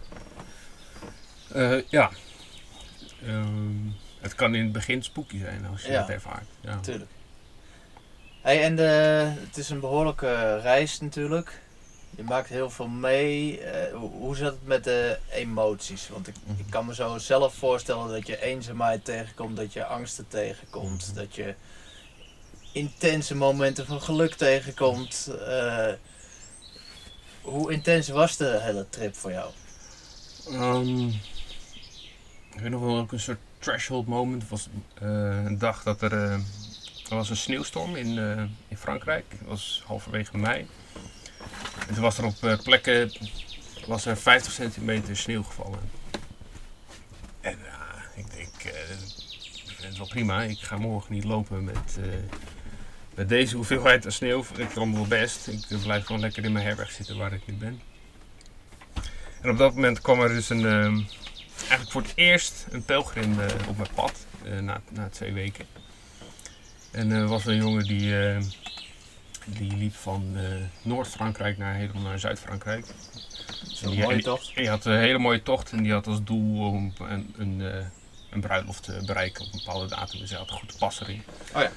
eh, 1.53 1.88
ja. 1.88 2.11
Ehm, 3.27 3.87
het 4.23 4.35
kan 4.35 4.55
in 4.55 4.63
het 4.63 4.73
begin 4.73 5.03
spooky 5.03 5.39
zijn 5.39 5.67
als 5.67 5.83
je 5.83 5.91
Ja. 5.93 6.01
het 6.01 6.09
ervaart. 6.11 6.47
Ja. 6.61 6.75
Natuurlijk. 6.75 7.11
Hey, 8.41 8.63
en 8.63 8.77
de, 8.77 8.83
het 9.47 9.57
is 9.57 9.71
een 9.71 9.81
behoorlijke 9.81 10.57
reis 10.61 11.01
natuurlijk. 11.01 11.61
Je 12.17 12.23
maakt 12.23 12.49
heel 12.49 12.71
veel 12.71 12.89
mee. 12.89 13.61
Eh, 13.61 13.95
hoe, 13.97 14.11
hoe 14.11 14.37
zat 14.37 14.53
het 14.53 14.67
met 14.67 14.85
de 14.85 15.19
emoties? 15.31 16.09
Want 16.09 16.29
ik, 16.29 16.35
ik 16.57 16.65
kan 16.71 16.87
me 16.87 16.95
zo 16.95 17.19
zelf 17.19 17.55
voorstellen 17.55 18.09
dat 18.09 18.27
je 18.27 18.43
eenzaamheid 18.43 19.05
tegenkomt, 19.05 19.57
dat 19.57 19.73
je 19.73 19.85
angsten 19.85 20.29
tegenkomt, 20.29 21.07
Mhm. 21.07 21.15
dat 21.17 21.35
je 21.35 21.55
intense 22.73 23.35
momenten 23.35 23.87
van 23.87 24.03
geluk 24.03 24.35
tegenkomt. 24.35 25.31
Eh, 25.47 25.93
hoe 27.43 27.73
intens 27.73 28.09
was 28.09 28.37
de 28.37 28.59
hele 28.61 28.87
trip 28.91 29.15
voor 29.17 29.31
jou? 29.33 29.51
Ehm, 30.49 31.09
ik 32.55 32.61
weet 32.61 32.71
nog 32.71 32.81
wel 32.81 32.97
ook 32.99 33.13
een 33.13 33.21
soort 33.21 33.39
threshold 33.62 34.07
moment. 34.07 34.48
Was 34.48 34.68
eh, 34.94 35.44
een 35.44 35.59
dag 35.59 35.83
dat 35.83 36.03
er, 36.03 36.12
eh, 36.12 36.33
er 37.09 37.16
was 37.16 37.31
een 37.31 37.37
sneeuwstorm 37.37 37.96
in, 37.96 38.18
eh, 38.18 38.42
in 38.68 38.77
Frankrijk. 38.77 39.25
Het 39.29 39.48
was 39.48 39.83
halverwege 39.87 40.38
mei. 40.38 40.66
En 41.88 41.94
toen 41.94 42.03
was 42.03 42.18
er 42.18 42.25
op 42.25 42.61
plekken 42.62 43.12
was 43.87 44.07
er 44.07 44.16
50 44.16 44.53
centimeter 44.53 45.16
sneeuw 45.16 45.42
gevallen. 45.42 45.81
En 47.40 47.59
ja, 47.64 47.87
ik 48.14 48.31
denk, 48.31 48.75
ik 49.64 49.72
vind 49.77 49.88
het 49.88 49.96
wel 49.96 50.07
prima. 50.07 50.42
Ik 50.42 50.59
ga 50.59 50.77
morgen 50.77 51.12
niet 51.12 51.25
lopen 51.25 51.64
met, 51.64 51.98
met 53.14 53.29
deze 53.29 53.57
hoeveelheid 53.57 54.05
sneeuw. 54.09 54.44
Ik 54.57 54.68
kan 54.68 54.94
wel 54.94 55.07
best. 55.07 55.46
Ik 55.46 55.83
blijf 55.83 56.05
gewoon 56.05 56.20
lekker 56.20 56.44
in 56.44 56.53
mijn 56.53 56.66
herberg 56.66 56.90
zitten 56.90 57.16
waar 57.16 57.33
ik 57.33 57.46
nu 57.46 57.55
ben. 57.55 57.81
En 59.40 59.51
op 59.51 59.59
dat 59.59 59.75
moment 59.75 60.01
kwam 60.01 60.20
er 60.20 60.29
dus 60.29 60.51
een, 60.51 61.07
eigenlijk 61.68 61.90
voor 61.90 62.03
het 62.03 62.12
eerst 62.14 62.66
een 62.70 62.85
pelgrim 62.85 63.40
eh, 63.40 63.68
op 63.68 63.77
mijn 63.77 63.88
pad, 63.94 64.27
eh, 64.44 64.59
na, 64.59 64.81
na 64.90 65.09
twee 65.09 65.33
weken. 65.33 65.66
En 66.90 67.11
er 67.11 67.27
was 67.27 67.46
een 67.46 67.57
jongen 67.57 67.85
die, 67.85 68.27
eh, 68.29 68.42
die 69.46 69.77
liep 69.77 69.94
van 69.94 70.33
eh, 70.37 70.44
Noord-Frankrijk 70.83 71.59
naar 71.59 71.75
helemaal 71.75 72.03
naar 72.03 72.18
Zuid-Frankrijk. 72.18 72.87
Zo'n 73.62 73.90
die- 73.90 74.01
mooie 74.03 74.22
tocht. 74.22 74.55
Hij 74.55 74.66
had 74.66 74.85
een 74.85 74.98
hele 74.98 75.18
mooie 75.18 75.42
tocht 75.42 75.72
en 75.72 75.83
die 75.83 75.92
had 75.92 76.07
als 76.07 76.22
doel 76.25 76.66
om 76.68 76.92
een, 76.98 77.35
een, 77.38 77.61
eh, 77.72 77.85
een 78.31 78.40
bruiloft 78.40 78.83
te 78.83 79.03
bereiken 79.07 79.44
op 79.46 79.53
een 79.53 79.59
bepaalde 79.64 79.88
datum. 79.88 80.20
Dus 80.20 80.31
hij 80.31 80.38
had 80.38 80.51
een 80.51 80.57
goed 80.57 80.77
pas 80.79 81.01
erin. 81.01 81.22
Oh 81.55 81.62
ja. 81.62 81.70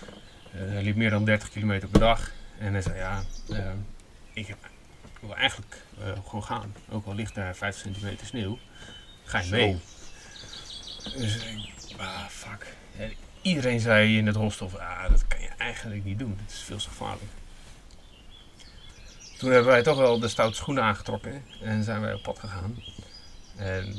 Eh, 0.54 0.60
hij 0.67 0.84
liep 0.84 0.95
meer 0.95 1.10
dan 1.10 1.26
30 1.26 1.50
kilometer 1.50 1.88
per 1.89 2.00
dag. 2.00 2.32
En 2.60 2.71
hij 2.71 2.82
zei, 2.82 2.98
ja, 2.98 3.24
eh, 3.50 3.71
ik, 4.34 4.56
wil 5.21 5.36
eigenlijk 5.36 5.82
eh, 6.00 6.12
gewoon 6.28 6.43
gaan. 6.43 6.74
Ook 6.89 7.06
al 7.06 7.15
ligt 7.15 7.36
daar 7.36 7.56
5 7.56 7.78
centimeter 7.78 8.28
sneeuw, 8.28 8.58
ga 9.26 9.40
je 9.40 9.50
mee. 9.50 9.80
Dus 11.04 11.36
ik, 11.36 11.98
ah, 11.98 12.26
fuck. 12.28 12.76
En 12.98 13.14
iedereen 13.42 13.80
zei 13.80 14.18
in 14.18 14.28
het 14.28 14.36
hostel, 14.36 14.72
ah, 14.80 15.10
dat 15.10 15.28
kan 15.28 15.42
je 15.42 15.50
eigenlijk 15.58 16.04
niet 16.04 16.20
doen. 16.20 16.40
Het 16.42 16.52
is 16.52 16.60
veel 16.60 16.78
te 16.78 16.88
gevaarlijk. 16.88 17.32
Toen 19.38 19.52
hebben 19.52 19.72
wij 19.72 19.84
toch 19.84 19.98
wel 19.98 20.20
de 20.20 20.28
stoute 20.28 20.56
schoenen 20.56 20.84
aangetrokken 20.84 21.44
en 21.62 21.84
zijn 21.84 22.02
wij 22.02 22.14
op 22.14 22.24
pad 22.24 22.40
gegaan. 22.40 22.84
En 23.56 23.96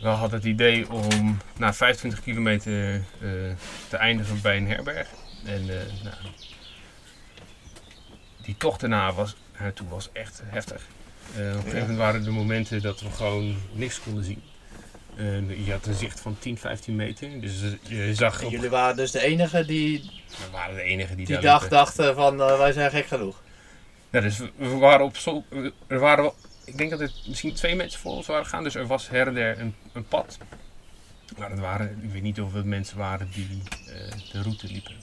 we 0.00 0.08
hadden 0.08 0.38
het 0.38 0.48
idee 0.48 0.90
om 0.90 1.38
na 1.56 1.74
25 1.74 2.22
kilometer 2.22 2.94
eh, 2.94 3.00
te 3.88 3.96
eindigen 3.96 4.40
bij 4.40 4.56
een 4.56 4.68
herberg. 4.68 5.08
En 5.44 5.60
eh, 5.60 6.02
nou, 6.02 6.16
die 8.42 8.56
tocht 8.56 8.80
daarna 8.80 9.12
was, 9.12 9.36
naartoe 9.58 9.88
was 9.88 10.12
echt 10.12 10.42
heftig. 10.44 10.86
Eh, 11.36 11.48
op 11.48 11.54
een 11.54 11.62
gegeven 11.62 11.80
moment 11.80 11.98
waren 11.98 12.26
er 12.26 12.32
momenten 12.32 12.82
dat 12.82 13.00
we 13.00 13.10
gewoon 13.10 13.56
niks 13.72 14.00
konden 14.00 14.24
zien. 14.24 14.42
En 15.16 15.64
je 15.64 15.72
had 15.72 15.86
een 15.86 15.94
zicht 15.94 16.20
van 16.20 16.36
10, 16.38 16.58
15 16.58 16.96
meter. 16.96 17.40
Dus 17.40 17.62
eh, 17.62 18.06
je 18.06 18.14
zag. 18.14 18.42
Op, 18.42 18.50
jullie 18.50 18.70
waren 18.70 18.96
dus 18.96 19.10
de 19.10 19.20
enige 19.20 19.64
die 19.64 20.10
we 20.38 20.50
waren 20.52 20.74
de 20.74 20.82
enige 20.82 21.14
die, 21.14 21.26
die 21.26 21.34
daar 21.34 21.42
dag 21.42 21.60
liepen. 21.60 21.78
dachten 21.78 22.14
van 22.14 22.42
eh, 22.42 22.58
wij 22.58 22.72
zijn 22.72 22.90
gek 22.90 23.06
genoeg. 23.06 23.42
Ja, 24.10 24.20
dus 24.20 24.38
we, 24.38 24.50
we 24.56 24.76
waren 24.76 25.04
op 25.04 25.16
zo. 25.16 25.44
Er 25.86 25.98
waren 25.98 26.24
wel, 26.24 26.34
ik 26.64 26.78
denk 26.78 26.90
dat 26.90 27.00
het 27.00 27.12
misschien 27.26 27.54
twee 27.54 27.76
mensen 27.76 28.00
voor 28.00 28.12
ons 28.12 28.26
waren 28.26 28.44
gegaan. 28.44 28.64
Dus 28.64 28.74
er 28.74 28.86
was 28.86 29.08
her 29.08 29.26
en 29.26 29.34
der 29.34 29.60
een, 29.60 29.74
een 29.92 30.04
pad. 30.04 30.38
Maar 31.38 31.50
het 31.50 31.60
waren, 31.60 32.00
ik 32.02 32.12
weet 32.12 32.22
niet 32.22 32.40
of 32.40 32.52
het 32.52 32.64
mensen 32.64 32.98
waren 32.98 33.30
die 33.34 33.62
eh, 33.86 34.12
de 34.32 34.42
route 34.42 34.66
liepen. 34.66 34.94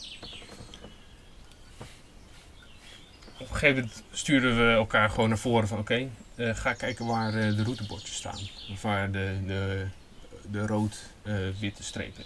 Op 3.40 3.50
een 3.50 3.56
gegeven 3.56 3.76
moment 3.76 4.04
stuurden 4.12 4.58
we 4.68 4.72
elkaar 4.74 5.10
gewoon 5.10 5.30
naar 5.30 5.38
voren 5.38 5.68
van 5.68 5.80
oké, 5.80 6.08
eh, 6.36 6.56
ga 6.56 6.74
kijken 6.74 7.06
waar 7.06 7.34
eh, 7.34 7.56
de 7.56 7.64
routebordjes 7.64 8.16
staan. 8.16 8.40
Of 8.72 8.82
waar 8.82 9.12
de, 9.12 9.34
de, 9.48 9.86
de 10.52 10.66
rood-witte 10.66 11.84
strepen. 11.84 12.24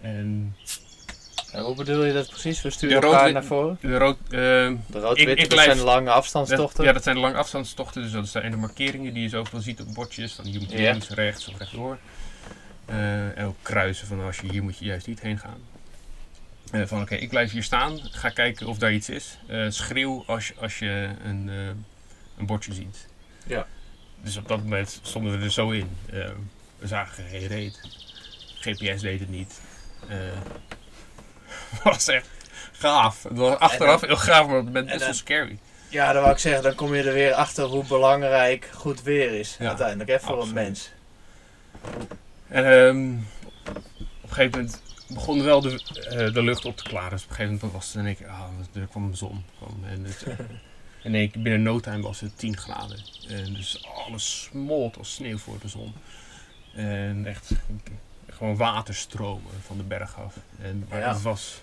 En 0.00 0.56
hoe 1.52 1.74
bedoel 1.76 2.04
je 2.04 2.12
dat 2.12 2.28
precies? 2.30 2.62
We 2.62 2.70
sturen 2.70 3.00
De 3.00 3.06
elkaar 3.06 3.22
rood- 3.24 3.32
naar 3.32 3.44
voren. 3.44 3.78
de 3.80 3.98
rood, 3.98 4.16
eh, 4.24 4.30
De 4.30 4.76
Ik- 5.14 5.28
ik 5.28 5.38
dat 5.38 5.48
blijf- 5.48 5.72
zijn 5.72 5.78
lange 5.84 6.04
Dat, 6.06 6.14
afstandstochten. 6.14 6.84
ja, 6.84 6.92
dat 6.92 7.02
zijn 7.02 7.18
lange 7.18 7.36
afstandstochten, 7.36 8.02
dus 8.02 8.12
dat 8.12 8.28
zijn 8.28 8.50
de 8.50 8.56
markeringen 8.56 9.14
die 9.14 9.22
je 9.22 9.28
zoveel 9.28 9.60
ziet 9.60 9.80
op 9.80 9.94
bordjes. 9.94 10.32
Van 10.34 10.44
hier 10.44 10.60
moet 10.60 10.70
je 10.70 10.78
links, 10.78 11.08
rechts 11.08 11.48
of 11.48 11.58
rechtdoor. 11.58 11.98
Eh, 12.84 13.38
en 13.38 13.44
ook 13.46 13.56
kruisen 13.62 14.06
van 14.06 14.20
als 14.20 14.38
je 14.38 14.50
hier 14.50 14.62
moet 14.62 14.78
je 14.78 14.84
juist 14.84 15.06
niet 15.06 15.20
heen 15.20 15.38
gaan. 15.38 15.60
Van 16.72 17.00
oké, 17.00 17.14
ik 17.14 17.28
blijf 17.28 17.50
hier 17.52 17.62
staan, 17.62 17.98
ga 18.10 18.28
kijken 18.28 18.66
of 18.66 18.78
daar 18.78 18.92
iets 18.92 19.08
is. 19.08 19.38
Eh, 19.46 19.66
schreeuw 19.68 20.24
als, 20.26 20.48
je- 20.48 20.54
als 20.60 20.78
je 20.78 21.08
een, 21.24 21.48
eh, 21.48 21.56
een 22.38 22.46
bordje 22.46 22.74
ziet. 22.74 23.06
Ja. 23.46 23.66
Dus 24.22 24.36
op 24.36 24.48
dat 24.48 24.58
moment 24.62 24.98
stonden 25.02 25.38
we 25.38 25.44
er 25.44 25.52
zo 25.52 25.70
in. 25.70 25.96
Eh, 26.12 26.30
we 26.78 26.86
zagen 26.86 27.24
geen 27.30 27.46
reet. 27.46 27.80
GPS 28.60 29.00
deed 29.02 29.20
het 29.20 29.28
niet. 29.28 29.60
Het 31.72 31.82
was 31.82 32.08
echt 32.08 32.28
gaaf. 32.72 33.22
Het 33.22 33.36
was 33.36 33.58
achteraf 33.58 34.00
heel 34.00 34.16
gaaf, 34.16 34.46
maar 34.46 34.58
op 34.58 34.64
het 34.64 34.74
moment 34.74 34.86
en 34.86 34.92
best 34.92 34.98
wel 34.98 35.06
dan- 35.08 35.14
scary. 35.16 35.58
Ja, 35.88 36.12
dat 36.12 36.20
wou 36.22 36.34
ik 36.34 36.40
zeggen. 36.40 36.62
Dan 36.62 36.74
kom 36.74 36.94
je 36.94 37.02
er 37.02 37.12
weer 37.12 37.32
achter 37.32 37.64
hoe 37.64 37.84
belangrijk 37.86 38.70
goed 38.74 39.02
weer 39.02 39.30
is. 39.38 39.56
Ja, 39.58 39.66
uiteindelijk, 39.68 40.10
hè, 40.10 40.20
voor 40.20 40.28
absoluut. 40.36 40.56
een 40.56 40.62
mens. 40.62 40.90
En 42.48 42.64
ehm, 42.64 43.12
op 44.22 44.22
een 44.22 44.28
gegeven 44.34 44.50
moment 44.58 44.82
begon 45.14 45.42
wel 45.42 45.60
de, 45.60 45.82
eh, 46.10 46.34
de 46.34 46.42
lucht 46.42 46.64
op 46.64 46.76
te 46.76 46.82
klaren. 46.82 47.10
Dus 47.10 47.22
op 47.24 47.28
een 47.30 47.34
gegeven 47.36 47.54
moment 47.54 47.72
was 47.72 47.92
het 47.94 48.04
één 48.04 48.16
keer, 48.16 48.28
ah, 48.28 48.48
er 48.72 48.86
kwam 48.86 49.10
de 49.10 49.16
zon. 49.16 49.44
Kwam, 49.58 49.84
en 49.84 50.04
het, 50.04 50.26
in 51.04 51.14
één 51.14 51.30
keer 51.30 51.42
binnen 51.42 51.62
no 51.62 51.80
time 51.80 52.02
was 52.02 52.20
het 52.20 52.38
10 52.38 52.56
graden. 52.56 52.98
En 53.28 53.54
dus 53.54 53.84
alles 54.06 54.42
smolt 54.42 54.98
als 54.98 55.14
sneeuw 55.14 55.38
voor 55.38 55.58
de 55.60 55.68
zon. 55.68 55.92
En 56.74 57.26
echt 57.26 57.50
gewoon 58.28 58.56
waterstromen 58.56 59.52
van 59.60 59.76
de 59.76 59.82
berg 59.82 60.16
af. 60.20 60.36
En 60.62 60.86
maar 60.88 60.98
Ja. 61.00 61.12
het, 61.12 61.22
was, 61.22 61.60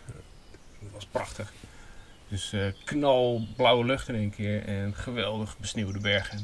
het 0.80 0.92
was 0.94 1.06
prachtig. 1.06 1.54
Dus 2.28 2.54
eh 2.54 2.66
knalblauwe 2.84 3.86
lucht 3.86 4.08
in 4.08 4.16
één 4.16 4.30
keer 4.30 4.66
en 4.66 4.96
geweldig 4.96 5.58
besneeuwde 5.58 6.00
bergen. 6.00 6.40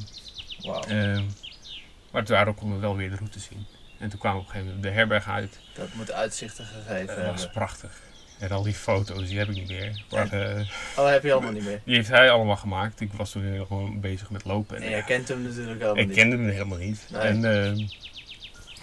Maar 2.12 2.26
daardoor 2.26 2.54
konden 2.54 2.76
we 2.76 2.82
wel 2.82 2.96
weer 2.96 3.10
de 3.10 3.15
route 3.15 3.39
zien. 3.39 3.65
En 4.06 4.12
toen 4.12 4.20
kwamen 4.20 4.39
we 4.39 4.44
op 4.48 4.54
een 4.54 4.60
gegeven 4.60 4.76
moment 4.76 4.94
de 4.94 5.00
herberg 5.00 5.28
uit. 5.30 5.60
Dat 5.74 5.88
moet 5.94 6.12
uitzichten 6.12 6.65
gegeven 6.65 7.15
Dat 7.15 7.26
was 7.26 7.50
prachtig. 7.50 8.02
En 8.39 8.50
al 8.52 8.63
die 8.63 8.74
foto's, 8.74 9.28
die 9.28 9.38
heb 9.38 9.50
ik 9.50 9.56
niet 9.56 9.68
meer. 9.68 10.04
Maar 10.12 10.32
eh, 10.32 10.70
Oh, 10.98 11.10
heb 11.10 11.24
je 11.24 11.32
allemaal 11.34 11.52
niet 11.52 11.63
meer. 11.66 11.82
die 11.84 11.95
heeft 11.95 12.10
hij 12.10 12.30
allemaal 12.32 12.56
gemaakt. 12.56 13.01
Ik 13.01 13.14
was 13.14 13.32
toen 13.32 13.66
gewoon 13.68 13.99
bezig 13.99 14.30
met 14.30 14.45
lopen. 14.45 14.76
En, 14.76 14.82
En 14.84 14.89
jij 14.89 14.97
ja, 14.97 15.03
kent 15.06 15.28
hem 15.28 15.41
natuurlijk 15.41 15.68
helemaal 15.82 15.97
ik 15.97 16.08
niet. 16.08 16.16
kende 16.16 16.36
hem 16.36 16.49
helemaal 16.49 16.78
niet. 16.78 17.08
Nee. 17.12 17.22
En, 17.22 17.45
ehm, 17.66 17.88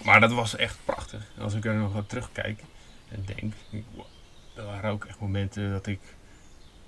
maar 0.05 0.19
dat 0.19 0.31
was 0.31 0.55
echt 0.55 0.77
prachtig. 0.85 1.21
En 1.37 1.43
Als 1.43 1.53
ik 1.53 1.65
er 1.65 1.73
nog 1.75 1.93
wat 1.93 2.09
terugkijk 2.09 2.59
en 3.11 3.23
denk. 3.25 3.53
Ik, 3.69 3.83
wow, 3.95 4.05
er 4.55 4.63
waren 4.65 4.91
ook 4.91 5.05
echt 5.05 5.19
momenten 5.19 5.71
dat 5.71 5.87
ik 5.87 5.99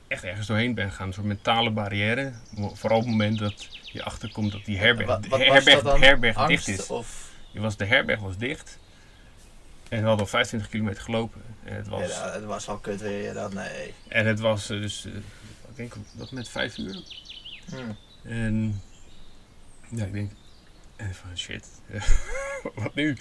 echt 0.07 0.23
ergens 0.23 0.47
doorheen 0.47 0.73
ben 0.73 0.89
gegaan. 0.89 1.07
Een 1.07 1.13
soort 1.13 1.25
mentale 1.27 1.69
barrière. 1.71 2.31
Vooral 2.73 2.97
op 2.97 3.03
het 3.03 3.11
moment 3.11 3.39
dat 3.39 3.69
je 3.83 4.03
achterkomt 4.03 4.51
dat 4.51 4.65
die 4.65 4.77
herberg, 4.77 5.07
Wat- 5.07 5.27
wat 5.27 5.39
was 5.39 5.47
herberg, 5.47 5.81
dat 5.81 5.83
dan? 5.91 6.01
herberg 6.01 6.45
dicht 6.47 6.67
is. 6.67 6.87
of... 6.87 7.24
Je 7.55 7.61
was, 7.61 7.77
de 7.77 7.85
herberg 7.85 8.19
was 8.19 8.37
dicht. 8.37 8.79
En 9.89 10.01
we 10.01 10.07
hadden 10.07 10.25
al 10.25 10.31
25 10.31 10.69
kilometer 10.69 11.03
gelopen. 11.03 11.41
En 11.63 11.75
het 11.75 11.87
was, 11.87 12.09
Ja, 12.09 12.31
het 12.31 12.43
was 12.43 12.67
al 12.67 12.77
kut 12.77 13.01
weer. 13.01 13.33
Dat, 13.33 13.53
nee. 13.53 13.93
en 14.07 14.25
het 14.25 14.39
was 14.39 14.69
eh, 14.69 14.81
dus, 14.81 15.05
eh, 15.05 15.15
ik 15.69 15.75
denk 15.75 15.93
dat 16.13 16.31
met 16.31 16.49
5 16.49 16.77
uur. 16.77 17.03
Hm. 17.69 17.91
En 18.23 18.81
ja, 19.89 20.05
ik 20.05 20.13
denk, 20.13 20.31
en 20.95 21.15
van 21.15 21.37
shit, 21.37 21.67
wat 22.75 22.95
nu? 22.95 23.17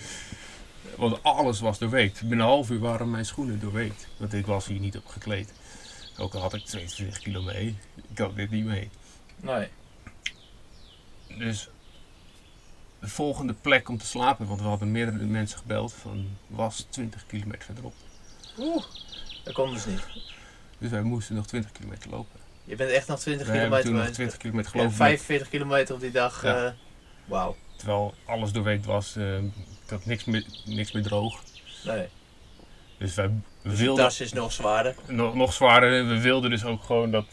Want 0.96 1.22
alles 1.22 1.60
was 1.60 1.78
doorweekt. 1.78 2.20
Binnen 2.20 2.38
een 2.38 2.44
half 2.44 2.70
uur 2.70 2.78
waren 2.80 3.10
mijn 3.10 3.26
schoenen 3.26 3.60
doorweekt. 3.60 4.06
Want 4.16 4.32
ik 4.32 4.46
was 4.46 4.66
hier 4.66 4.80
niet 4.80 4.96
op 4.96 5.06
gekleed. 5.06 5.52
Ook 6.18 6.34
al 6.34 6.40
had 6.40 6.54
ik 6.54 6.64
22 6.64 7.18
kilo 7.18 7.42
mee, 7.42 7.78
ik 8.10 8.18
had 8.18 8.36
dit 8.36 8.50
niet 8.50 8.64
mee. 8.64 8.90
Nee. 9.36 9.68
Dus 11.38 11.68
de 13.04 13.10
volgende 13.10 13.52
plek 13.52 13.88
om 13.88 13.98
te 13.98 14.06
slapen, 14.06 14.46
want 14.46 14.60
we 14.60 14.66
hadden 14.66 14.90
meerdere 14.92 15.24
mensen 15.24 15.58
gebeld, 15.58 15.92
van, 15.92 16.28
was 16.46 16.86
20 16.90 17.26
kilometer 17.26 17.64
verderop. 17.64 17.94
Oeh, 18.58 18.84
dat 19.44 19.54
kon 19.54 19.72
dus 19.72 19.86
niet. 19.86 20.00
Dus 20.78 20.90
wij 20.90 21.02
moesten 21.02 21.34
nog 21.34 21.46
20 21.46 21.72
kilometer 21.72 22.10
lopen. 22.10 22.40
Je 22.64 22.76
bent 22.76 22.90
echt 22.90 23.06
nog 23.08 23.18
20 23.20 23.46
We 23.46 23.52
hebben 23.52 23.62
kilometer 23.80 23.84
toen 23.84 23.92
nog 23.92 24.00
geweest. 24.02 24.14
20 24.18 24.36
kilometer 24.38 24.70
gelopen. 24.70 24.90
met- 24.92 25.00
45 25.00 25.48
kilometer 25.48 25.94
op 25.94 26.00
die 26.00 26.10
dag. 26.10 26.42
Ja. 26.42 26.64
eh, 26.66 26.72
Wauw. 27.24 27.56
terwijl 27.76 28.14
alles 28.24 28.52
doorweekt 28.52 28.84
was. 28.86 29.16
eh, 29.16 29.36
ik 29.38 29.90
had 29.90 30.04
niks 30.06 30.24
meer, 30.24 30.44
niks 30.64 30.92
meer 30.92 31.02
droog. 31.02 31.42
Nee. 31.84 32.08
Dus 32.98 33.14
wij 33.14 33.26
Dus 33.62 33.72
de 33.72 33.76
wilden 33.84 34.04
tas 34.04 34.20
is 34.20 34.32
nog 34.32 34.52
zwaarder. 34.52 34.94
nog, 35.06 35.34
nog 35.34 35.52
zwaarder. 35.52 36.06
We 36.08 36.20
wilden 36.20 36.50
dus 36.50 36.64
ook 36.64 36.82
gewoon 36.84 37.10
dat 37.10 37.26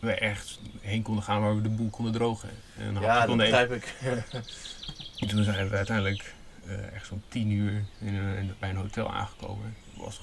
we 0.00 0.14
ergens 0.14 0.58
heen 0.80 1.02
konden 1.02 1.24
gaan 1.24 1.40
waar 1.40 1.56
we 1.56 1.62
de 1.62 1.68
boel 1.68 1.90
konden 1.90 2.12
drogen. 2.12 2.48
En 2.78 2.96
Ja, 3.00 3.26
dat 3.26 3.36
begrijp 3.36 3.72
ik. 3.72 3.94
Toen 5.28 5.44
zijn 5.44 5.68
we 5.68 5.76
uiteindelijk 5.76 6.34
eh 6.66 6.92
echt 6.92 7.06
zo'n 7.06 7.22
10 7.28 7.50
uur 7.50 7.84
in 8.00 8.14
een, 8.14 8.54
bij 8.58 8.70
een 8.70 8.76
hotel 8.76 9.12
aangekomen. 9.12 9.76
Het 9.92 10.04
was 10.04 10.20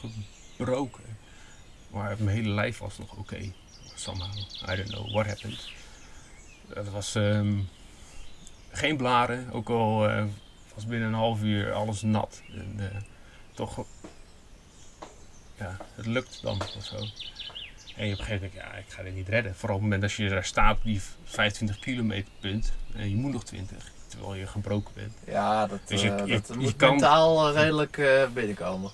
gebroken. 0.58 1.04
Maar 1.90 2.16
mijn 2.20 2.36
hele 2.36 2.50
lijf 2.50 2.78
was 2.78 2.98
nog 2.98 3.18
oké. 3.18 3.52
Somehow. 3.96 4.38
I 4.70 4.76
don't 4.76 4.90
know 4.90 5.12
what 5.12 5.26
happened. 5.26 5.70
Het 6.74 6.90
was 6.90 7.16
ehm, 7.16 7.60
geen 8.72 8.98
blaren. 8.98 9.52
Ook 9.52 9.70
al 9.70 10.10
eh, 10.10 10.26
was 10.74 10.86
binnen 10.86 11.08
een 11.08 11.14
half 11.14 11.42
uur 11.42 11.72
alles 11.72 12.02
nat. 12.02 12.42
En, 12.54 12.76
eh, 12.78 13.02
toch, 13.54 13.86
ja, 15.58 15.78
het 15.96 16.06
lukt 16.06 16.42
dan 16.42 16.62
of 16.78 16.84
zo. 16.84 16.96
En 17.96 18.08
je 18.08 18.14
op 18.14 18.20
een 18.20 18.26
gegeven 18.26 18.48
moment, 18.48 18.54
ja, 18.54 18.74
ik 18.74 18.90
ga 18.92 19.04
dit 19.04 19.16
niet 19.16 19.30
redden. 19.30 19.56
Vooral 19.56 19.76
op 19.76 19.82
het 19.82 19.92
moment 19.92 20.02
dat 20.02 20.18
je 20.18 20.30
daar 20.30 20.46
staat 20.46 20.78
die 20.84 21.02
25 21.24 21.80
kilometer 21.80 22.32
punt. 22.40 22.74
En 22.96 23.10
je 23.10 23.16
moet 23.16 23.32
nog 23.32 23.44
20, 23.44 23.92
terwijl 24.12 24.34
je 24.36 24.48
gebroken 24.48 24.94
bent. 24.94 25.14
Ja, 25.26 25.68
dat, 25.68 25.80
Dus 25.86 26.02
je- 26.02 26.08
je- 26.26 26.34
dat 26.34 26.48
je 26.48 26.54
moet 26.58 26.76
kan- 26.76 26.90
mentaal 26.90 27.48
eh, 27.50 27.56
redelijk 27.62 27.98
eh, 27.98 28.28
binnenkomen. 28.34 28.92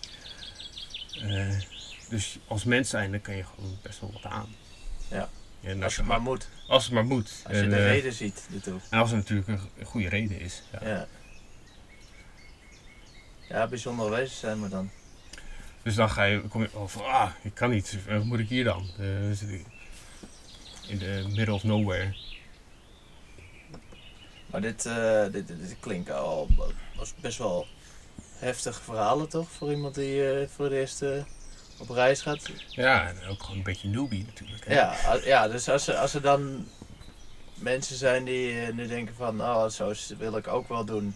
Dus 2.09 2.37
als 2.47 2.63
mens 2.63 2.89
zijn, 2.89 3.11
dan 3.11 3.21
kan 3.21 3.35
je 3.35 3.43
gewoon 3.43 3.77
best 3.81 3.99
wel 3.99 4.11
wat 4.13 4.31
aan. 4.31 4.47
Ja. 5.09 5.29
Als, 5.73 5.81
Als 5.83 5.93
je 5.95 5.99
het 6.01 6.09
maar 6.09 6.21
moet. 6.21 6.49
als 6.67 6.83
het 6.83 6.93
maar 6.93 7.05
moet. 7.05 7.31
Als 7.47 7.57
je 7.57 7.67
de 7.67 7.87
reden 7.87 8.13
ziet 8.13 8.47
ertoe. 8.53 8.79
en 8.89 8.99
als 8.99 9.11
er 9.11 9.17
natuurlijk 9.17 9.47
een, 9.47 9.59
goede 9.85 10.09
reden 10.09 10.39
is. 10.39 10.61
Ja. 10.71 10.87
Ja. 10.89 11.07
Ja, 13.49 13.67
bijzonder 13.67 14.09
wezen 14.09 14.35
zijn 14.37 14.61
we 14.61 14.69
dan. 14.69 14.89
Dus 15.83 15.95
dan 15.95 16.09
ga 16.09 16.23
je, 16.23 16.41
kom 16.41 16.61
je 16.61 16.69
oh, 16.73 16.87
van, 16.87 17.05
ah, 17.05 17.29
ik 17.41 17.53
kan 17.53 17.69
niet. 17.69 17.97
Wat 18.07 18.23
moet 18.23 18.39
ik 18.39 18.49
hier 18.49 18.63
dan? 18.63 18.89
In 20.87 20.97
the 20.97 21.25
middle 21.35 21.53
of 21.53 21.63
nowhere. 21.63 22.15
Maar 24.51 24.61
dit, 24.61 24.85
eh, 24.85 25.23
dit, 25.23 25.47
dit, 25.47 25.59
dit 25.59 25.75
klinkt 25.79 26.11
al 26.11 26.47
als 26.99 27.13
best 27.21 27.37
wel 27.37 27.67
heftige 28.37 28.81
verhalen 28.81 29.29
toch? 29.29 29.49
Voor 29.49 29.71
iemand 29.71 29.95
die 29.95 30.29
eh, 30.31 30.47
voor 30.47 30.65
het 30.65 30.73
eerst 30.73 31.01
eh, 31.01 31.23
op 31.77 31.89
reis 31.89 32.21
gaat. 32.21 32.49
Ja, 32.69 33.07
en 33.07 33.27
ook 33.27 33.41
gewoon 33.41 33.57
een 33.57 33.63
beetje 33.63 33.87
newbie 33.87 34.25
natuurlijk. 34.25 34.65
Hè? 34.65 34.73
Ja, 34.73 35.19
ja 35.23 35.47
dus 35.47 35.69
als 35.69 35.87
er, 35.87 35.95
als 35.95 36.13
er 36.13 36.21
dan 36.21 36.67
mensen 37.53 37.95
zijn 37.95 38.25
die 38.25 38.73
nu 38.73 38.87
denken 38.87 39.15
van, 39.15 39.41
oh, 39.41 39.67
zo 39.67 39.93
wil 40.17 40.37
ik 40.37 40.47
ook 40.47 40.67
wel 40.67 40.85
doen. 40.85 41.15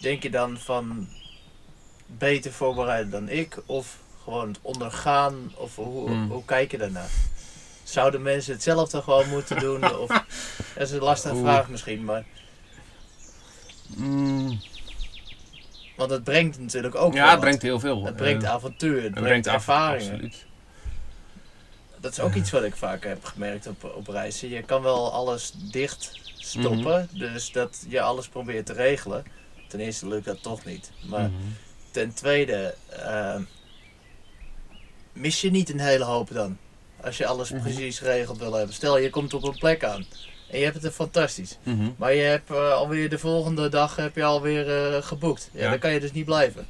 Denk 0.00 0.22
je 0.22 0.30
dan 0.30 0.58
van 0.58 1.08
beter 2.06 2.52
voorbereiden 2.52 3.10
dan 3.10 3.28
ik? 3.28 3.62
Of 3.66 3.98
gewoon 4.24 4.48
het 4.48 4.58
ondergaan? 4.62 5.52
Of 5.54 5.76
hoe, 5.76 6.08
Hmm. 6.08 6.30
hoe 6.30 6.44
kijk 6.44 6.70
je 6.70 6.78
daarnaar? 6.78 7.10
Zouden 7.88 8.22
mensen 8.22 8.52
hetzelfde 8.52 9.02
gewoon 9.02 9.28
moeten 9.28 9.58
doen? 9.60 9.96
Of, 9.98 10.08
dat 10.74 10.86
is 10.86 10.90
een 10.90 10.98
lastige 11.02 11.34
Oeh. 11.34 11.42
vraag 11.44 11.68
misschien, 11.68 12.04
maar... 12.04 12.24
Mm, 13.86 14.60
Want 15.96 16.10
het 16.10 16.24
brengt 16.24 16.58
natuurlijk 16.58 16.94
ook 16.94 17.14
ja, 17.14 17.30
het 17.30 17.40
brengt 17.40 17.62
heel 17.62 17.80
veel. 17.80 18.04
Het 18.04 18.16
brengt 18.16 18.44
avontuur, 18.44 19.02
het 19.02 19.14
brengt, 19.14 19.46
ervaringen. 19.46 20.12
Absoluut. 20.12 20.46
Dat 22.00 22.12
is 22.12 22.20
ook 22.20 22.34
iets 22.34 22.50
wat 22.50 22.62
ik 22.62 22.76
vaak 22.76 23.04
heb 23.04 23.24
gemerkt 23.24 23.66
op, 23.66 23.92
op 23.96 24.08
reizen. 24.08 24.48
Je 24.48 24.62
kan 24.62 24.82
wel 24.82 25.12
alles 25.12 25.52
dicht 25.56 26.12
stoppen, 26.38 27.08
Mhm. 27.12 27.18
dus 27.18 27.52
dat 27.52 27.84
je 27.88 28.00
alles 28.00 28.28
probeert 28.28 28.66
te 28.66 28.72
regelen. 28.72 29.24
Ten 29.68 29.80
eerste 29.80 30.08
lukt 30.08 30.24
dat 30.24 30.42
toch 30.42 30.64
niet. 30.64 30.90
Maar 31.06 31.30
Mhm. 31.30 31.32
ten 31.90 32.14
tweede, 32.14 32.74
ehm, 32.88 33.42
mis 35.12 35.40
je 35.40 35.50
niet 35.50 35.70
een 35.70 35.80
hele 35.80 36.04
hoop 36.04 36.32
dan? 36.32 36.58
Als 37.02 37.16
je 37.16 37.26
alles 37.26 37.50
Mhm. 37.50 37.62
precies 37.62 37.98
geregeld 37.98 38.38
wil 38.38 38.52
hebben. 38.54 38.74
Stel, 38.74 38.98
je 38.98 39.10
komt 39.10 39.34
op 39.34 39.42
een 39.44 39.58
plek 39.58 39.84
aan 39.84 40.06
en 40.50 40.58
je 40.58 40.64
hebt 40.64 40.76
het 40.76 40.84
er 40.84 40.90
fantastisch. 40.90 41.58
Mhm. 41.62 41.90
Maar 41.96 42.12
je 42.14 42.22
hebt 42.22 42.50
eh, 42.50 42.72
alweer 42.72 43.08
de 43.08 43.18
volgende 43.18 43.68
dag 43.68 43.96
heb 43.96 44.14
je 44.16 44.24
alweer 44.24 44.94
eh, 44.94 45.02
geboekt. 45.02 45.50
Ja, 45.52 45.62
Ja. 45.62 45.70
dan 45.70 45.78
kan 45.78 45.92
je 45.92 46.00
dus 46.00 46.12
niet 46.12 46.24
blijven. 46.24 46.66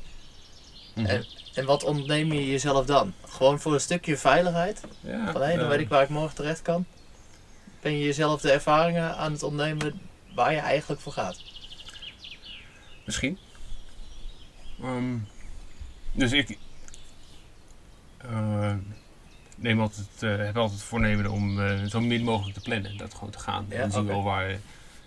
Mhm. 0.95 1.07
En, 1.07 1.27
en 1.55 1.65
wat 1.65 1.85
ontneem 1.85 2.33
je 2.33 2.47
jezelf 2.51 2.87
dan? 2.87 3.15
Gewoon 3.29 3.61
voor 3.61 3.73
een 3.75 3.81
stukje 3.81 4.17
veiligheid? 4.17 4.81
Ja, 5.01 5.33
Van 5.33 5.43
hé, 5.43 5.57
dan 5.57 5.69
weet 5.69 5.81
ik 5.81 5.89
waar 5.89 6.03
ik 6.03 6.09
morgen 6.09 6.37
terecht 6.37 6.63
kan. 6.63 6.87
Ben 7.81 7.93
je 7.93 8.05
jezelf 8.05 8.41
de 8.41 8.51
ervaringen 8.51 9.17
aan 9.17 9.33
het 9.33 9.43
ontnemen 9.43 10.01
waar 10.35 10.53
je 10.53 10.59
eigenlijk 10.59 11.01
voor 11.01 11.13
gaat? 11.13 11.43
Misschien. 13.05 13.39
Ehm, 14.83 15.17
dus 16.13 16.33
ik 16.33 16.59
eh, 18.19 18.75
neem 19.59 19.81
altijd, 19.81 20.07
eh, 20.21 20.37
heb 20.37 20.57
altijd 20.57 20.83
voornemen 20.83 21.31
om 21.31 21.61
eh, 21.61 21.85
zo 21.85 22.01
min 22.01 22.23
mogelijk 22.25 22.55
te 22.55 22.61
plannen. 22.63 22.97
Dat 22.97 23.15
gewoon 23.15 23.31
te 23.31 23.39
gaan. 23.39 23.67
Ja, 23.69 23.77
en 23.77 23.91
zien 23.91 24.01
oké. 24.01 24.09
wel 24.09 24.23
waar 24.23 24.59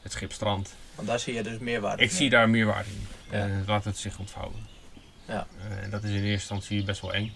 het 0.02 0.12
schip 0.12 0.32
strandt. 0.32 0.76
Want 0.96 1.08
daar 1.08 1.20
zie 1.20 1.34
je 1.34 1.44
dus 1.44 1.58
meerwaarde 1.60 2.04
Ik 2.04 2.10
in. 2.10 2.16
zie 2.16 2.30
daar 2.30 2.50
meerwaarde 2.50 2.90
in. 2.90 3.08
Ja. 3.38 3.48
Eh, 3.48 3.68
laat 3.68 3.84
het 3.86 3.98
zich 3.98 4.20
ontvouwen. 4.20 4.68
Ja. 5.26 5.48
Eh, 5.60 5.84
en 5.84 5.90
dat 5.90 6.04
is 6.04 6.10
in 6.10 6.16
eerste 6.16 6.30
instantie 6.32 6.84
best 6.84 7.02
wel 7.02 7.14
eng. 7.14 7.34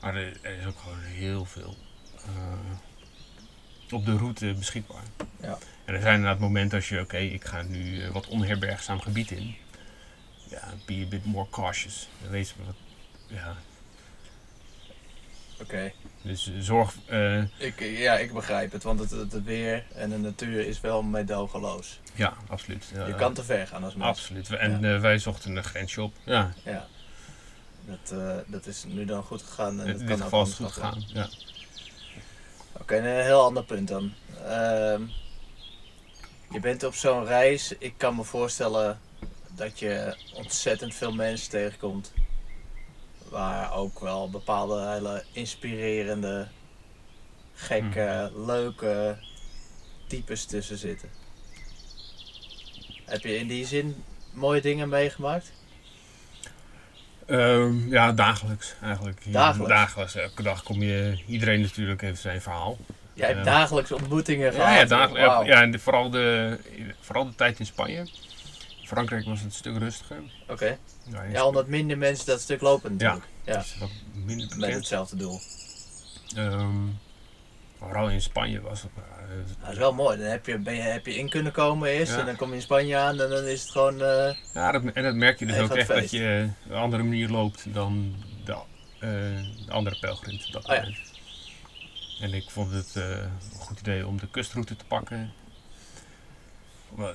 Maar 0.00 0.14
er, 0.16 0.38
er 0.42 0.58
is 0.58 0.66
ook 0.66 0.78
gewoon 0.78 1.00
heel 1.00 1.44
veel 1.44 1.76
eh, 2.24 3.92
op 3.94 4.04
de 4.04 4.16
route 4.16 4.54
beschikbaar. 4.54 5.02
Ja. 5.40 5.58
En 5.84 5.94
er 5.94 6.00
zijn 6.00 6.14
inderdaad 6.14 6.38
momenten 6.40 6.78
als 6.78 6.88
je, 6.88 7.00
oké, 7.00 7.16
ik 7.16 7.44
ga 7.44 7.62
nu 7.62 8.02
eh, 8.02 8.10
wat 8.10 8.26
onherbergzaam 8.26 9.00
gebied 9.00 9.30
in. 9.30 9.56
Ja, 10.50 10.74
be 10.86 11.02
a 11.06 11.08
bit 11.08 11.24
more 11.24 11.46
cautious. 11.50 12.08
Dan 12.30 12.38
je 12.38 12.46
wat, 12.66 12.74
ja. 13.26 13.56
Oké, 15.60 15.92
Dus 16.22 16.50
zorg, 16.58 16.94
eh, 17.06 17.42
ik, 17.58 17.80
ja, 17.80 18.18
ik 18.18 18.32
begrijp 18.32 18.72
het. 18.72 18.82
Want 18.82 19.00
het, 19.00 19.10
het, 19.10 19.32
het 19.32 19.44
weer 19.44 19.84
en 19.94 20.10
de 20.10 20.18
natuur 20.18 20.66
is 20.66 20.80
wel 20.80 21.02
meedogenloos. 21.02 22.00
ja, 22.14 22.36
absoluut. 22.48 22.84
Je 23.06 23.14
kan 23.14 23.34
te 23.34 23.44
ver 23.44 23.66
gaan 23.66 23.84
als 23.84 23.94
mens. 23.94 24.08
Absoluut. 24.08 24.50
En 24.50 24.84
eh, 24.84 25.00
wij 25.00 25.18
zochten 25.18 25.56
een 25.56 25.64
grensje 25.64 26.02
op. 26.02 26.14
Ja, 26.24 26.52
Ja. 26.64 26.86
Dat, 27.86 28.18
eh, 28.18 28.36
dat 28.46 28.66
is 28.66 28.84
nu 28.88 29.04
dan 29.04 29.22
goed 29.22 29.42
gegaan. 29.42 29.80
En 29.80 29.86
in 29.86 29.98
dit 29.98 30.06
kan 30.06 30.16
ook 30.16 30.22
geval 30.22 30.42
is 30.42 30.48
het 30.48 30.56
goed 30.56 30.72
gaan. 30.72 30.92
gegaan. 30.92 31.04
Ja. 31.12 31.28
Oké, 32.80 32.96
een 32.96 33.24
heel 33.24 33.42
ander 33.42 33.64
punt 33.64 33.88
dan. 33.88 34.12
Ehm, 34.46 35.02
je 36.50 36.60
bent 36.60 36.84
op 36.84 36.94
zo'n 36.94 37.24
reis. 37.24 37.74
Ik 37.78 37.94
kan 37.96 38.16
me 38.16 38.24
voorstellen 38.24 38.98
dat 39.54 39.78
je 39.78 40.16
ontzettend 40.34 40.94
veel 40.94 41.12
mensen 41.12 41.50
tegenkomt. 41.50 42.12
Waar 43.30 43.72
ook 43.74 44.00
wel 44.00 44.30
bepaalde 44.30 44.88
hele 44.92 45.24
inspirerende, 45.32 46.48
gekke, 47.54 48.32
leuke 48.46 49.16
types 50.06 50.44
tussen 50.44 50.78
zitten. 50.78 51.08
Heb 53.04 53.22
je 53.22 53.36
in 53.38 53.46
die 53.48 53.66
zin 53.66 54.04
mooie 54.32 54.60
dingen 54.60 54.88
meegemaakt? 54.88 55.52
Ehm, 57.26 57.88
ja, 57.88 58.12
dagelijks 58.12 58.74
eigenlijk. 58.82 59.20
Dagelijks? 59.32 59.72
Dagelijks. 59.74 60.14
Elke 60.14 60.42
dag 60.42 60.62
kom 60.62 60.82
je, 60.82 61.22
iedereen 61.26 61.60
natuurlijk 61.60 62.00
heeft 62.00 62.20
zijn 62.20 62.40
verhaal. 62.42 62.78
Jij 63.14 63.26
hebt 63.26 63.38
Ja. 63.38 63.44
dagelijks 63.44 63.92
ontmoetingen 63.92 64.52
gehad. 64.52 64.68
Ja, 64.68 64.78
ja, 64.78 64.84
dagelijks. 64.84 65.46
Ja, 65.46 65.62
en 65.62 65.70
de- 65.70 65.78
vooral, 65.78 66.10
de, 66.10 66.58
vooral 67.00 67.24
de 67.24 67.34
tijd 67.34 67.58
in 67.58 67.66
Spanje. 67.66 68.06
Frankrijk 68.88 69.24
was 69.24 69.38
het 69.38 69.46
een 69.46 69.52
stuk 69.52 69.78
rustiger. 69.78 70.16
Oké. 70.48 70.78
Ja, 71.32 71.44
omdat 71.46 71.66
minder 71.66 71.98
mensen 71.98 72.26
dat 72.26 72.40
stuk 72.40 72.60
lopen 72.60 72.92
natuurlijk. 72.92 73.26
Ja, 73.44 73.52
Ja. 73.54 73.64
wat 73.78 73.88
minder 74.12 74.56
Met 74.58 74.72
hetzelfde 74.74 75.16
doel. 75.16 75.40
Ehm, 76.36 76.76
vooral 77.78 78.10
in 78.10 78.20
Spanje 78.22 78.60
was 78.60 78.82
het. 78.82 78.90
eh, 78.96 79.02
Dat 79.62 79.72
is 79.72 79.78
wel 79.78 79.92
mooi. 79.92 80.18
Dan 80.18 80.26
heb 80.26 80.46
je, 80.46 80.58
ben 80.58 80.74
je, 80.74 80.80
heb 80.80 81.06
je 81.06 81.14
in 81.14 81.28
kunnen 81.28 81.52
komen 81.52 81.88
eerst 81.90 82.12
Ja. 82.12 82.18
en 82.18 82.26
dan 82.26 82.36
kom 82.36 82.48
je 82.48 82.54
in 82.54 82.62
Spanje 82.62 82.96
aan 82.96 83.20
en 83.20 83.28
dan 83.30 83.44
is 83.44 83.62
het 83.62 83.70
gewoon... 83.70 84.02
eh, 84.02 84.34
ja, 84.54 84.72
dat, 84.72 84.82
en 84.84 85.02
dat 85.02 85.14
merk 85.14 85.38
je 85.38 85.46
dus 85.46 85.58
ook 85.58 85.74
echt 85.76 85.88
dat 85.88 86.10
je 86.10 86.48
een 86.68 86.76
andere 86.76 87.02
manier 87.02 87.28
loopt 87.28 87.74
dan 87.74 88.14
de, 88.44 88.52
eh, 88.52 89.08
de 89.66 89.72
andere 89.72 89.98
pelgrims 90.00 90.50
dat 90.50 90.68
Oh. 90.68 90.76
En 92.20 92.34
ik 92.34 92.50
vond 92.50 92.72
het 92.72 92.96
eh, 92.96 93.08
een 93.10 93.30
goed 93.58 93.78
idee 93.80 94.06
om 94.06 94.18
de 94.18 94.28
kustroute 94.30 94.76
te 94.76 94.84
pakken. 94.84 95.32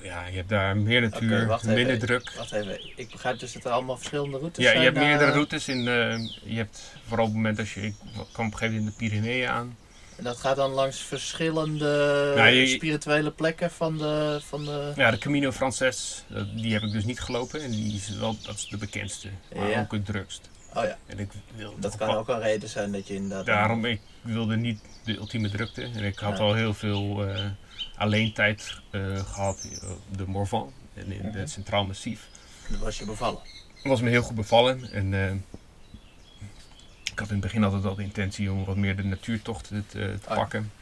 Ja, 0.02 0.26
je 0.26 0.36
hebt 0.36 0.48
daar 0.48 0.76
meer 0.76 1.00
natuur, 1.00 1.52
even. 1.52 1.74
minder 1.74 1.98
druk. 1.98 2.32
wacht 2.36 2.52
even, 2.52 2.78
ik 2.96 3.10
begrijp 3.10 3.38
dus 3.38 3.52
dat 3.52 3.64
er 3.64 3.70
allemaal 3.70 3.96
verschillende 3.96 4.38
routes 4.38 4.64
Ja, 4.64 4.70
zijn. 4.70 4.82
je 4.82 4.88
hebt 4.90 4.98
meerdere 5.06 5.30
routes. 5.30 5.68
In, 5.68 5.78
eh, 5.88 6.18
je 6.44 6.56
hebt 6.56 6.82
vooral 7.06 7.24
op 7.26 7.30
het 7.30 7.40
moment 7.40 7.56
dat 7.56 7.68
je... 7.68 7.80
Ik 7.82 7.94
kwam 8.32 8.46
op 8.46 8.52
een 8.52 8.58
gegeven 8.58 8.74
moment 8.74 9.00
in 9.00 9.08
de 9.08 9.10
Pyreneeën 9.10 9.48
aan. 9.48 9.76
En 10.16 10.24
dat 10.24 10.36
gaat 10.36 10.56
dan 10.56 10.70
langs 10.70 10.98
verschillende 10.98 12.32
Nou, 12.36 12.48
je- 12.48 12.66
spirituele 12.66 13.30
plekken 13.30 13.70
van 13.70 13.98
de... 13.98 14.40
Van 14.48 14.64
de... 14.64 14.92
Ja, 14.96 15.10
de 15.10 15.18
Camino 15.18 15.52
Frances, 15.52 16.24
eh, 16.34 16.42
die 16.56 16.72
heb 16.72 16.82
ik 16.82 16.92
dus 16.92 17.04
niet 17.04 17.20
gelopen. 17.20 17.62
En 17.62 17.70
die 17.70 17.94
is 17.94 18.08
wel, 18.18 18.36
dat 18.42 18.54
is 18.54 18.66
de 18.68 18.76
bekendste. 18.76 19.28
Maar 19.56 19.68
Ja. 19.70 19.80
ook 19.80 19.92
het 19.92 20.06
drukst. 20.06 20.50
Oh 20.74 20.82
ja, 20.84 20.98
En 21.06 21.18
ik 21.18 21.28
dat 21.78 21.96
kan 21.96 22.14
ook 22.14 22.28
een 22.28 22.40
reden 22.40 22.68
zijn 22.68 22.92
dat 22.92 23.06
je 23.08 23.14
inderdaad... 23.14 23.46
Daarom, 23.46 23.84
ik 23.84 24.00
wilde 24.20 24.56
niet 24.56 24.80
de 25.04 25.16
ultieme 25.16 25.48
drukte. 25.50 25.82
En 25.82 26.04
ik 26.04 26.18
had 26.18 26.38
Ja. 26.38 26.44
al 26.44 26.54
heel 26.54 26.74
veel 26.74 27.26
eh 27.28 27.44
alleen 27.96 28.32
tijd 28.32 28.80
eh, 28.90 29.00
gehad 29.26 29.68
eh, 29.82 29.90
op 29.90 30.18
de 30.18 30.24
Morvan 30.26 30.72
en 30.94 31.12
in 31.12 31.26
Mhm. 31.26 31.38
het 31.38 31.50
Centraal 31.50 31.84
Massief. 31.86 32.28
Dan 32.70 32.80
was 32.80 32.98
je 32.98 33.04
bevallen. 33.04 33.40
Het 33.74 33.92
was 33.92 34.00
me 34.00 34.10
heel 34.10 34.22
goed 34.22 34.36
bevallen. 34.36 34.92
En 34.92 35.14
eh, 35.14 35.30
ik 37.12 37.18
had 37.18 37.28
in 37.28 37.32
het 37.34 37.40
begin 37.44 37.64
altijd 37.64 37.84
al 37.84 37.94
de 37.94 38.02
intentie 38.02 38.52
om 38.52 38.64
wat 38.64 38.76
meer 38.76 38.96
de 38.96 39.04
natuurtochten 39.04 39.84
te, 39.88 39.98
te 39.98 40.28
ja. 40.28 40.34
pakken. 40.34 40.72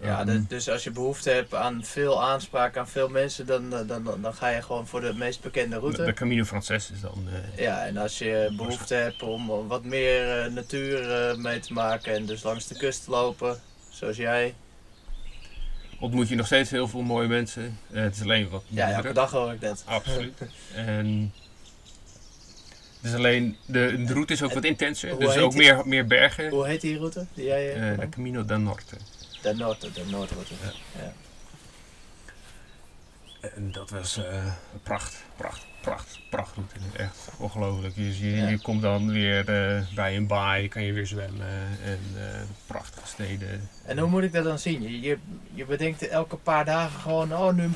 Ja, 0.00 0.18
Ehm, 0.18 0.26
de- 0.26 0.46
dus 0.46 0.68
als 0.68 0.84
je 0.84 0.90
behoefte 0.90 1.30
hebt 1.30 1.54
aan 1.54 1.84
veel 1.84 2.22
aanspraak 2.24 2.76
aan 2.76 2.88
veel 2.88 3.08
mensen, 3.08 3.46
dan, 3.46 3.70
dan, 3.70 3.86
dan, 3.86 4.22
dan 4.22 4.34
ga 4.34 4.48
je 4.48 4.62
gewoon 4.62 4.86
voor 4.86 5.00
de 5.00 5.14
meest 5.14 5.40
bekende 5.40 5.74
de, 5.74 5.80
route. 5.80 6.04
de 6.04 6.12
Camino 6.12 6.44
Frances 6.44 6.90
is 6.90 7.00
dan... 7.00 7.28
eh, 7.32 7.58
Ja, 7.64 7.86
en 7.86 7.96
als 7.96 8.18
je 8.18 8.52
behoefte 8.56 8.94
hebt 8.94 9.22
om 9.22 9.68
wat 9.68 9.84
meer 9.84 10.40
eh, 10.44 10.52
natuur 10.52 11.10
eh, 11.30 11.36
mee 11.36 11.60
te 11.60 11.72
maken 11.72 12.14
en 12.14 12.26
dus 12.26 12.42
langs 12.42 12.66
de 12.66 12.76
kust 12.76 13.04
te 13.04 13.10
lopen, 13.10 13.60
zoals 13.88 14.16
jij. 14.16 14.54
Ontmoet 16.00 16.28
je 16.28 16.34
nog 16.34 16.46
steeds 16.46 16.70
heel 16.70 16.88
veel 16.88 17.02
mooie 17.02 17.28
mensen. 17.28 17.78
Eh, 17.92 18.02
het 18.02 18.14
is 18.14 18.22
alleen 18.22 18.48
wat 18.48 18.62
Ja, 18.66 18.90
elke 18.90 19.12
dag 19.12 19.30
hoor 19.30 19.52
ik 19.52 19.60
net. 19.60 19.82
Absoluut. 19.86 20.38
en 20.74 21.32
het 23.00 23.10
is 23.10 23.14
alleen, 23.14 23.56
de, 23.66 24.04
de 24.06 24.12
route 24.12 24.32
is 24.32 24.42
ook 24.42 24.52
wat 24.52 24.64
intenser. 24.64 25.18
Dus 25.18 25.36
ook 25.36 25.50
die? 25.50 25.60
meer, 25.60 25.82
meer 25.86 26.06
bergen. 26.06 26.50
Hoe 26.50 26.66
heet 26.66 26.80
die 26.80 26.98
route 26.98 27.26
die 27.34 27.44
jij 27.44 27.74
de 27.74 27.80
genoemd? 27.80 28.14
Camino 28.14 28.44
del 28.44 28.58
Norte. 28.58 28.96
De 29.42 29.54
Noord, 29.54 29.80
de 29.80 30.04
Noordroute. 30.10 30.54
Ja. 30.62 31.02
Ja. 31.02 31.12
En 33.54 33.72
dat 33.72 33.90
was 33.90 34.16
eh 34.16 34.44
pracht, 34.82 35.24
pracht, 35.36 35.66
pracht, 35.90 36.18
prachtroute. 36.30 36.74
Echt 36.96 37.28
ongelooflijk. 37.38 37.96
Je, 37.96 38.18
je, 38.18 38.36
Ja. 38.36 38.48
je 38.48 38.58
komt 38.60 38.82
dan 38.82 39.10
weer 39.12 39.48
eh, 39.48 39.82
bij 39.94 40.16
een 40.16 40.26
baai, 40.26 40.68
kan 40.68 40.82
je 40.82 40.92
weer 40.92 41.06
zwemmen. 41.06 41.46
En 41.84 42.00
eh, 42.16 42.40
prachtige 42.66 43.06
steden. 43.06 43.68
En 43.84 43.98
hoe 43.98 44.08
moet 44.10 44.22
ik 44.22 44.32
dat 44.32 44.44
dan 44.44 44.58
zien? 44.58 44.82
Je, 44.82 45.00
je, 45.00 45.18
je 45.54 45.64
bedenkt 45.64 46.08
elke 46.08 46.36
paar 46.36 46.64
dagen 46.64 47.00
gewoon, 47.00 47.32
oh 47.36 47.52
nu 47.54 47.64
eh, 47.64 47.70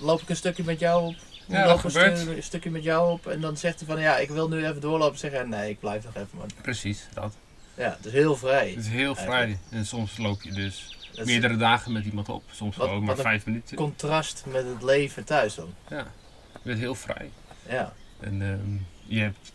loop 0.00 0.20
ik 0.22 0.28
een 0.28 0.36
stukje 0.36 0.64
met 0.64 0.78
jou 0.78 1.06
op. 1.06 1.14
Nu 1.46 1.56
Ja, 1.56 1.66
loop 1.66 1.84
een, 1.84 1.90
gebeurt. 1.90 2.18
stu- 2.18 2.34
een 2.36 2.42
stukje 2.42 2.70
met 2.70 2.82
jou 2.82 3.12
op. 3.12 3.26
En 3.26 3.40
dan 3.40 3.56
zegt 3.56 3.78
hij 3.78 3.88
van, 3.88 4.00
ja, 4.00 4.16
ik 4.16 4.28
wil 4.28 4.48
nu 4.48 4.66
even 4.66 4.80
doorlopen. 4.80 5.18
Zeg 5.18 5.32
je, 5.32 5.46
nee, 5.46 5.70
ik 5.70 5.80
blijf 5.80 6.04
nog 6.04 6.14
even 6.14 6.38
man. 6.38 6.50
Precies, 6.62 7.06
dat. 7.14 7.34
Ja, 7.74 7.94
het 7.96 8.06
is 8.06 8.12
heel 8.12 8.36
vrij. 8.36 8.68
Het 8.70 8.78
is 8.78 8.88
heel 8.88 9.14
vrij. 9.14 9.58
En 9.70 9.86
soms 9.86 10.16
loop 10.16 10.42
je 10.42 10.52
dus 10.52 10.96
Dat 11.10 11.18
is 11.18 11.26
meerdere 11.32 11.56
dagen 11.56 11.92
met 11.92 12.04
iemand 12.04 12.28
op. 12.28 12.42
Soms 12.50 12.76
Wat- 12.76 12.86
gewoon 12.88 13.04
maar 13.04 13.16
vijf 13.16 13.46
minuten. 13.46 13.76
contrast 13.76 14.44
met 14.46 14.64
het 14.66 14.82
leven 14.82 15.24
thuis 15.24 15.54
dan. 15.54 15.74
Ja, 15.88 16.06
je 16.52 16.58
bent 16.62 16.78
heel 16.78 16.94
vrij. 16.94 17.30
Ja, 17.68 17.92
En 18.20 18.42
ehm, 18.42 18.76
je 19.14 19.20
hebt, 19.20 19.52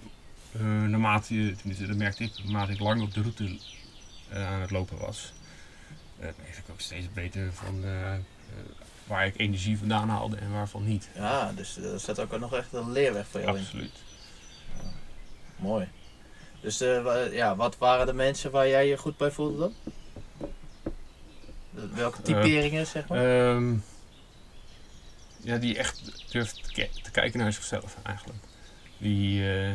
eh, 0.52 0.62
naarmate 0.62 1.44
je, 1.44 1.56
tenminste 1.56 1.88
dat 1.88 1.96
merkte 1.98 2.24
ik, 2.24 2.44
naarmate 2.44 2.72
ik 2.72 2.80
lang 2.80 3.02
op 3.02 3.14
de 3.14 3.22
route 3.22 3.58
eh, 4.30 4.48
aan 4.48 4.62
het 4.62 4.72
lopen 4.72 4.98
was, 4.98 5.34
merkte 6.20 6.60
ik 6.60 6.70
ook 6.72 6.82
steeds 6.82 7.14
beter 7.14 7.54
van 7.54 7.84
eh, 7.84 8.14
eh, 8.14 8.20
waar 9.08 9.26
ik 9.26 9.38
energie 9.38 9.78
vandaan 9.78 10.10
haalde 10.10 10.38
en 10.38 10.52
waarvan 10.52 10.86
niet. 10.86 11.10
ja 11.16 11.52
dus 11.56 11.78
er 11.78 12.00
staat 12.00 12.20
ook 12.20 12.40
nog 12.40 12.54
echt 12.54 12.74
een 12.74 12.92
leerweg 12.92 13.28
voor 13.28 13.42
jou 13.42 13.58
in. 13.58 13.64
Absoluut. 13.64 13.96
Mooi. 15.56 15.88
Dus 16.62 16.82
eh, 16.82 17.34
ja, 17.34 17.56
wat 17.56 17.78
waren 17.78 18.06
de 18.06 18.14
mensen 18.14 18.52
waar 18.52 18.68
jij 18.68 18.88
je 18.88 18.98
goed 18.98 19.18
bij 19.18 19.32
voelde 19.32 19.58
dan? 19.58 19.74
Welke 21.94 22.22
typeringen, 22.22 22.88
zeg 22.88 23.08
maar? 23.08 23.50
Ehm, 23.56 23.76
ja, 25.42 25.58
die 25.58 25.78
echt 25.78 26.02
durft 26.32 26.64
te, 26.64 26.72
ki- 26.72 27.02
te 27.02 27.12
kijken 27.12 27.40
naar 27.40 27.54
zichzelf 27.54 27.96
eigenlijk. 28.04 28.40
Die, 28.98 29.42
eh, 29.44 29.72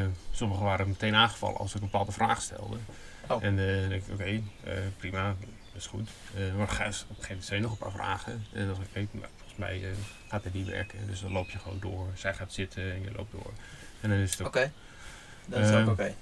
eh, 0.00 0.06
sommigen 0.30 0.64
waren 0.64 0.88
meteen 0.88 1.14
aangevallen 1.14 1.56
als 1.58 1.68
ik 1.74 1.80
een 1.80 1.90
bepaalde 1.90 2.12
vraag 2.12 2.42
stelde. 2.42 2.76
Oh. 3.28 3.44
En 3.44 3.58
eh, 3.58 3.80
dan 3.80 3.88
denk 3.88 4.02
ik, 4.06 4.12
oké, 4.12 4.42
prima, 4.96 5.26
dat 5.40 5.48
is 5.82 5.86
goed. 5.86 6.08
Maar 6.34 6.44
op 6.52 6.58
een 6.60 6.68
gegeven 6.68 7.04
moment 7.28 7.44
zijn 7.44 7.62
nog 7.62 7.70
een 7.70 7.78
paar 7.78 7.90
vragen. 7.92 8.32
En 8.52 8.66
dan 8.66 8.76
denk 8.76 8.78
ik, 8.78 9.08
oké, 9.08 9.18
nou, 9.18 9.26
volgens 9.36 9.58
mij 9.58 9.82
gaat 10.28 10.44
het 10.44 10.54
niet 10.54 10.66
werken. 10.68 11.06
Dus 11.06 11.20
dan 11.20 11.32
loop 11.32 11.50
je 11.50 11.58
gewoon 11.58 11.78
door. 11.80 12.06
Zij 12.14 12.34
gaat 12.34 12.52
zitten 12.52 12.92
en 12.92 13.02
je 13.02 13.10
loopt 13.16 13.32
door. 13.32 13.52
En 14.00 14.08
dan 14.10 14.18
is 14.18 14.30
het 14.30 14.40
ook... 14.40 14.46
Oké. 14.46 14.72
Dat 15.46 15.64
is 15.64 15.72
ook 15.74 15.88
oké. 15.88 16.14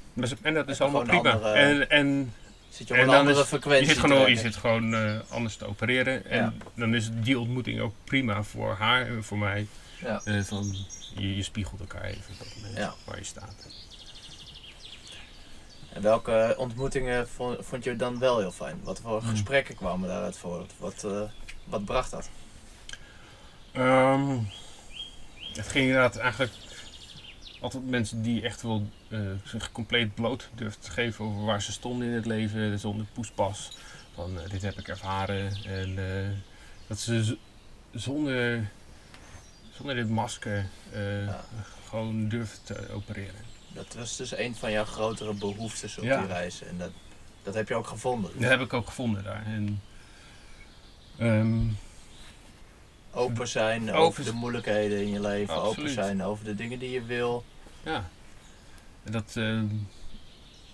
En 0.42 0.54
dat 0.54 0.68
is 0.68 0.80
allemaal 0.80 1.02
prima. 1.02 1.30
andere- 1.32 1.52
En, 1.54 1.90
en 1.90 2.32
Zit 2.76 2.88
je 2.88 2.94
op 2.94 3.00
en 3.00 3.04
een 3.06 3.10
dan 3.10 3.18
andere 3.20 3.40
is- 3.40 3.46
frequentie 3.48 3.86
je 3.86 3.92
zit 3.92 4.00
gewoon, 4.02 4.30
je 4.30 4.36
zit 4.36 4.56
gewoon 4.56 4.94
eh, 4.94 5.18
anders 5.28 5.56
te 5.56 5.66
opereren. 5.66 6.24
En 6.26 6.38
Ja. 6.42 6.52
dan 6.74 6.94
is 6.94 7.08
die 7.12 7.38
ontmoeting 7.38 7.80
ook 7.80 7.94
prima 8.04 8.42
voor 8.42 8.74
haar 8.74 9.06
en 9.06 9.24
voor 9.24 9.38
mij. 9.38 9.66
Ja. 10.00 10.20
Eh, 10.24 10.40
van, 10.42 10.76
je, 11.16 11.36
je 11.36 11.42
spiegelt 11.42 11.80
elkaar 11.80 12.02
even 12.04 12.32
op 12.32 12.38
dat 12.38 12.54
moment 12.56 12.76
Ja. 12.76 12.94
waar 13.04 13.18
je 13.18 13.24
staat. 13.24 13.66
En 15.92 16.02
welke 16.02 16.54
ontmoetingen 16.58 17.28
vond, 17.28 17.58
vond 17.66 17.84
je 17.84 17.96
dan 17.96 18.18
wel 18.18 18.38
heel 18.38 18.52
fijn? 18.52 18.80
Wat 18.82 19.00
voor 19.00 19.20
Hmm. 19.20 19.28
gesprekken 19.30 19.74
kwamen 19.76 20.08
daaruit 20.08 20.36
voort? 20.38 20.72
Wat, 20.78 21.04
eh, 21.04 21.20
wat 21.64 21.84
bracht 21.84 22.10
dat? 22.10 22.28
Ehm, 23.72 24.38
het 25.52 25.68
ging 25.68 25.84
inderdaad 25.86 26.16
eigenlijk 26.16 26.52
altijd 27.66 27.90
mensen 27.90 28.22
die 28.22 28.42
echt 28.42 28.62
wel 28.62 28.88
eh, 29.08 29.20
zich 29.44 29.72
compleet 29.72 30.14
bloot 30.14 30.48
durfden 30.54 30.82
te 30.82 30.90
geven 30.90 31.24
over 31.24 31.44
waar 31.44 31.62
ze 31.62 31.72
stonden 31.72 32.08
in 32.08 32.14
het 32.14 32.26
leven, 32.26 32.78
zonder 32.78 33.06
poespas. 33.12 33.78
Van 34.14 34.40
eh, 34.40 34.50
dit 34.50 34.62
heb 34.62 34.78
ik 34.78 34.88
ervaren. 34.88 35.52
En 35.64 35.98
eh, 35.98 36.28
dat 36.86 36.98
ze 36.98 37.36
zonder, 37.94 38.68
zonder 39.72 39.94
dit 39.94 40.08
masker 40.08 40.66
Ja. 40.92 41.44
gewoon 41.88 42.28
durfden 42.28 42.62
te 42.64 42.92
opereren. 42.92 43.44
Dat 43.72 43.94
was 43.94 44.16
dus 44.16 44.36
een 44.36 44.54
van 44.54 44.70
jouw 44.72 44.84
grotere 44.84 45.34
behoeftes 45.34 45.98
op 45.98 46.04
Ja. 46.04 46.18
die 46.18 46.26
reis. 46.26 46.62
En 46.62 46.78
dat, 46.78 46.90
dat 47.42 47.54
heb 47.54 47.68
je 47.68 47.74
ook 47.74 47.86
gevonden. 47.86 48.30
Dat 48.40 48.50
heb 48.50 48.60
ik 48.60 48.72
ook 48.72 48.86
gevonden 48.86 49.24
daar. 49.24 49.44
En, 49.46 49.82
ehm, 51.18 51.60
Open 53.12 53.48
zijn 53.48 53.92
over 53.92 54.24
de 54.24 54.32
moeilijkheden 54.32 55.00
in 55.00 55.10
je 55.10 55.20
leven. 55.20 55.54
Open 55.62 55.88
zijn 55.90 56.22
over 56.22 56.44
de 56.44 56.54
dingen 56.54 56.78
die 56.78 56.90
je 56.90 57.02
wil. 57.04 57.44
Ja, 57.86 58.08
En 59.04 59.12
dat 59.12 59.32
ehm, 59.34 59.66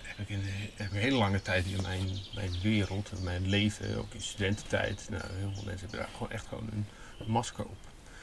heb, 0.02 0.18
ik 0.18 0.28
in, 0.28 0.42
heb 0.74 0.90
een 0.92 0.98
hele 0.98 1.16
lange 1.16 1.42
tijd 1.42 1.66
in 1.66 1.82
mijn, 1.82 2.08
mijn 2.34 2.60
wereld, 2.62 3.12
in 3.16 3.24
mijn 3.24 3.48
leven, 3.48 3.98
ook 3.98 4.14
in 4.14 4.20
studententijd. 4.20 5.06
Nou, 5.10 5.22
heel 5.22 5.52
veel 5.54 5.64
mensen 5.64 5.80
hebben 5.80 5.98
daar 5.98 6.08
gewoon 6.12 6.30
echt 6.30 6.46
gewoon 6.46 6.68
een, 6.72 6.86
een 7.18 7.30
masker 7.30 7.64
op. 7.64 7.76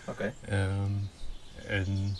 Oké. 0.05 0.33
Ehm, 0.47 0.91
en 1.67 2.17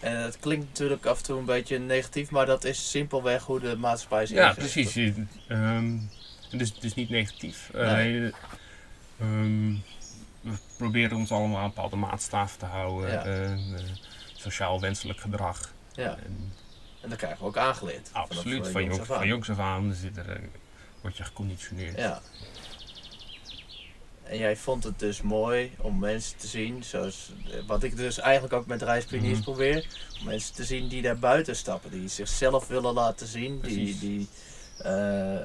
En 0.00 0.16
het 0.16 0.38
klinkt 0.38 0.66
natuurlijk 0.66 1.06
af 1.06 1.18
en 1.18 1.24
toe 1.24 1.38
een 1.38 1.44
beetje 1.44 1.78
negatief, 1.78 2.30
maar 2.30 2.46
dat 2.46 2.64
is 2.64 2.90
simpelweg 2.90 3.44
hoe 3.44 3.60
de 3.60 3.76
maatschappij 3.76 4.22
is 4.22 4.30
ja, 4.30 4.52
precies. 4.52 4.96
Ehm, 5.48 5.98
het, 6.50 6.60
is, 6.60 6.70
het 6.74 6.84
is 6.84 6.94
niet 6.94 7.10
negatief. 7.10 7.70
Eh, 7.74 8.24
ehm, 8.24 9.74
we 10.40 10.52
proberen 10.76 11.16
ons 11.16 11.30
allemaal 11.30 11.58
aan 11.58 11.68
bepaalde 11.68 11.96
maatstaven 11.96 12.58
te 12.58 12.64
houden. 12.66 13.10
Ja. 13.10 13.24
eh, 13.24 13.52
eh, 13.52 13.80
sociaal 14.40 14.80
wenselijk 14.80 15.20
gedrag. 15.20 15.72
Ja, 15.94 16.16
En 16.24 16.52
en 17.00 17.08
dat 17.08 17.18
krijgen 17.18 17.38
we 17.40 17.44
ook 17.46 17.56
aangeleerd. 17.56 18.08
absoluut, 18.12 18.68
van, 18.68 18.82
jongs 18.82 18.96
jongs, 18.96 19.00
af 19.00 19.10
aan. 19.10 19.18
van 19.18 19.28
jongs 19.28 19.50
af 19.50 19.58
aan 19.58 19.92
zit 19.92 20.16
er, 20.16 20.28
eh, 20.30 20.42
word 21.00 21.16
je 21.16 21.24
geconditioneerd. 21.24 21.96
Ja. 21.98 22.20
En 24.22 24.38
jij 24.38 24.56
vond 24.56 24.84
het 24.84 24.98
dus 24.98 25.22
mooi 25.22 25.72
om 25.78 25.98
mensen 25.98 26.36
te 26.38 26.46
zien, 26.46 26.84
zoals 26.84 27.32
eh, 27.50 27.52
wat 27.66 27.82
ik 27.82 27.96
dus 27.96 28.18
eigenlijk 28.18 28.52
ook 28.54 28.66
met 28.66 28.82
reispioniers 28.82 29.34
Mhm. 29.38 29.42
probeer, 29.42 29.86
om 30.20 30.24
mensen 30.26 30.54
te 30.54 30.64
zien 30.64 30.88
die 30.88 31.02
daar 31.02 31.18
buiten 31.18 31.56
stappen, 31.56 31.90
die 31.90 32.08
zichzelf 32.08 32.66
willen 32.66 32.92
laten 32.94 33.26
zien, 33.26 33.50
die, 33.60 33.60
Precies. 33.60 34.00
die 34.00 34.28
eh, 34.78 35.38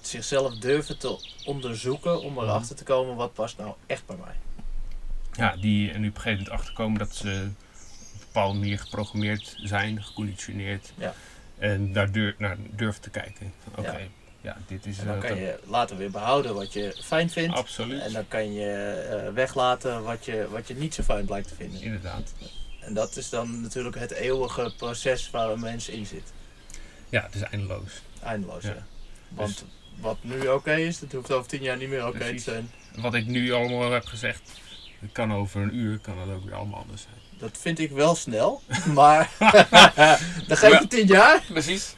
zichzelf 0.00 0.54
durven 0.58 0.98
te 0.98 1.28
onderzoeken 1.44 2.20
om 2.20 2.32
Mhm. 2.32 2.42
erachter 2.42 2.76
te 2.76 2.84
komen 2.84 3.16
wat 3.16 3.32
past 3.34 3.58
nou 3.58 3.74
echt 3.86 4.06
bij 4.06 4.16
mij. 4.16 4.34
Ja, 5.32 5.56
die 5.56 5.90
er 5.90 5.98
nu 5.98 6.08
op 6.08 6.14
een 6.14 6.20
gegeven 6.20 6.42
moment 6.44 6.60
achterkomen 6.60 6.98
dat 6.98 7.14
ze 7.14 7.48
bepaalde 8.32 8.58
manier 8.58 8.78
geprogrammeerd 8.78 9.56
zijn, 9.62 10.02
geconditioneerd. 10.04 10.92
Ja. 10.96 11.14
En 11.58 11.92
daar 11.92 12.12
deur, 12.12 12.34
naar 12.38 12.56
durven 12.70 13.02
te 13.02 13.10
kijken. 13.10 13.52
Oké, 13.76 13.90
Ja. 13.90 13.98
ja. 14.40 14.56
dit 14.66 14.86
is 14.86 14.98
En 14.98 15.06
dan 15.06 15.22
eh, 15.22 15.28
kan 15.28 15.36
je 15.38 15.58
later 15.66 15.96
weer 15.96 16.10
behouden 16.10 16.54
wat 16.54 16.72
je 16.72 16.96
fijn 17.02 17.30
vindt. 17.30 17.56
absoluut. 17.56 18.00
En 18.02 18.12
dan 18.12 18.28
kan 18.28 18.52
je 18.52 18.70
eh, 19.26 19.32
weglaten 19.32 20.02
wat 20.02 20.24
je, 20.24 20.48
wat 20.50 20.68
je 20.68 20.74
niet 20.74 20.94
zo 20.94 21.02
fijn 21.02 21.24
blijkt 21.24 21.48
te 21.48 21.54
vinden. 21.54 21.80
Inderdaad. 21.80 22.32
En 22.80 22.94
dat 22.94 23.16
is 23.16 23.28
dan 23.28 23.60
natuurlijk 23.60 23.96
het 23.98 24.10
eeuwige 24.10 24.72
proces 24.76 25.30
waar 25.30 25.50
een 25.50 25.60
mens 25.60 25.88
in 25.88 26.06
zit. 26.06 26.32
Ja, 27.08 27.22
het 27.22 27.34
is 27.34 27.40
eindeloos. 27.42 28.02
Eindeloos, 28.22 28.62
Ja. 28.62 28.68
ja. 28.70 28.84
Want 29.28 29.64
wat 30.00 30.16
nu 30.20 30.48
oké 30.48 30.74
is, 30.74 30.98
dat 30.98 31.12
hoeft 31.12 31.32
over 31.32 31.48
tien 31.48 31.62
jaar 31.62 31.76
niet 31.76 31.88
meer 31.88 32.06
oké 32.06 32.32
te 32.34 32.38
zijn. 32.38 32.70
Wat 32.96 33.14
ik 33.14 33.26
nu 33.26 33.52
allemaal 33.52 33.90
heb 33.92 34.04
gezegd, 34.04 34.50
Het 34.98 35.12
kan 35.12 35.32
over 35.34 35.62
een 35.62 35.74
uur, 35.74 35.98
kan 35.98 36.16
dat 36.16 36.28
ook 36.36 36.44
weer 36.44 36.54
allemaal 36.54 36.80
anders 36.80 37.02
zijn. 37.02 37.14
Dat 37.40 37.58
vind 37.60 37.78
ik 37.78 37.90
wel 37.90 38.14
snel, 38.14 38.62
maar 38.94 39.30
dan 40.48 40.56
geef 40.56 40.78
je 40.80 40.86
tien 40.88 41.06
jaar. 41.06 41.42
Precies. 41.48 41.94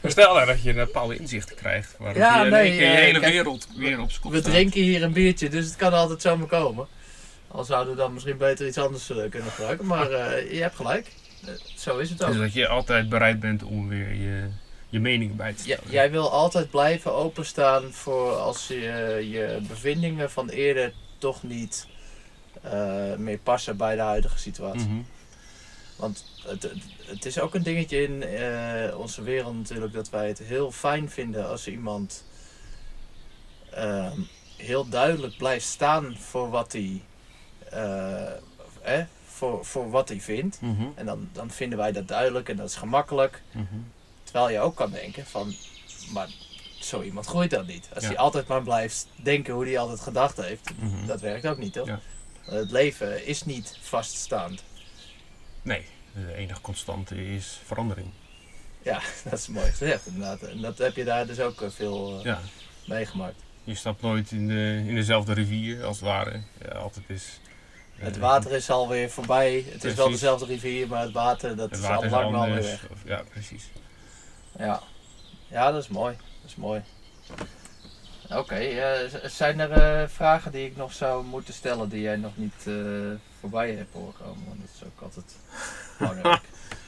Maar 0.00 0.10
stel 0.10 0.34
nou 0.34 0.46
dat 0.46 0.62
je 0.62 0.70
een 0.70 0.74
bepaalde 0.76 1.16
inzichten 1.16 1.56
krijgt. 1.56 1.94
Waarop 1.98 2.16
Ja, 2.16 2.44
je 2.44 2.50
nee, 2.50 2.74
je 2.74 2.84
eh, 2.84 2.94
hele 2.94 3.20
kijk, 3.20 3.32
wereld 3.32 3.68
weer 3.76 4.00
op 4.00 4.10
zijn 4.10 4.32
We 4.32 4.38
staat. 4.40 4.52
drinken 4.52 4.80
hier 4.80 5.02
een 5.02 5.12
biertje, 5.12 5.48
dus 5.48 5.64
het 5.64 5.76
kan 5.76 5.92
altijd 5.92 6.22
zomaar 6.22 6.46
komen. 6.48 6.86
Al 7.48 7.64
zouden 7.64 7.94
we 7.94 8.00
dan 8.00 8.12
misschien 8.12 8.36
beter 8.36 8.66
iets 8.66 8.78
anders 8.78 9.10
eh, 9.10 9.16
kunnen 9.30 9.50
gebruiken, 9.50 9.86
maar 9.86 10.10
eh, 10.10 10.52
je 10.52 10.60
hebt 10.62 10.76
gelijk. 10.76 11.06
Zo 11.76 11.98
is 11.98 12.10
het 12.10 12.22
ook. 12.24 12.30
Dus 12.32 12.40
dat 12.40 12.52
je 12.52 12.68
altijd 12.68 13.08
bereid 13.08 13.40
bent 13.40 13.62
om 13.62 13.88
weer 13.88 14.12
je, 14.14 14.48
je 14.88 15.00
mening 15.00 15.36
bij 15.36 15.52
te 15.52 15.62
Ja, 15.68 15.74
stellen. 15.76 15.92
jij 15.92 16.10
wil 16.10 16.30
altijd 16.30 16.70
blijven 16.70 17.12
openstaan 17.14 17.92
voor 17.92 18.32
als 18.32 18.66
je 18.68 18.76
je 19.30 19.58
bevindingen 19.68 20.30
van 20.30 20.48
eerder 20.48 20.92
toch 21.18 21.42
niet 21.42 21.86
meer 23.18 23.38
passen 23.38 23.76
bij 23.76 23.94
de 23.94 24.02
huidige 24.02 24.38
situatie. 24.38 24.88
Mhm. 24.88 25.00
Want 25.98 26.24
het, 26.42 26.70
het, 27.06 27.24
is 27.24 27.38
ook 27.40 27.54
een 27.54 27.62
dingetje 27.62 28.02
in 28.02 28.22
eh, 28.22 28.98
onze 28.98 29.22
wereld 29.22 29.54
natuurlijk 29.54 29.92
dat 29.92 30.10
wij 30.10 30.28
het 30.28 30.38
heel 30.38 30.70
fijn 30.72 31.10
vinden 31.10 31.48
als 31.48 31.68
iemand 31.68 32.24
ehm, 33.70 34.20
heel 34.56 34.88
duidelijk 34.88 35.36
blijft 35.36 35.66
staan 35.66 36.16
voor 36.16 36.50
wat 36.50 36.72
hij, 36.72 37.02
eh, 37.70 38.32
eh, 38.82 39.04
voor, 39.26 39.64
voor 39.64 39.90
wat 39.90 40.08
hij 40.08 40.20
vindt. 40.20 40.60
Mhm. 40.60 40.86
En 40.94 41.06
dan, 41.06 41.28
dan 41.32 41.50
vinden 41.50 41.78
wij 41.78 41.92
dat 41.92 42.08
duidelijk 42.08 42.48
en 42.48 42.56
dat 42.56 42.68
is 42.68 42.76
gemakkelijk. 42.76 43.42
Mhm. 43.52 43.64
Terwijl 44.22 44.50
je 44.50 44.60
ook 44.60 44.76
kan 44.76 44.90
denken 44.90 45.26
van, 45.26 45.54
maar 46.12 46.28
zo 46.80 47.02
iemand 47.02 47.26
groeit 47.26 47.50
dat 47.50 47.66
niet. 47.66 47.88
Als 47.94 48.02
Ja. 48.02 48.08
hij 48.08 48.18
altijd 48.18 48.46
maar 48.46 48.62
blijft 48.62 49.06
denken 49.16 49.54
hoe 49.54 49.64
hij 49.64 49.78
altijd 49.78 50.00
gedacht 50.00 50.36
heeft, 50.36 50.70
dat 51.06 51.20
werkt 51.20 51.46
ook 51.46 51.58
niet 51.58 51.72
toch? 51.72 51.86
Ja. 51.86 52.00
Het 52.48 52.70
leven 52.70 53.26
is 53.26 53.44
niet 53.44 53.78
vaststaand. 53.80 54.62
Nee, 55.62 55.84
de 56.14 56.34
enige 56.34 56.60
constante 56.60 57.34
is 57.34 57.60
verandering. 57.64 58.10
Ja, 58.82 59.00
dat 59.30 59.38
is 59.38 59.48
mooi 59.48 59.70
gezegd 59.70 60.06
inderdaad. 60.06 60.42
En 60.42 60.60
dat 60.60 60.78
heb 60.78 60.96
je 60.96 61.04
daar 61.04 61.26
dus 61.26 61.40
ook 61.40 61.60
eh, 61.62 61.70
veel 61.70 62.18
eh, 62.18 62.24
Ja. 62.24 62.40
meegemaakt. 62.86 63.42
Je 63.64 63.74
stapt 63.74 64.02
nooit 64.02 64.30
in, 64.30 64.48
de, 64.48 64.82
in 64.86 64.94
dezelfde 64.94 65.32
rivier 65.32 65.84
als 65.84 65.96
het 65.96 66.04
ware. 66.08 66.40
Ja, 66.62 66.68
altijd 66.68 67.04
is. 67.08 67.40
eh, 67.98 68.04
Het 68.04 68.18
water 68.18 68.52
is 68.52 68.70
alweer 68.70 69.10
voorbij. 69.10 69.64
Het 69.68 69.84
is 69.84 69.94
wel 69.94 70.10
dezelfde 70.10 70.46
rivier, 70.46 70.88
maar 70.88 71.02
het 71.02 71.12
water 71.12 71.56
dat 71.56 71.70
het 71.70 71.78
is 71.78 71.84
al 71.86 72.04
lang 72.08 72.34
alweer 72.34 72.54
weg. 72.62 72.88
Of- 72.90 73.02
ja, 73.04 73.22
precies. 73.30 73.64
Ja. 74.58 74.82
ja, 75.48 75.70
dat 75.72 75.82
is 75.82 75.88
mooi. 75.88 76.16
Dat 76.16 76.50
is 76.50 76.56
mooi. 76.56 76.80
Oké, 78.30 78.54
eh, 78.54 79.20
zijn 79.24 79.60
er 79.60 79.72
eh, 79.72 80.08
vragen 80.08 80.52
die 80.52 80.66
ik 80.66 80.76
nog 80.76 80.92
zou 80.92 81.24
moeten 81.24 81.54
stellen 81.54 81.88
die 81.88 82.00
jij 82.00 82.16
nog 82.16 82.36
niet 82.36 82.66
eh, 82.66 82.74
voorbij 83.40 83.74
hebt 83.74 83.92
horen 83.92 84.14
komen? 84.22 84.44
Want 84.46 84.60
dat 84.60 84.70
is 84.74 84.84
ook 84.84 85.00
altijd 85.00 85.36
belangrijk. 85.98 86.42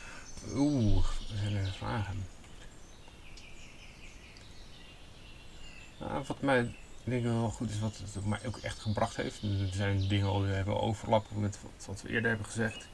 Oeh, 0.55 1.05
zijn 1.34 1.57
er 1.57 1.72
vragen. 1.72 2.26
Nou, 5.99 6.24
wat 6.26 6.41
mij 6.41 6.74
ik 7.05 7.11
denk 7.11 7.24
wel 7.24 7.51
goed 7.51 7.70
is, 7.70 7.78
wat 7.78 8.03
het 8.14 8.26
mij 8.26 8.38
ook 8.47 8.57
echt 8.57 8.78
gebracht 8.78 9.16
heeft. 9.16 9.43
Er 9.43 9.68
zijn 9.72 10.09
dingen 10.09 10.43
die 10.43 10.55
hebben 10.55 10.80
overlappen 10.80 11.41
met 11.41 11.59
wat, 11.86 12.03
we 12.03 12.09
eerder 12.09 12.28
hebben 12.28 12.47
gezegd. 12.47 12.88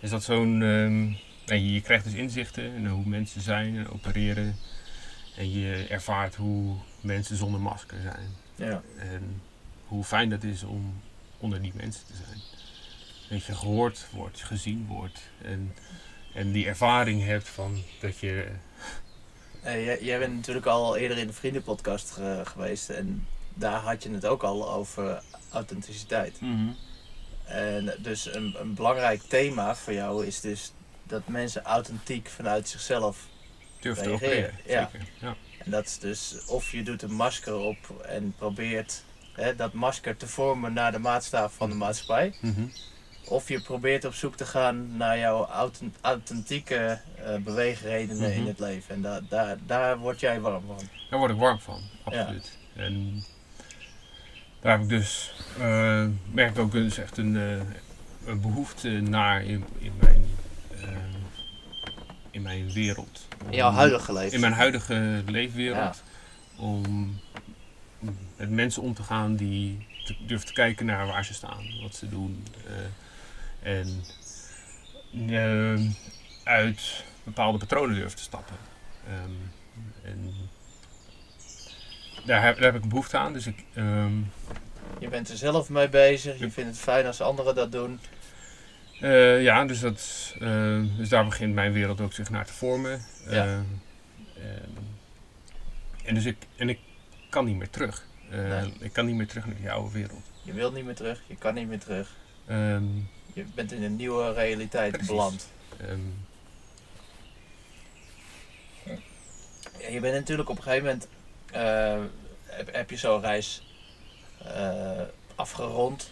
Is 0.00 0.10
dat 0.10 0.22
zo'n. 0.22 0.62
ehm, 0.62 1.62
je 1.72 1.80
krijgt 1.80 2.04
dus 2.04 2.14
inzichten 2.14 2.74
in 2.74 2.86
hoe 2.86 3.06
mensen 3.06 3.40
zijn 3.40 3.76
en 3.76 3.90
opereren. 3.90 4.56
En 5.36 5.50
je 5.50 5.86
ervaart 5.88 6.34
hoe 6.34 6.76
mensen 7.00 7.36
zonder 7.36 7.60
masker 7.60 8.00
zijn. 8.00 8.36
ja. 8.54 8.82
En 8.98 9.42
hoe 9.86 10.04
fijn 10.04 10.30
dat 10.30 10.42
is 10.42 10.62
om 10.62 11.00
onder 11.38 11.62
die 11.62 11.72
mensen 11.74 12.06
te 12.06 12.14
zijn. 12.14 12.40
Dat 13.28 13.44
je 13.44 13.54
gehoord 13.54 14.06
wordt, 14.12 14.42
gezien 14.42 14.86
wordt. 14.86 15.20
En, 15.42 15.74
en 16.34 16.52
die 16.52 16.66
ervaring 16.66 17.24
hebt 17.24 17.48
van 17.48 17.82
dat 18.00 18.18
je. 18.18 18.48
Eh, 19.62 19.84
jij, 19.84 20.02
jij 20.02 20.18
bent 20.18 20.34
natuurlijk 20.34 20.66
al 20.66 20.96
eerder 20.96 21.18
in 21.18 21.26
de 21.26 21.32
vriendenpodcast 21.32 22.16
eh, 22.18 22.40
geweest 22.44 22.88
en 22.90 23.26
daar 23.54 23.80
had 23.80 24.02
je 24.02 24.10
het 24.10 24.26
ook 24.26 24.42
al 24.42 24.70
over 24.70 25.22
authenticiteit. 25.50 26.38
En 27.44 27.94
dus 27.98 28.34
een, 28.34 28.54
een 28.60 28.74
belangrijk 28.74 29.22
thema 29.22 29.74
voor 29.74 29.92
jou 29.92 30.26
is 30.26 30.40
dus 30.40 30.72
dat 31.02 31.28
mensen 31.28 31.62
authentiek 31.62 32.28
vanuit 32.28 32.68
zichzelf. 32.68 33.28
Durft 33.84 34.02
te 34.02 34.08
Reageren, 34.08 34.32
opereren. 34.44 34.58
ja. 34.66 34.90
Ja. 35.20 35.36
En 35.58 35.70
dat 35.70 35.84
is 35.84 35.98
dus 35.98 36.44
of 36.46 36.70
je 36.70 36.82
doet 36.82 37.02
een 37.02 37.12
masker 37.14 37.54
op 37.54 38.04
en 38.06 38.34
probeert 38.38 39.04
hè, 39.32 39.54
dat 39.56 39.72
masker 39.72 40.16
te 40.16 40.26
vormen 40.28 40.72
naar 40.72 40.92
de 40.92 40.98
maatstaf 40.98 41.54
van 41.54 41.70
de 41.70 41.76
maatschappij. 41.76 42.34
Mhm. 42.40 42.66
Of 43.28 43.48
je 43.48 43.62
probeert 43.62 44.04
op 44.04 44.14
zoek 44.14 44.36
te 44.36 44.46
gaan 44.46 44.96
naar 44.96 45.18
jouw 45.18 45.46
authent- 45.46 45.96
authentieke 46.00 47.00
eh, 47.24 47.36
beweegredenen 47.36 48.32
in 48.32 48.38
Mhm. 48.40 48.48
het 48.48 48.58
leven. 48.58 48.94
En 48.94 49.02
da 49.02 49.20
daar, 49.28 49.56
daar 49.66 49.98
word 49.98 50.20
jij 50.20 50.40
warm 50.40 50.64
van. 50.66 50.88
Daar 51.10 51.18
word 51.18 51.30
ik 51.30 51.36
warm 51.38 51.60
van, 51.60 51.80
absoluut. 52.04 52.58
En 52.76 53.24
daar 54.60 54.72
heb 54.72 54.82
ik 54.82 54.88
dus, 54.88 55.32
eh, 55.58 56.06
merk 56.32 56.50
ik 56.50 56.58
ook 56.58 56.72
dus 56.72 56.98
echt 56.98 57.16
een, 57.18 57.36
eh, 57.36 57.60
een 58.30 58.40
behoefte 58.40 58.88
naar 58.88 59.42
in, 59.44 59.64
in, 59.78 59.92
mijn, 60.00 60.24
in 62.34 62.42
mijn 62.42 62.72
wereld. 62.72 63.26
In 63.50 63.56
jouw 63.56 63.70
huidige 63.70 64.12
leven. 64.12 64.32
In 64.32 64.40
mijn 64.40 64.52
huidige 64.52 65.22
leefwereld. 65.26 66.02
Om 66.56 67.20
met 68.36 68.50
mensen 68.50 68.82
om 68.82 68.94
te 68.94 69.02
gaan 69.02 69.36
die 69.36 69.86
te, 70.04 70.16
durven 70.26 70.46
te 70.46 70.52
kijken 70.52 70.86
naar 70.86 71.06
waar 71.06 71.24
ze 71.24 71.34
staan, 71.34 71.64
wat 71.82 71.94
ze 71.94 72.08
doen. 72.08 72.46
eh, 72.66 73.78
en 73.78 74.04
eh, 75.28 75.80
uit 76.44 77.04
bepaalde 77.24 77.58
patronen 77.58 77.94
durven 77.94 78.16
te 78.16 78.22
stappen. 78.22 78.56
Ehm, 79.06 79.30
en 80.10 80.34
daar 82.26 82.42
heb, 82.42 82.54
daar 82.60 82.72
heb 82.72 82.82
ik 82.82 82.88
behoefte 82.88 83.16
aan. 83.18 83.32
Dus 83.32 83.46
ik, 83.46 83.64
ehm, 83.74 84.16
Je 84.98 85.08
bent 85.08 85.28
er 85.28 85.36
zelf 85.36 85.68
mee 85.68 85.88
bezig. 85.88 86.38
Je 86.38 86.50
vindt 86.50 86.70
het 86.70 86.78
fijn 86.78 87.06
als 87.06 87.20
anderen 87.20 87.54
dat 87.54 87.72
doen. 87.72 88.00
Eh, 89.00 89.42
ja, 89.42 89.64
dus, 89.64 89.80
dat, 89.80 90.34
eh, 90.40 90.80
dus 90.96 91.08
daar 91.08 91.24
begint 91.24 91.54
mijn 91.54 91.72
wereld 91.72 92.00
ook 92.00 92.12
zich 92.12 92.30
naar 92.30 92.46
te 92.46 92.52
vormen. 92.52 93.02
Ja. 93.28 93.44
Ehm, 93.44 93.62
en 96.04 96.14
dus 96.14 96.24
ik, 96.24 96.36
en 96.56 96.68
ik 96.68 96.78
kan 97.30 97.44
niet 97.44 97.56
meer 97.56 97.70
terug. 97.70 98.06
Eh, 98.30 98.38
Nee. 98.48 98.72
Ik 98.80 98.92
kan 98.92 99.06
niet 99.06 99.14
meer 99.16 99.26
terug 99.26 99.46
naar 99.46 99.56
die 99.56 99.70
oude 99.70 99.92
wereld. 99.92 100.22
Je 100.42 100.52
wilt 100.52 100.74
niet 100.74 100.84
meer 100.84 100.94
terug. 100.94 101.22
Je 101.26 101.36
kan 101.36 101.54
niet 101.54 101.68
meer 101.68 101.78
terug. 101.78 102.16
Ehm, 102.46 102.84
Je 103.32 103.44
bent 103.54 103.72
in 103.72 103.82
een 103.82 103.96
nieuwe 103.96 104.32
realiteit 104.32 104.90
Precies. 104.92 105.08
beland. 105.08 105.48
ehm, 105.80 106.00
Ja, 109.78 109.88
je 109.90 110.00
bent 110.00 110.14
natuurlijk 110.14 110.48
op 110.48 110.56
een 110.56 110.62
gegeven 110.62 110.84
moment. 110.84 111.08
eh, 111.52 112.02
heb, 112.44 112.72
heb 112.74 112.90
je 112.90 112.96
zo'n 112.96 113.20
reis 113.20 113.66
eh, 114.44 115.00
afgerond. 115.34 116.10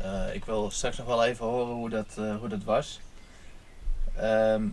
Eh, 0.00 0.34
ik 0.34 0.44
wil 0.44 0.70
straks 0.70 0.96
nog 0.96 1.06
wel 1.06 1.24
even 1.24 1.46
horen 1.46 1.74
hoe 1.74 1.90
dat, 1.90 2.06
eh, 2.18 2.36
hoe 2.36 2.48
dat 2.48 2.64
was. 2.64 3.00
Ehm, 4.16 4.68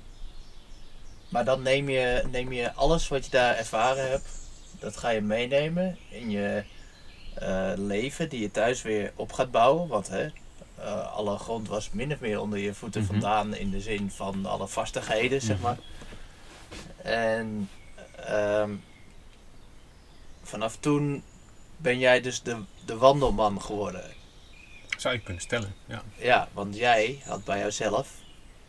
maar 1.29 1.45
dan 1.45 1.61
neem 1.61 1.89
je, 1.89 2.23
neem 2.31 2.51
je 2.51 2.73
alles 2.73 3.07
wat 3.07 3.25
je 3.25 3.31
daar 3.31 3.55
ervaren 3.55 4.09
hebt, 4.09 4.29
dat 4.79 4.97
ga 4.97 5.09
je 5.09 5.21
meenemen 5.21 5.97
in 6.09 6.29
je 6.29 6.63
eh, 7.35 7.71
leven, 7.75 8.29
die 8.29 8.41
je 8.41 8.51
thuis 8.51 8.81
weer 8.81 9.11
op 9.15 9.31
gaat 9.33 9.51
bouwen. 9.51 9.87
Want 9.87 10.07
hè, 10.07 10.27
alle 11.13 11.37
grond 11.37 11.67
was 11.67 11.89
min 11.91 12.11
of 12.13 12.19
meer 12.19 12.39
onder 12.41 12.59
je 12.59 12.73
voeten 12.73 13.01
Mhm. 13.01 13.11
vandaan 13.11 13.55
in 13.55 13.69
de 13.71 13.81
zin 13.81 14.11
van 14.11 14.45
alle 14.45 14.67
vastigheden, 14.67 15.41
zeg 15.41 15.59
maar. 15.59 15.77
En 16.97 17.69
ehm, 18.25 18.71
vanaf 20.43 20.77
toen 20.79 21.23
ben 21.77 21.97
jij 21.99 22.21
dus 22.21 22.41
de, 22.41 22.57
de 22.85 22.97
wandelman 22.97 23.61
geworden. 23.61 24.03
Zou 25.01 25.15
je 25.15 25.21
kunnen 25.21 25.41
stellen, 25.41 25.73
ja. 25.85 26.03
Ja, 26.15 26.47
want 26.53 26.75
jij 26.77 27.21
had 27.25 27.43
bij 27.43 27.59
jouzelf, 27.59 28.13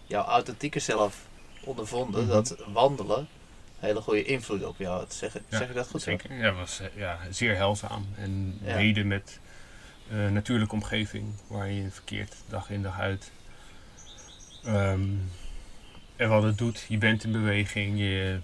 jouw 0.07 0.25
authentieke 0.25 0.79
zelf, 0.79 1.27
ondervonden 1.65 2.23
Mhm. 2.25 2.33
dat 2.33 2.57
wandelen 2.73 3.19
een 3.19 3.27
hele 3.87 4.01
goede 4.01 4.25
invloed 4.25 4.65
op 4.65 4.79
jou 4.79 4.99
had. 4.99 5.15
Zeg, 5.15 5.33
Ja, 5.35 5.41
zeg 5.59 5.69
ik 5.69 5.75
dat 5.75 5.89
goed? 5.89 6.03
Zeker, 6.03 6.33
ja, 6.35 6.53
was 6.53 6.81
eh, 6.81 6.87
ja, 6.97 7.19
zeer 7.31 7.57
heilzaam. 7.57 8.07
En 8.17 8.59
Ja. 8.63 8.75
mede 8.75 9.05
met 9.05 9.39
eh 10.11 10.29
natuurlijke 10.29 10.75
omgeving 10.75 11.33
waar 11.47 11.71
je 11.71 11.91
verkeert, 11.91 12.35
dag 12.49 12.71
in 12.71 12.83
dag 12.83 12.99
uit. 13.01 13.31
Ehm, 14.65 15.09
en 16.17 16.29
wat 16.29 16.43
het 16.43 16.59
doet, 16.59 16.85
je 16.89 16.99
bent 16.99 17.25
in 17.25 17.33
beweging, 17.33 17.99
je, 17.99 18.41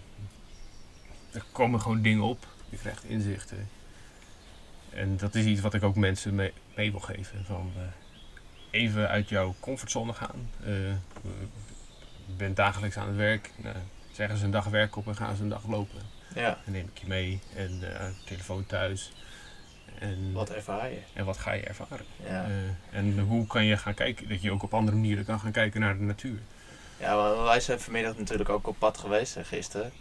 er 1.32 1.44
komen 1.52 1.80
gewoon 1.80 2.02
dingen 2.02 2.22
op, 2.22 2.46
je 2.68 2.76
krijgt 2.76 3.04
inzichten. 3.04 3.68
En 4.94 5.16
dat 5.16 5.34
is 5.34 5.44
iets 5.44 5.60
wat 5.60 5.74
ik 5.74 5.82
ook 5.82 5.96
mensen 5.96 6.34
mee, 6.34 6.52
mee 6.76 6.90
wil 6.90 7.00
geven. 7.00 7.44
Van, 7.44 7.72
eh, 7.76 7.82
even 8.80 9.08
uit 9.08 9.28
jouw 9.28 9.54
comfortzone 9.60 10.12
gaan. 10.12 10.50
Je 10.64 10.94
bent 12.36 12.56
dagelijks 12.56 12.96
aan 12.96 13.06
het 13.06 13.16
werk. 13.16 13.50
Nou, 13.56 13.76
zeggen 14.12 14.38
ze 14.38 14.44
een 14.44 14.50
dag 14.50 14.64
werk 14.66 14.96
op 14.96 15.06
en 15.06 15.16
gaan 15.16 15.36
ze 15.36 15.42
een 15.42 15.48
dag 15.48 15.66
lopen. 15.68 16.00
Ja, 16.34 16.58
Dan 16.64 16.72
neem 16.74 16.88
ik 16.94 16.98
je 16.98 17.06
mee 17.06 17.40
en 17.56 17.98
eh 17.98 18.06
telefoon 18.26 18.66
thuis. 18.66 19.12
En 19.98 20.32
Wat 20.32 20.50
ervaar 20.50 20.90
je? 20.90 20.98
en 21.12 21.24
wat 21.24 21.38
ga 21.38 21.52
je 21.52 21.62
ervaren? 21.62 22.04
Ja. 22.26 22.46
En 22.90 23.18
hoe 23.18 23.46
kan 23.46 23.64
je 23.64 23.76
gaan 23.76 23.94
kijken, 23.94 24.28
dat 24.28 24.42
je 24.42 24.50
ook 24.52 24.62
op 24.62 24.74
andere 24.74 24.96
manieren 24.96 25.24
kan 25.24 25.40
gaan 25.40 25.52
kijken 25.52 25.80
naar 25.80 25.96
de 25.98 26.02
natuur. 26.04 26.38
Ja, 27.00 27.42
wij 27.44 27.60
zijn 27.60 27.80
vanmiddag 27.80 28.16
natuurlijk 28.18 28.48
ook 28.48 28.66
op 28.66 28.78
pad 28.78 28.98
geweest 28.98 29.36
gisteren. 29.42 29.92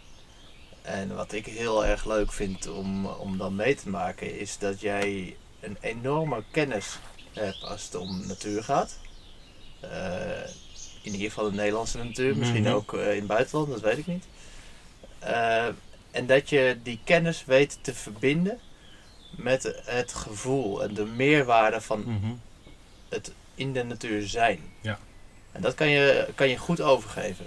En 0.84 1.14
wat 1.14 1.32
ik 1.32 1.46
heel 1.46 1.84
erg 1.86 2.04
leuk 2.04 2.32
vind 2.32 2.68
om, 2.68 3.06
om 3.06 3.38
dan 3.38 3.54
mee 3.54 3.74
te 3.74 3.88
maken, 3.88 4.38
is 4.38 4.58
dat 4.58 4.80
jij 4.80 5.36
een 5.60 5.76
enorme 5.80 6.42
kennis 6.50 6.98
hebt 7.32 7.62
als 7.62 7.84
het 7.84 7.94
om 7.94 8.26
natuur 8.26 8.64
gaat. 8.64 8.98
Eh, 9.80 9.88
in 11.02 11.12
ieder 11.12 11.28
geval 11.28 11.50
de 11.50 11.56
Nederlandse 11.56 11.98
natuur, 12.04 12.36
misschien 12.36 12.62
Mhm. 12.62 12.72
ook 12.72 12.94
eh, 12.94 13.10
in 13.12 13.18
het 13.18 13.26
buitenland, 13.26 13.68
dat 13.70 13.80
weet 13.80 13.98
ik 13.98 14.06
niet. 14.06 14.24
Eh, 15.18 15.66
en 16.10 16.26
dat 16.26 16.48
je 16.48 16.78
die 16.82 17.00
kennis 17.04 17.44
weet 17.44 17.78
te 17.80 17.94
verbinden 17.94 18.58
met 19.30 19.74
het 19.84 20.12
gevoel 20.14 20.82
en 20.82 20.94
de 20.94 21.04
meerwaarde 21.04 21.80
van 21.80 22.00
Mhm. 22.00 22.32
het 23.08 23.32
in 23.54 23.72
de 23.72 23.82
natuur 23.84 24.28
zijn. 24.28 24.60
Ja. 24.80 24.98
En 25.52 25.60
dat 25.60 25.74
kan 25.74 25.88
je, 25.88 26.28
kan 26.34 26.48
je 26.48 26.56
goed 26.56 26.80
overgeven, 26.80 27.46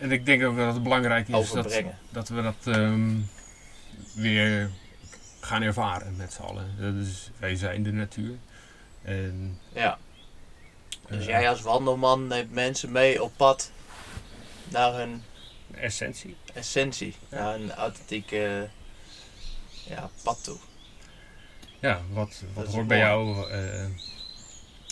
En 0.00 0.12
ik 0.12 0.26
denk 0.26 0.44
ook 0.44 0.56
dat 0.56 0.74
het 0.74 0.82
belangrijk 0.82 1.28
is 1.28 1.32
dat, 1.32 1.40
overbrengen. 1.42 1.98
dat 2.10 2.28
we 2.28 2.42
dat 2.42 2.74
ehm, 2.76 3.10
weer 4.14 4.70
gaan 5.40 5.62
ervaren 5.62 6.16
met 6.16 6.32
z'n 6.32 6.42
allen. 6.42 6.74
Dat 6.78 6.94
is, 7.06 7.30
wij 7.38 7.56
zijn 7.56 7.82
de 7.82 7.92
natuur. 7.92 8.34
En, 9.02 9.58
Ja. 9.72 9.98
Dus 11.08 11.18
eh, 11.20 11.26
jij 11.26 11.48
als 11.48 11.60
wandelman 11.62 12.26
neemt 12.26 12.52
mensen 12.52 12.92
mee 12.92 13.22
op 13.22 13.32
pad 13.36 13.70
naar 14.68 14.94
hun 14.94 15.22
essentie. 15.74 16.36
essentie, 16.54 17.14
Ja. 17.28 17.36
naar 17.38 17.54
een 17.54 17.72
authentieke 17.72 18.68
ja, 19.86 20.10
pad 20.22 20.44
toe. 20.44 20.56
Ja, 21.80 22.00
wat, 22.12 22.42
wat 22.54 22.66
hoort 22.66 22.86
bij 22.86 22.98
jou? 22.98 23.50
eh, 23.50 23.86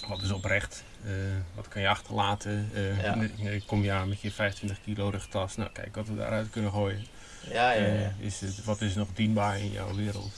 wat 0.08 0.22
is 0.22 0.30
oprecht? 0.30 0.84
Eh, 1.04 1.10
wat 1.54 1.68
kan 1.68 1.82
je 1.82 1.88
achterlaten? 1.88 2.70
Eh, 2.74 3.02
Ja. 3.02 3.14
ne- 3.14 3.60
Kom 3.66 3.82
je 3.82 3.92
aan 3.92 4.08
met 4.08 4.20
je 4.20 4.30
25 4.30 4.78
kilo 4.84 5.08
rugtas? 5.08 5.56
Nou, 5.56 5.70
kijk 5.72 5.94
wat 5.94 6.06
we 6.08 6.16
daaruit 6.16 6.50
kunnen 6.50 6.70
gooien. 6.72 7.06
Ja, 7.50 7.70
ja, 7.72 7.86
ja. 7.86 7.92
Eh, 7.94 8.06
is 8.26 8.40
het, 8.40 8.64
wat 8.64 8.80
is 8.80 8.94
nog 8.94 9.08
dienbaar 9.14 9.58
in 9.58 9.70
jouw 9.70 9.94
wereld? 9.94 10.32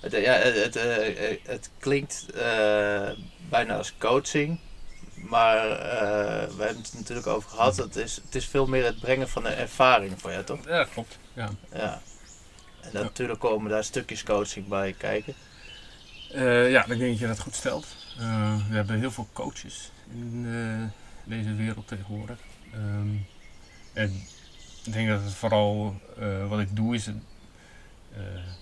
Het, 0.00 0.12
ja, 0.12 0.32
het, 0.32 0.54
het, 0.54 0.76
eh, 0.76 1.30
eh, 1.30 1.38
het 1.44 1.70
klinkt 1.78 2.26
eh, 2.34 3.10
bijna 3.48 3.76
als 3.76 3.94
coaching, 3.98 4.58
maar 5.14 5.56
eh, 5.70 6.48
we 6.56 6.62
hebben 6.64 6.82
het 6.82 6.94
natuurlijk 6.94 7.26
over 7.26 7.50
gehad. 7.50 7.76
Het 7.76 7.96
is, 7.96 8.16
het 8.24 8.34
is 8.34 8.46
veel 8.46 8.66
meer 8.66 8.84
het 8.84 9.00
brengen 9.00 9.28
van 9.28 9.44
een 9.46 9.54
ervaring 9.54 10.20
voor 10.20 10.30
jou, 10.32 10.44
toch? 10.44 10.66
Ja, 10.66 10.84
klopt. 10.84 11.18
Ja. 11.32 11.50
Ja. 11.72 12.00
En 12.80 12.90
natuurlijk 12.92 13.40
komen 13.40 13.70
daar 13.70 13.84
stukjes 13.84 14.22
coaching 14.22 14.68
bij 14.68 14.92
kijken. 14.98 15.34
Eh, 16.32 16.70
ja, 16.70 16.80
ik 16.82 16.88
denk 16.98 17.00
dat 17.10 17.18
je 17.18 17.26
dat 17.26 17.38
goed 17.40 17.54
stelt. 17.54 17.86
Eh, 18.18 18.56
we 18.68 18.74
hebben 18.74 18.98
heel 18.98 19.10
veel 19.10 19.28
coaches 19.32 19.90
in 20.12 20.44
eh, 20.46 20.82
deze 21.24 21.54
wereld 21.54 21.88
tegenwoordig. 21.88 22.38
Ehm, 22.72 23.08
en 23.92 24.22
ik 24.84 24.92
denk 24.92 25.08
dat 25.08 25.22
het 25.22 25.34
vooral 25.34 26.00
eh, 26.18 26.48
wat 26.48 26.60
ik 26.60 26.76
doe 26.76 26.94
is. 26.94 27.06
een- 27.06 27.22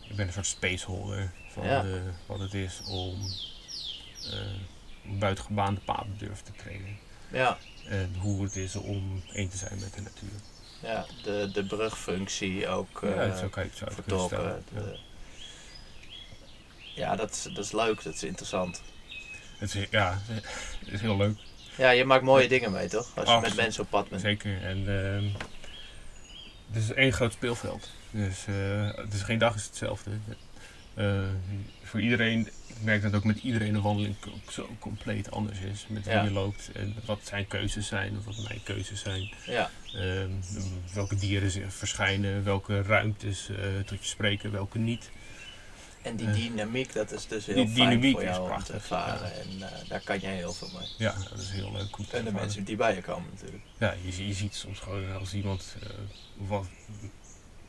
ik 0.08 0.16
ben 0.16 0.26
een 0.26 0.32
soort 0.32 0.46
spaceholder 0.46 1.30
van 1.52 1.66
Ja. 1.66 1.84
wat 2.26 2.38
het 2.38 2.54
is 2.54 2.80
om 2.88 3.18
buitengebaande 5.18 5.80
paden 5.80 6.18
durven 6.18 6.44
te 6.44 6.52
treden. 6.56 6.98
Ja, 7.30 7.58
En 7.88 8.14
hoe 8.18 8.42
het 8.42 8.56
is 8.56 8.76
om 8.76 9.22
één 9.32 9.48
te 9.48 9.56
zijn 9.56 9.78
met 9.80 9.94
de 9.94 10.00
natuur. 10.00 10.30
ja 10.82 11.06
de, 11.22 11.50
de 11.52 11.64
brugfunctie 11.66 12.68
ook. 12.68 13.00
ja, 13.02 13.36
zo 13.36 13.48
kan 13.48 13.62
je 13.62 13.68
het 13.68 13.78
zo 13.78 13.86
vertolken. 13.90 14.64
Ja. 14.74 14.82
Ja, 16.94 17.16
dat 17.16 17.30
is, 17.30 17.42
dat 17.42 17.64
is 17.64 17.72
leuk, 17.72 18.02
dat 18.02 18.14
is 18.14 18.22
interessant. 18.22 18.82
Het 19.62 19.74
is, 19.74 19.86
ja, 19.90 20.18
het 20.84 20.92
is 20.92 21.00
heel 21.00 21.16
leuk. 21.16 21.36
Ja, 21.76 21.90
je 21.90 22.04
maakt 22.04 22.22
mooie 22.24 22.48
dingen 22.48 22.72
mee, 22.72 22.88
toch? 22.88 23.10
Als 23.14 23.28
je 23.28 23.38
met 23.40 23.56
mensen 23.56 23.82
op 23.82 23.90
pad 23.90 24.08
bent. 24.08 24.20
Zeker. 24.20 24.62
En 24.62 24.78
ehm, 24.78 25.24
het 26.72 26.82
is 26.82 26.92
één 26.92 27.12
groot 27.12 27.32
speelveld. 27.32 27.90
Dus 28.10 28.44
eh, 28.46 28.94
het 28.96 29.12
is 29.12 29.22
geen 29.22 29.38
dag 29.38 29.54
is 29.54 29.64
hetzelfde. 29.64 30.10
Eh, 30.94 31.20
voor 31.82 32.00
iedereen, 32.00 32.40
ik 32.66 32.82
merk 32.82 33.02
dat 33.02 33.14
ook 33.14 33.24
met 33.24 33.38
iedereen 33.38 33.74
een 33.74 33.82
wandeling 33.82 34.16
zo 34.50 34.68
compleet 34.78 35.30
anders 35.30 35.58
is. 35.60 35.86
Met 35.88 36.04
wie 36.04 36.12
Ja. 36.14 36.22
je 36.22 36.30
loopt 36.30 36.70
en 36.72 36.94
wat 37.04 37.20
zijn 37.22 37.46
keuzes 37.46 37.86
zijn, 37.86 38.16
of 38.18 38.24
wat 38.24 38.48
mijn 38.48 38.62
keuzes 38.62 39.00
zijn. 39.00 39.32
Ja, 39.46 39.70
Ehm, 39.94 40.30
welke 40.94 41.16
dieren 41.16 41.50
zich 41.50 41.74
verschijnen, 41.74 42.44
welke 42.44 42.82
ruimtes 42.82 43.48
eh, 43.48 43.56
tot 43.86 43.98
je 44.02 44.08
spreken, 44.08 44.52
welke 44.52 44.78
niet. 44.78 45.10
En 46.02 46.16
die 46.16 46.30
dynamiek, 46.30 46.92
dat 46.92 47.12
is 47.12 47.26
dus 47.26 47.46
heel 47.46 47.54
die 47.54 47.68
fijn 47.68 47.88
dynamiek 47.88 48.12
voor 48.12 48.22
is 48.22 48.28
jou 48.36 48.52
om 48.52 48.62
te 48.62 48.72
ervaren. 48.72 49.32
En 49.34 49.48
eh, 49.62 49.88
daar 49.88 50.00
kan 50.00 50.18
jij 50.18 50.34
heel 50.36 50.52
veel 50.52 50.68
mee. 50.78 50.88
Ja, 50.96 51.14
dat 51.30 51.38
is 51.38 51.50
heel 51.50 51.72
leuk 51.72 51.98
om 51.98 52.06
te 52.06 52.16
En 52.16 52.24
de 52.24 52.32
mensen 52.32 52.64
die 52.64 52.76
bij 52.76 52.94
je 52.94 53.00
komen 53.02 53.28
natuurlijk. 53.34 53.62
Ja, 53.78 53.94
je, 54.04 54.26
je 54.26 54.32
ziet 54.34 54.54
soms 54.54 54.78
gewoon 54.78 55.18
als 55.18 55.34
iemand 55.34 55.76
eh, 55.82 55.88
wat 56.36 56.66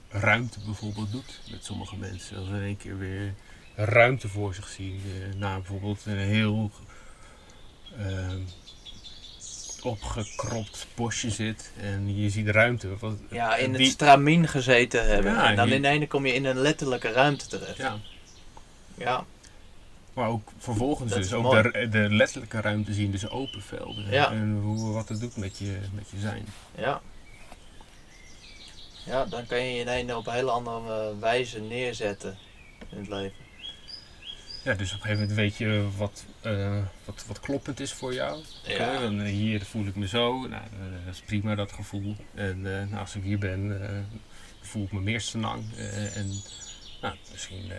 ruimte 0.10 0.60
bijvoorbeeld 0.66 1.12
doet 1.12 1.40
met 1.52 1.66
sommige 1.66 1.96
mensen. 1.98 2.38
Als 2.38 2.48
ze 2.48 2.54
in 2.54 2.62
één 2.64 2.78
keer 2.78 2.98
weer 2.98 3.34
ruimte 3.76 4.28
voor 4.28 4.54
zich 4.54 4.68
zien. 4.68 5.02
eh, 5.06 5.36
na 5.40 5.56
bijvoorbeeld 5.56 6.06
een 6.06 6.18
heel 6.18 6.72
opgekropt 9.82 10.88
bosje 10.96 11.30
zit 11.30 11.72
en 11.82 12.22
je 12.22 12.30
ziet 12.30 12.48
ruimte. 12.48 12.98
Wat, 12.98 13.18
Ja, 13.30 13.56
in 13.56 13.74
het 13.74 13.86
stramien 13.88 14.48
gezeten 14.48 15.06
hebben. 15.08 15.32
Ja, 15.34 15.50
en 15.50 15.56
dan 15.56 15.66
die- 15.66 15.76
in 15.76 15.86
ene 15.86 16.08
kom 16.08 16.26
je 16.26 16.34
in 16.34 16.46
een 16.46 16.58
letterlijke 16.58 17.12
ruimte 17.12 17.48
terecht. 17.48 17.78
ja, 17.78 18.00
Ja, 18.98 19.26
maar 20.14 20.28
ook 20.30 20.50
vervolgens 20.58 21.10
Dat 21.12 21.22
dus 21.22 21.34
ook 21.34 21.52
de, 21.52 21.88
de 21.90 22.08
letterlijke 22.10 22.62
ruimte 22.62 22.94
zien, 22.94 23.12
dus 23.12 23.30
open 23.30 23.62
velden. 23.62 24.12
Ja. 24.12 24.32
En 24.32 24.60
hoe, 24.62 24.94
wat 24.94 25.10
het 25.10 25.20
doet 25.20 25.38
met 25.38 25.58
je, 25.58 25.78
met 25.94 26.10
je 26.10 26.20
zijn. 26.20 26.46
ja. 26.78 27.02
Ja, 29.06 29.26
dan 29.26 29.46
kan 29.46 29.66
je 29.66 29.86
je 29.86 30.18
op 30.18 30.28
een 30.28 30.34
hele 30.34 30.52
andere 30.52 31.18
wijze 31.20 31.60
neerzetten 31.62 32.38
in 32.90 32.98
het 32.98 33.08
leven. 33.08 33.42
Ja, 34.64 34.74
dus 34.74 34.88
op 34.94 34.96
een 34.96 35.02
gegeven 35.02 35.20
moment 35.22 35.38
weet 35.38 35.58
je 35.58 35.88
wat, 35.98 36.26
eh, 36.42 36.78
wat, 37.06 37.26
wat 37.28 37.40
kloppend 37.40 37.80
is 37.80 37.94
voor 37.94 38.14
jou. 38.14 38.44
Ja. 38.68 39.00
dan, 39.00 39.22
eh, 39.22 39.32
hier 39.32 39.62
voel 39.66 39.86
ik 39.86 39.96
me 39.96 40.08
zo. 40.08 40.32
Nou, 40.48 40.64
eh, 40.64 41.06
dat 41.06 41.14
is 41.14 41.22
prima 41.22 41.56
dat 41.56 41.72
gevoel. 41.72 42.16
En 42.34 42.80
eh, 42.80 42.88
nou, 42.88 43.00
als 43.00 43.16
ik 43.16 43.24
hier 43.24 43.40
ben, 43.40 43.82
eh, 43.90 43.98
voel 44.62 44.84
ik 44.84 44.92
me 44.92 45.02
meer 45.02 45.22
senang. 45.22 45.64
eh 45.78 46.18
en 46.18 46.42
nou, 47.02 47.16
misschien 47.32 47.72
eh, 47.72 47.78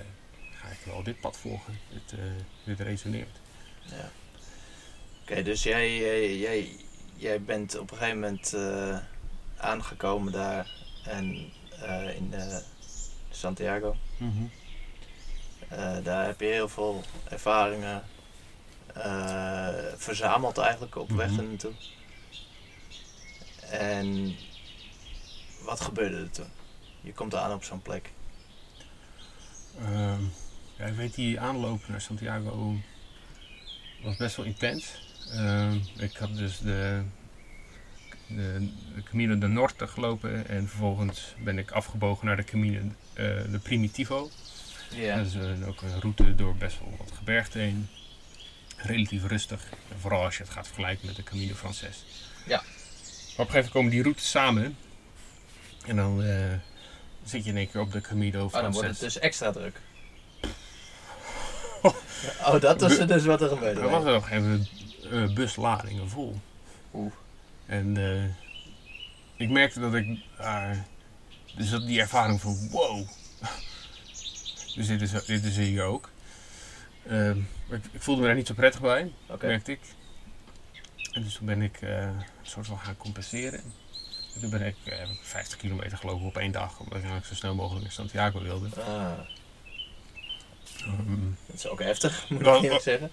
ga 0.65 0.71
ik 0.71 0.79
wel 0.85 1.03
dit 1.03 1.21
pad 1.21 1.37
volgen. 1.37 1.79
Dit, 1.91 2.19
eh, 2.19 2.25
dit 2.65 2.81
resoneert. 2.81 3.41
Ja. 3.83 4.11
Oké, 5.23 5.43
dus 5.43 5.63
jij, 5.63 5.97
jij, 5.99 6.37
jij, 6.39 6.77
jij 7.17 7.43
bent 7.43 7.79
op 7.79 7.91
een 7.91 7.97
gegeven 7.97 8.21
moment 8.21 8.53
eh, 8.55 8.99
aangekomen 9.57 10.33
daar 10.33 10.71
en 11.05 11.53
eh, 11.81 12.17
in 12.17 12.35
Santiago. 13.31 13.97
Eh, 15.69 15.97
daar 16.03 16.27
heb 16.27 16.41
je 16.41 16.47
heel 16.47 16.69
veel 16.69 17.03
ervaringen 17.29 18.03
verzameld 19.97 20.59
eigenlijk 20.59 20.97
op 20.97 21.11
weg 21.11 21.31
Mhm. 21.31 21.39
er 21.39 21.45
naartoe. 21.45 21.73
En 23.71 24.37
wat 25.63 25.81
gebeurde 25.81 26.17
er 26.17 26.31
toen? 26.31 26.51
Je 27.01 27.13
komt 27.13 27.35
aan 27.35 27.53
op 27.53 27.65
zo'n 27.65 27.83
plek. 27.83 28.11
Ehm, 29.79 30.23
ja, 30.79 30.85
ik 30.85 30.95
weet 30.95 31.15
die 31.15 31.41
aanloop 31.41 31.89
naar 31.89 32.01
Santiago 32.01 32.77
was 34.03 34.17
best 34.17 34.37
wel 34.37 34.47
intens. 34.47 35.03
Ehm, 35.33 35.79
ik 35.99 36.17
had 36.17 36.37
dus 36.37 36.59
de, 36.59 37.03
de, 38.27 38.69
de 38.95 39.03
Camino 39.03 39.39
de 39.39 39.47
Norte 39.47 39.87
gelopen 39.87 40.49
en 40.49 40.69
vervolgens 40.69 41.35
ben 41.39 41.59
ik 41.59 41.71
afgebogen 41.71 42.27
naar 42.27 42.37
de 42.37 42.45
Camino 42.45 42.79
eh, 43.13 43.25
de 43.51 43.59
Primitivo. 43.63 44.31
Ja. 44.91 45.17
Dat 45.17 45.27
is 45.27 45.35
een- 45.35 45.65
ook 45.67 45.83
een 45.83 46.01
route 46.01 46.35
door 46.35 46.57
best 46.57 46.79
wel 46.79 46.95
wat 46.99 47.13
gebergte 47.13 47.59
heen. 47.59 47.89
Relatief 48.77 49.25
rustig. 49.27 49.69
Vooral 50.01 50.25
als 50.25 50.37
je 50.37 50.43
het 50.43 50.53
gaat 50.53 50.67
vergelijken 50.67 51.07
met 51.07 51.17
de 51.17 51.23
Camino 51.23 51.55
Frances. 51.55 52.05
Ja. 52.47 52.57
Maar 52.57 52.67
op 52.67 52.67
een 53.07 53.35
gegeven 53.37 53.53
moment 53.55 53.71
komen 53.73 53.91
die 53.91 54.03
routes 54.03 54.31
samen. 54.31 54.77
En 55.87 55.97
dan 55.97 56.23
eh, 56.23 56.53
zit 57.25 57.45
je 57.45 57.51
in 57.51 57.57
één 57.57 57.71
keer 57.71 57.81
op 57.81 57.93
de 57.93 58.01
Camino 58.01 58.45
Oh, 58.45 58.53
dan 58.53 58.61
wordt 58.63 58.77
Frances. 58.79 59.01
het 59.01 59.13
dus 59.13 59.19
extra 59.23 59.51
druk. 59.53 59.81
Oh, 62.47 62.61
dat 62.61 62.81
was 62.81 62.99
dus 63.07 63.25
wat 63.25 63.43
er 63.43 63.49
gebeurde. 63.49 63.81
Er 63.81 63.89
was 63.89 64.05
nog 64.05 64.31
even 64.31 64.67
uh, 65.11 65.35
busladingen 65.35 66.09
vol. 66.09 66.41
Oeh. 66.95 67.13
En 67.67 67.97
eh, 67.97 68.25
ik 69.37 69.51
merkte 69.51 69.81
dat 69.81 69.95
ik 69.95 70.19
daar. 70.39 70.85
dus 71.57 71.71
dat 71.71 71.87
die 71.87 72.01
ervaring 72.01 72.41
van 72.41 72.69
wow. 72.71 73.07
dus 74.75 74.87
dit 74.87 75.01
is, 75.01 75.11
dit 75.11 75.45
is 75.45 75.57
hier 75.57 75.83
ook. 75.83 76.11
Ehm, 77.09 77.39
ik, 77.69 77.85
ik 77.93 78.03
voelde 78.03 78.21
me 78.21 78.27
daar 78.27 78.37
niet 78.37 78.47
zo 78.47 78.55
prettig 78.55 78.81
bij, 78.81 79.13
Oké. 79.29 79.47
merkte 79.47 79.73
ik. 79.73 79.81
En 81.13 81.23
dus 81.23 81.35
toen 81.35 81.47
ben 81.47 81.63
ik 81.63 81.81
eh, 81.81 82.03
een 82.03 82.25
soort 82.43 82.67
van 82.67 82.79
gaan 82.79 82.97
compenseren. 82.97 83.61
En 84.35 84.41
toen 84.41 84.51
ben 84.51 84.67
ik 84.67 84.77
eh, 84.85 84.99
heb 84.99 85.09
ik 85.09 85.21
50 85.23 85.59
kilometer 85.59 85.99
gelopen 85.99 86.27
op 86.27 86.37
één 86.37 86.53
dag, 86.53 86.79
omdat 86.79 86.99
ik 86.99 87.05
eigenlijk 87.05 87.27
zo 87.27 87.35
snel 87.35 87.55
mogelijk 87.55 87.83
naar 87.83 87.93
Santiago 87.93 88.43
wilde. 88.43 88.69
Ah, 88.81 89.19
Ehm, 90.85 91.21
Dat 91.47 91.57
is 91.57 91.67
ook 91.69 91.83
heftig, 91.83 92.27
moet 92.31 92.41
ik 92.41 92.47
eerlijk 92.63 92.83
zeggen. 92.83 93.11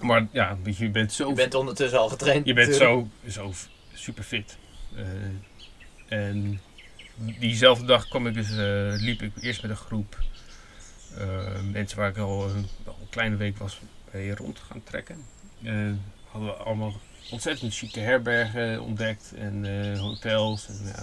maar 0.00 0.26
ja, 0.32 0.58
je, 0.64 0.90
bent 0.90 1.12
zo 1.12 1.28
Je 1.28 1.34
bent 1.34 1.54
ondertussen 1.54 1.98
al 1.98 2.08
getraind. 2.08 2.46
Je 2.46 2.52
bent 2.54 2.74
zo, 2.74 3.08
zo 3.28 3.52
super 3.94 4.22
fit. 4.24 4.56
Eh, 4.96 5.04
en 6.18 6.60
diezelfde 7.38 7.84
dag 7.86 8.08
kwam 8.08 8.26
ik 8.26 8.34
dus, 8.34 8.50
eh, 8.50 8.92
liep 8.96 9.22
ik 9.22 9.32
eerst 9.40 9.62
met 9.62 9.70
een 9.70 9.76
groep 9.76 10.18
eh, 11.18 11.60
mensen 11.72 11.98
waar 11.98 12.08
ik 12.08 12.16
al, 12.18 12.48
een- 12.50 12.68
al 12.86 12.96
een 13.00 13.08
kleine 13.10 13.36
week 13.36 13.58
was 13.58 13.80
mee 14.12 14.34
rond 14.34 14.58
gaan 14.58 14.82
trekken. 14.84 15.16
Eh, 15.62 15.90
hadden 16.30 16.48
we 16.50 16.54
allemaal 16.56 16.92
ontzettend 17.30 17.74
chique 17.74 18.00
herbergen 18.00 18.82
ontdekt 18.82 19.32
en 19.36 19.64
eh, 19.92 19.98
hotels. 20.00 20.68
En, 20.68 20.80
ja, 20.86 21.02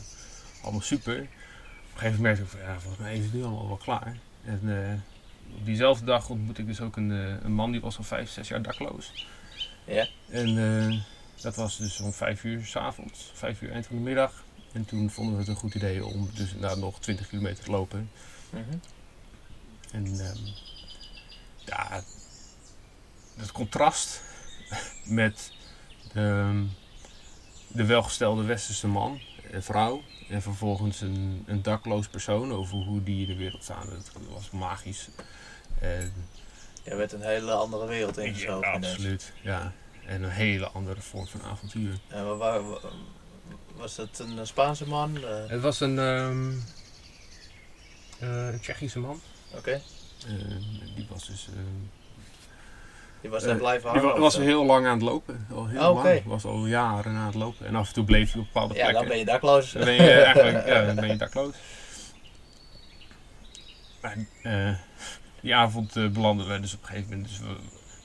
allemaal 0.61 0.81
super. 0.81 1.13
Op 1.15 1.19
een 1.23 1.27
gegeven 1.93 2.15
moment 2.15 2.21
merkte 2.21 2.41
ik 2.41 2.49
van 2.49 2.59
ja, 2.59 2.79
volgens 2.79 3.01
mij 3.03 3.15
is 3.17 3.23
het 3.23 3.33
nu 3.33 3.43
allemaal 3.43 3.67
wel 3.67 3.77
klaar. 3.77 4.17
En 4.45 4.61
eh, 4.63 4.93
op 5.55 5.65
diezelfde 5.65 6.05
dag 6.05 6.29
ontmoette 6.29 6.61
ik 6.61 6.67
dus 6.67 6.81
ook 6.81 6.95
een, 6.95 7.11
eh, 7.11 7.43
een 7.43 7.53
man 7.53 7.71
die 7.71 7.81
was 7.81 7.97
al 7.97 8.03
vijf, 8.03 8.29
zes 8.29 8.47
jaar 8.47 8.61
dakloos. 8.61 9.27
Ja. 9.85 10.07
En 10.29 10.57
eh, 10.57 11.01
dat 11.41 11.55
was 11.55 11.77
dus 11.77 11.99
om 11.99 12.13
vijf 12.13 12.43
uur 12.43 12.65
s'avonds, 12.65 13.31
vijf 13.33 13.61
uur 13.61 13.71
eind 13.71 13.85
van 13.85 13.95
de 13.95 14.01
middag. 14.01 14.43
En 14.73 14.85
toen 14.85 15.09
vonden 15.09 15.33
we 15.33 15.39
het 15.39 15.47
een 15.47 15.55
goed 15.55 15.75
idee 15.75 16.05
om 16.05 16.29
dus 16.33 16.53
inderdaad 16.53 16.77
nog 16.77 16.99
20 16.99 17.27
kilometer 17.27 17.63
te 17.63 17.71
lopen. 17.71 18.11
Mhm. 18.49 18.77
En 19.91 20.19
ehm, 20.19 20.37
ja, 21.65 22.03
het 23.35 23.51
contrast 23.51 24.21
met 25.05 25.51
de, 26.13 26.65
de 27.67 27.85
welgestelde 27.85 28.43
westerse 28.43 28.87
man 28.87 29.19
en 29.51 29.63
vrouw. 29.63 30.01
En 30.29 30.41
vervolgens 30.41 31.01
een, 31.01 31.43
een 31.47 31.61
dakloos 31.61 32.07
persoon 32.07 32.51
over 32.53 32.77
hoe 32.77 33.03
die 33.03 33.21
in 33.21 33.27
de 33.27 33.35
wereld 33.35 33.63
staan. 33.63 33.89
Dat 33.89 34.11
was 34.29 34.49
magisch. 34.49 35.09
En, 35.79 36.13
Je 36.83 36.95
werd 36.95 37.11
een 37.11 37.21
hele 37.21 37.51
andere 37.51 37.87
wereld 37.87 38.15
ja, 38.15 38.21
ingezogen. 38.21 38.67
ineens. 38.75 38.87
absoluut. 38.93 39.33
Ja. 39.41 39.73
En 40.05 40.23
een 40.23 40.29
hele 40.29 40.67
andere 40.67 41.01
vorm 41.01 41.27
van 41.27 41.41
avontuur. 41.41 41.99
En 42.07 42.37
waar- 42.37 42.61
was 43.75 43.95
dat 43.95 44.19
een 44.19 44.47
Spaanse 44.47 44.87
man? 44.87 45.17
Eh, 45.23 45.47
Het 45.47 45.61
was 45.61 45.79
een, 45.79 45.99
ehm, 45.99 46.51
eh, 48.19 48.47
een 48.47 48.59
Tsjechische 48.59 48.99
man. 48.99 49.21
Oké, 49.55 49.81
Eh, 50.27 50.33
die 50.95 51.07
was 51.09 51.27
dus 51.27 51.47
ehm, 51.47 51.57
die 53.27 53.35
was 53.35 53.41
Eh, 53.43 53.49
daar 53.49 53.57
blijven 53.57 53.91
Die 53.91 53.99
hangen. 54.01 54.13
of 54.15 54.19
was 54.21 54.33
zo? 54.33 54.41
heel 54.41 54.65
lang 54.65 54.85
aan 54.85 54.93
het 54.93 55.01
lopen. 55.01 55.47
Al 55.53 55.67
heel 55.67 55.79
Oh, 55.89 55.97
oké. 55.97 56.07
lang. 56.07 56.23
Was 56.25 56.45
al 56.45 56.65
jaren 56.65 57.15
aan 57.15 57.25
het 57.25 57.35
lopen. 57.35 57.65
En 57.67 57.75
af 57.75 57.87
en 57.87 57.93
toe 57.93 58.03
bleef 58.03 58.31
hij 58.31 58.41
op 58.41 58.47
bepaalde 58.53 58.73
Ja, 58.73 58.79
plekken. 58.79 58.99
dan 58.99 59.07
ben 59.09 59.17
je 59.17 59.25
dakloos. 59.25 59.71
Dan 59.71 59.83
ben 59.85 59.93
je 59.93 60.11
eigenlijk 60.11 60.67
ja, 60.67 60.85
dan 60.85 60.95
ben 60.95 61.07
je 61.07 61.15
dakloos. 61.15 61.53
Maar, 64.01 64.17
eh, 64.43 64.73
die 65.41 65.55
avond 65.55 65.95
eh, 65.95 66.07
belanden 66.07 66.47
we 66.47 66.59
dus 66.59 66.73
op 66.73 66.81
een 66.81 66.87
gegeven 66.87 67.09
moment. 67.09 67.27
Dus 67.27 67.39
we, 67.39 67.55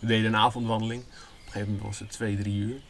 we 0.01 0.07
deden 0.07 0.27
een 0.27 0.37
avondwandeling. 0.41 1.03
Op 1.03 1.09
een 1.11 1.45
gegeven 1.53 1.67
moment 1.69 1.87
was 1.87 1.99
het 1.99 2.11
twee, 2.11 2.37
drie 2.37 2.55
uur. 2.57 2.81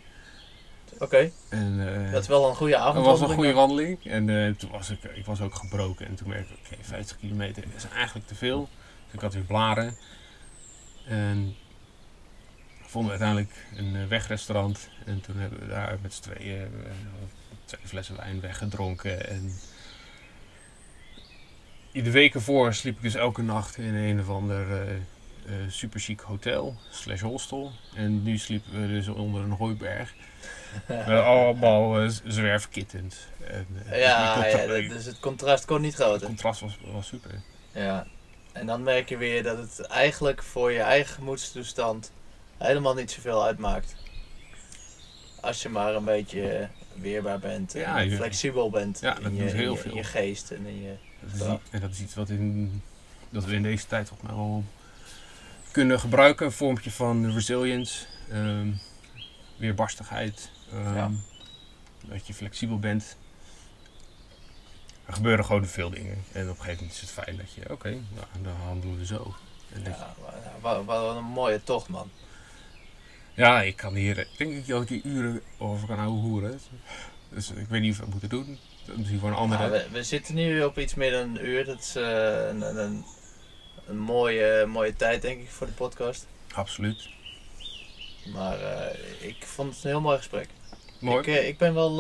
Oké, 0.99 1.31
En, 1.49 2.05
eh, 2.07 2.13
dat 2.13 2.23
is 2.23 2.29
wel 2.29 2.49
een 2.49 2.55
goede 2.55 2.73
het 2.75 2.83
avond. 2.83 3.07
was 3.07 3.21
een 3.21 3.29
goede 3.35 3.53
wandeling. 3.53 4.05
En 4.07 4.29
eh, 4.47 4.55
toen 4.55 4.71
was 4.71 4.91
ik, 4.91 5.03
ik 5.15 5.27
was 5.27 5.41
ook 5.41 5.55
gebroken. 5.55 6.07
En 6.07 6.15
toen 6.15 6.29
merkte 6.29 6.53
ik, 6.53 6.59
oké, 6.73 6.77
50 6.85 7.17
kilometer 7.19 7.65
is 7.77 7.87
eigenlijk 7.95 8.27
te 8.27 8.35
veel. 8.35 8.69
Dus 9.05 9.15
ik 9.15 9.21
had 9.21 9.35
weer 9.35 9.43
blaren. 9.43 9.97
En 11.07 11.55
vonden 12.93 13.19
we 13.19 13.25
uiteindelijk 13.25 13.67
een 13.77 14.03
eh, 14.03 14.09
wegrestaurant. 14.09 14.89
En 15.05 15.21
toen 15.21 15.37
hebben 15.37 15.59
we 15.61 15.67
daar 15.67 15.99
met 16.03 16.15
z'n 16.15 16.23
tweeën 16.23 16.63
eh, 16.63 16.91
twee 17.65 17.81
flessen 17.87 18.17
wijn 18.17 18.41
weggedronken. 18.41 19.29
En 19.29 19.53
de 21.93 22.11
weken 22.11 22.43
voor 22.43 22.75
sliep 22.75 22.97
ik 22.97 23.03
dus 23.03 23.15
elke 23.15 23.43
nacht 23.43 23.77
in 23.77 23.95
een 23.95 24.21
of 24.21 24.29
ander 24.29 24.73
eh 24.89 24.95
eh, 25.47 25.55
super 25.69 26.01
chic 26.01 26.21
hotel 26.21 26.77
slash 26.91 27.21
hostel. 27.21 27.73
En 27.95 28.23
nu 28.23 28.39
sliepen 28.39 28.81
we 28.81 28.87
dus 28.89 29.09
onder 29.09 29.43
een 29.43 29.51
hooiberg. 29.51 30.15
Met 30.89 31.09
allemaal 31.09 32.11
z- 32.11 32.21
zwerfkittens. 32.27 33.17
En, 33.47 33.67
eh, 33.89 34.01
Ja, 34.01 34.35
dus 34.89 35.05
het 35.05 35.21
contrast 35.21 35.65
kon 35.65 35.81
niet 35.81 35.93
het 35.97 36.03
groter. 36.03 36.27
contrast 36.27 36.61
was, 36.61 36.79
was 36.93 37.07
super. 37.07 37.31
Ja, 37.73 38.07
en 38.53 38.67
dan 38.67 38.83
merk 38.83 39.09
je 39.09 39.17
weer 39.17 39.43
dat 39.43 39.59
het 39.59 39.81
eigenlijk 39.81 40.43
voor 40.43 40.73
je 40.73 40.81
eigen 40.81 41.15
gemoedstoestand 41.15 42.13
helemaal 42.67 42.95
niet 42.95 43.11
zoveel 43.11 43.45
uitmaakt. 43.45 43.95
Als 45.41 45.63
je 45.63 45.69
maar 45.69 45.95
een 45.95 46.05
beetje 46.05 46.69
weerbaar 46.95 47.39
bent 47.39 47.75
en 47.75 47.81
Ja, 47.81 47.99
je- 47.99 48.17
flexibel 48.17 48.71
bent 48.71 49.01
Ja, 49.01 49.17
in, 49.17 49.23
dat 49.23 49.33
je, 49.33 49.39
doet 49.39 49.51
in 49.51 49.57
heel 49.57 49.73
je- 49.75 49.79
veel. 49.81 49.91
in 49.91 49.97
je 49.97 50.05
geest 50.05 50.51
en 50.51 50.67
in 50.67 50.83
je... 50.83 50.95
Dat 51.21 51.35
is, 51.35 51.71
en 51.71 51.81
dat 51.81 51.91
is 51.91 52.01
iets 52.01 52.15
wat 52.15 52.29
in, 52.29 52.83
dat 53.31 53.45
we 53.45 53.55
in 53.55 53.63
deze 53.63 53.87
tijd 53.87 54.09
volgens 54.09 54.29
mij 54.31 54.39
wel 54.39 54.65
kunnen 55.71 56.01
gebruiken. 56.01 56.47
Een 56.47 56.53
vormpje 56.53 56.91
van 56.91 57.33
resilience, 57.33 58.07
ehm, 58.31 58.71
weerbarstigheid. 59.57 60.51
ehm, 60.73 60.95
Ja. 60.95 61.11
Dat 62.07 62.27
je 62.27 62.35
flexibel 62.35 62.79
bent. 62.79 63.17
Er 65.07 65.13
gebeuren 65.13 65.45
gewoon 65.45 65.67
veel 65.67 65.91
dingen. 65.91 66.25
En 66.33 66.43
op 66.43 66.49
een 66.49 66.63
gegeven 66.63 66.75
moment 66.77 66.93
is 66.95 67.01
het 67.01 67.11
fijn 67.11 67.37
dat 67.37 67.53
je, 67.53 67.71
oké, 67.71 67.89
nou, 67.91 68.27
dan 68.43 68.53
handelen 68.67 68.99
we 68.99 69.07
zo. 69.07 69.35
En 69.73 69.83
dat 69.85 69.95
je- 69.95 70.01
Ja, 70.01 70.15
wat, 70.61 70.85
wat 70.85 71.17
een 71.17 71.25
mooie 71.25 71.63
tocht 71.65 71.89
man. 71.89 72.11
Ja, 73.35 73.63
ik 73.63 73.77
kan 73.77 73.95
hier, 73.95 74.19
ik 74.19 74.29
denk 74.39 74.67
dat 74.67 74.83
ik 74.83 74.89
hier 74.89 75.05
uren 75.05 75.43
over 75.59 75.87
kan 75.89 75.99
houden 75.99 76.21
hoeren. 76.21 76.61
Dus 77.29 77.51
ik 77.51 77.67
weet 77.69 77.81
niet 77.81 77.91
of 77.93 77.97
we 77.99 78.03
het 78.03 78.13
moeten 78.13 78.29
doen. 78.29 78.59
Misschien 78.97 79.19
voor 79.19 79.29
een 79.29 79.35
andere. 79.35 79.63
Ja, 79.63 79.71
we, 79.71 79.87
we 79.93 80.03
zitten 80.03 80.35
nu 80.35 80.63
op 80.65 80.79
iets 80.79 80.95
meer 80.95 81.11
dan 81.11 81.21
een 81.37 81.47
uur. 81.47 81.65
Dat 81.65 81.79
is 81.81 81.97
eh, 81.97 82.49
een, 82.49 82.61
een, 82.63 82.77
een, 82.77 83.05
een 83.87 83.99
mooie, 83.99 84.67
mooie 84.67 84.97
tijd 84.97 85.23
denk 85.23 85.41
ik 85.41 85.51
voor 85.51 85.67
de 85.67 85.73
podcast. 85.73 86.27
Absoluut. 86.55 87.09
Maar 88.35 88.61
eh, 88.61 89.29
ik 89.29 89.47
vond 89.47 89.75
het 89.75 89.85
een 89.85 89.91
heel 89.91 90.01
mooi 90.01 90.17
gesprek. 90.17 90.49
Mooi. 91.01 91.19
Ik, 91.19 91.27
eh, 91.27 91.49
ik 91.49 91.59
ben 91.59 91.75
wel. 91.75 91.91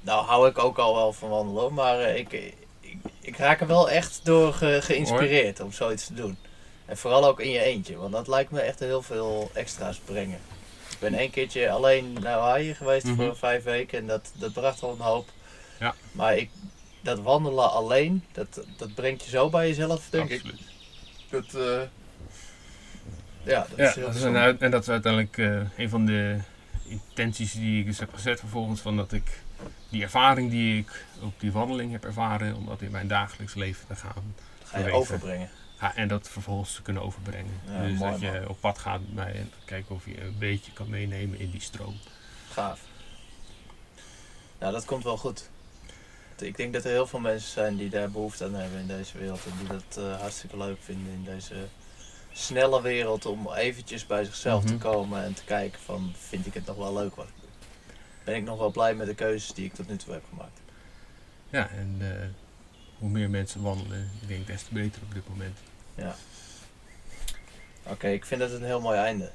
nou, 0.00 0.24
hou 0.26 0.48
ik 0.48 0.58
ook 0.58 0.78
al 0.78 0.94
wel 0.94 1.12
van 1.12 1.28
wandelen, 1.28 1.74
maar 1.74 2.00
ik, 2.16 2.32
ik, 2.80 2.96
ik 3.20 3.36
raak 3.36 3.60
er 3.60 3.66
wel 3.66 3.90
echt 3.90 4.20
door 4.24 4.52
ge- 4.52 4.80
geïnspireerd 4.82 5.60
om 5.60 5.72
zoiets 5.72 6.06
te 6.06 6.14
doen. 6.14 6.36
En 6.90 6.96
vooral 6.96 7.26
ook 7.26 7.40
in 7.40 7.50
je 7.50 7.60
eentje, 7.62 7.96
want 7.96 8.12
dat 8.12 8.28
lijkt 8.28 8.50
me 8.50 8.60
echt 8.60 8.78
heel 8.78 9.02
veel 9.02 9.50
extra's 9.54 9.98
brengen. 10.04 10.38
Ik 10.90 10.96
ben 10.98 11.14
één 11.14 11.30
keertje 11.30 11.70
alleen 11.70 12.12
naar 12.12 12.32
Hawaii 12.32 12.74
geweest 12.74 13.04
Mhm. 13.06 13.14
voor 13.14 13.36
vijf 13.36 13.64
weken 13.64 13.98
en 13.98 14.06
dat, 14.06 14.32
dat 14.34 14.52
bracht 14.52 14.82
al 14.82 14.92
een 14.92 15.00
hoop. 15.00 15.28
Ja. 15.80 15.94
Maar 16.12 16.36
ik, 16.36 16.50
dat 17.00 17.18
wandelen 17.20 17.70
alleen, 17.72 18.24
dat, 18.32 18.60
dat 18.76 18.94
brengt 18.94 19.24
je 19.24 19.30
zo 19.30 19.50
bij 19.50 19.68
jezelf, 19.68 20.06
denk 20.10 20.30
ik. 20.30 20.36
Absoluut. 20.42 20.60
Dat, 21.30 21.44
eh, 21.54 21.80
ja, 23.42 23.66
dat 23.68 23.76
Ja, 23.76 23.88
is 23.88 23.94
heel 23.94 24.04
dat 24.04 24.14
is 24.14 24.20
bijzonder. 24.20 24.40
een, 24.40 24.46
uit- 24.46 24.60
en 24.62 24.70
dat 24.70 24.82
is 24.82 24.88
uiteindelijk 24.88 25.38
eh, 25.38 25.60
een 25.76 25.88
van 25.88 26.06
de 26.06 26.38
intenties 26.84 27.52
die 27.52 27.80
ik 27.80 27.86
dus 27.86 27.98
heb 27.98 28.14
gezet 28.14 28.38
vervolgens. 28.40 28.80
Van 28.80 28.96
dat 28.96 29.12
ik 29.12 29.40
die 29.88 30.02
ervaring 30.02 30.50
die 30.50 30.78
ik 30.78 31.04
op 31.22 31.32
die 31.40 31.52
wandeling 31.52 31.92
heb 31.92 32.04
ervaren, 32.04 32.54
om 32.56 32.66
dat 32.66 32.82
in 32.82 32.90
mijn 32.90 33.08
dagelijks 33.08 33.54
leven 33.54 33.86
te 33.86 33.94
gaan. 33.96 34.34
Ga 34.64 34.78
je 34.78 34.92
overbrengen. 34.92 35.50
Ja, 35.80 35.94
en 35.96 36.08
dat 36.08 36.28
vervolgens 36.28 36.74
te 36.74 36.82
kunnen 36.82 37.02
overbrengen. 37.02 37.60
Ja, 37.66 37.82
dus 37.86 37.98
mooi, 37.98 38.10
dat 38.12 38.20
je 38.20 38.30
man. 38.30 38.48
op 38.48 38.60
pad 38.60 38.78
gaat 38.78 39.00
mij 39.12 39.34
en 39.34 39.52
kijken 39.64 39.94
of 39.94 40.04
je 40.04 40.20
een 40.22 40.38
beetje 40.38 40.72
kan 40.72 40.88
meenemen 40.90 41.38
in 41.38 41.50
die 41.50 41.60
stroom. 41.60 41.96
Gaaf. 42.50 42.80
Nou, 44.58 44.72
dat 44.72 44.84
komt 44.84 45.04
wel 45.04 45.16
goed. 45.16 45.48
Ik 46.38 46.56
denk 46.56 46.72
dat 46.72 46.84
er 46.84 46.90
heel 46.90 47.06
veel 47.06 47.18
mensen 47.18 47.50
zijn 47.50 47.76
die 47.76 47.90
daar 47.90 48.10
behoefte 48.10 48.44
aan 48.44 48.54
hebben 48.54 48.80
in 48.80 48.86
deze 48.86 49.18
wereld. 49.18 49.44
En 49.44 49.52
die 49.58 49.68
dat 49.68 49.96
eh, 50.04 50.20
hartstikke 50.20 50.56
leuk 50.56 50.76
vinden 50.82 51.12
in 51.12 51.24
deze 51.24 51.54
snelle 52.32 52.82
wereld. 52.82 53.26
Om 53.26 53.52
eventjes 53.52 54.06
bij 54.06 54.24
zichzelf 54.24 54.62
Mhm. 54.64 54.72
te 54.72 54.78
komen 54.78 55.24
en 55.24 55.34
te 55.34 55.44
kijken 55.44 55.80
van, 55.80 56.12
vind 56.18 56.46
ik 56.46 56.54
het 56.54 56.66
nog 56.66 56.76
wel 56.76 56.92
leuk 56.94 57.14
wat 57.14 57.26
ik 57.26 57.32
doe? 57.40 57.48
Ben 58.24 58.34
ik 58.36 58.44
nog 58.44 58.58
wel 58.58 58.70
blij 58.70 58.94
met 58.94 59.06
de 59.06 59.14
keuzes 59.14 59.52
die 59.54 59.64
ik 59.64 59.74
tot 59.74 59.88
nu 59.88 59.96
toe 59.96 60.12
heb 60.12 60.22
gemaakt? 60.28 60.60
Ja, 61.50 61.68
en 61.68 61.96
eh, 62.00 62.26
hoe 62.98 63.08
meer 63.08 63.30
mensen 63.30 63.62
wandelen, 63.62 64.10
ik 64.22 64.28
denk 64.28 64.46
des 64.46 64.62
te 64.62 64.74
beter 64.74 65.02
op 65.02 65.14
dit 65.14 65.28
moment. 65.28 65.58
Oké, 67.86 68.08
ik 68.08 68.24
vind 68.24 68.40
het 68.40 68.52
een 68.52 68.64
heel 68.64 68.80
mooi 68.80 68.98
einde. 68.98 69.30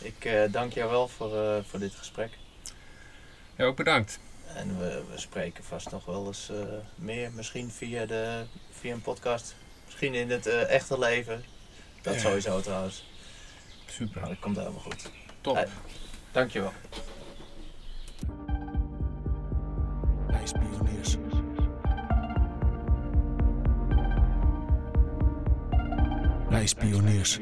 Ik 0.00 0.24
eh, 0.24 0.52
dank 0.52 0.72
jou 0.72 0.90
wel 0.90 1.08
voor, 1.08 1.36
eh, 1.42 1.56
voor 1.68 1.78
dit 1.78 1.94
gesprek. 1.94 2.30
Ja, 3.56 3.64
ook 3.64 3.76
bedankt. 3.76 4.18
En 4.54 4.78
we, 4.78 5.04
we 5.10 5.18
spreken 5.18 5.64
vast 5.64 5.90
nog 5.90 6.04
wel 6.04 6.26
eens 6.26 6.50
eh, 6.50 6.56
meer. 6.94 7.32
Misschien 7.32 7.70
via, 7.70 8.06
de, 8.06 8.44
via 8.70 8.92
een 8.92 9.00
podcast. 9.02 9.54
Misschien 9.84 10.14
in 10.14 10.30
het 10.30 10.46
eh, 10.46 10.70
echte 10.70 10.98
leven. 10.98 11.44
Dat 12.02 12.14
Ja. 12.14 12.20
sowieso 12.20 12.60
trouwens. 12.60 13.04
Super. 13.86 14.20
Maar 14.20 14.30
dat 14.30 14.38
komt 14.38 14.56
helemaal 14.56 14.80
goed. 14.80 15.10
Top. 15.40 15.56
Eh, 15.56 15.70
Dankjewel. 16.32 16.72
IJspioniers. 20.30 20.81
IJspioniers. 26.54 27.40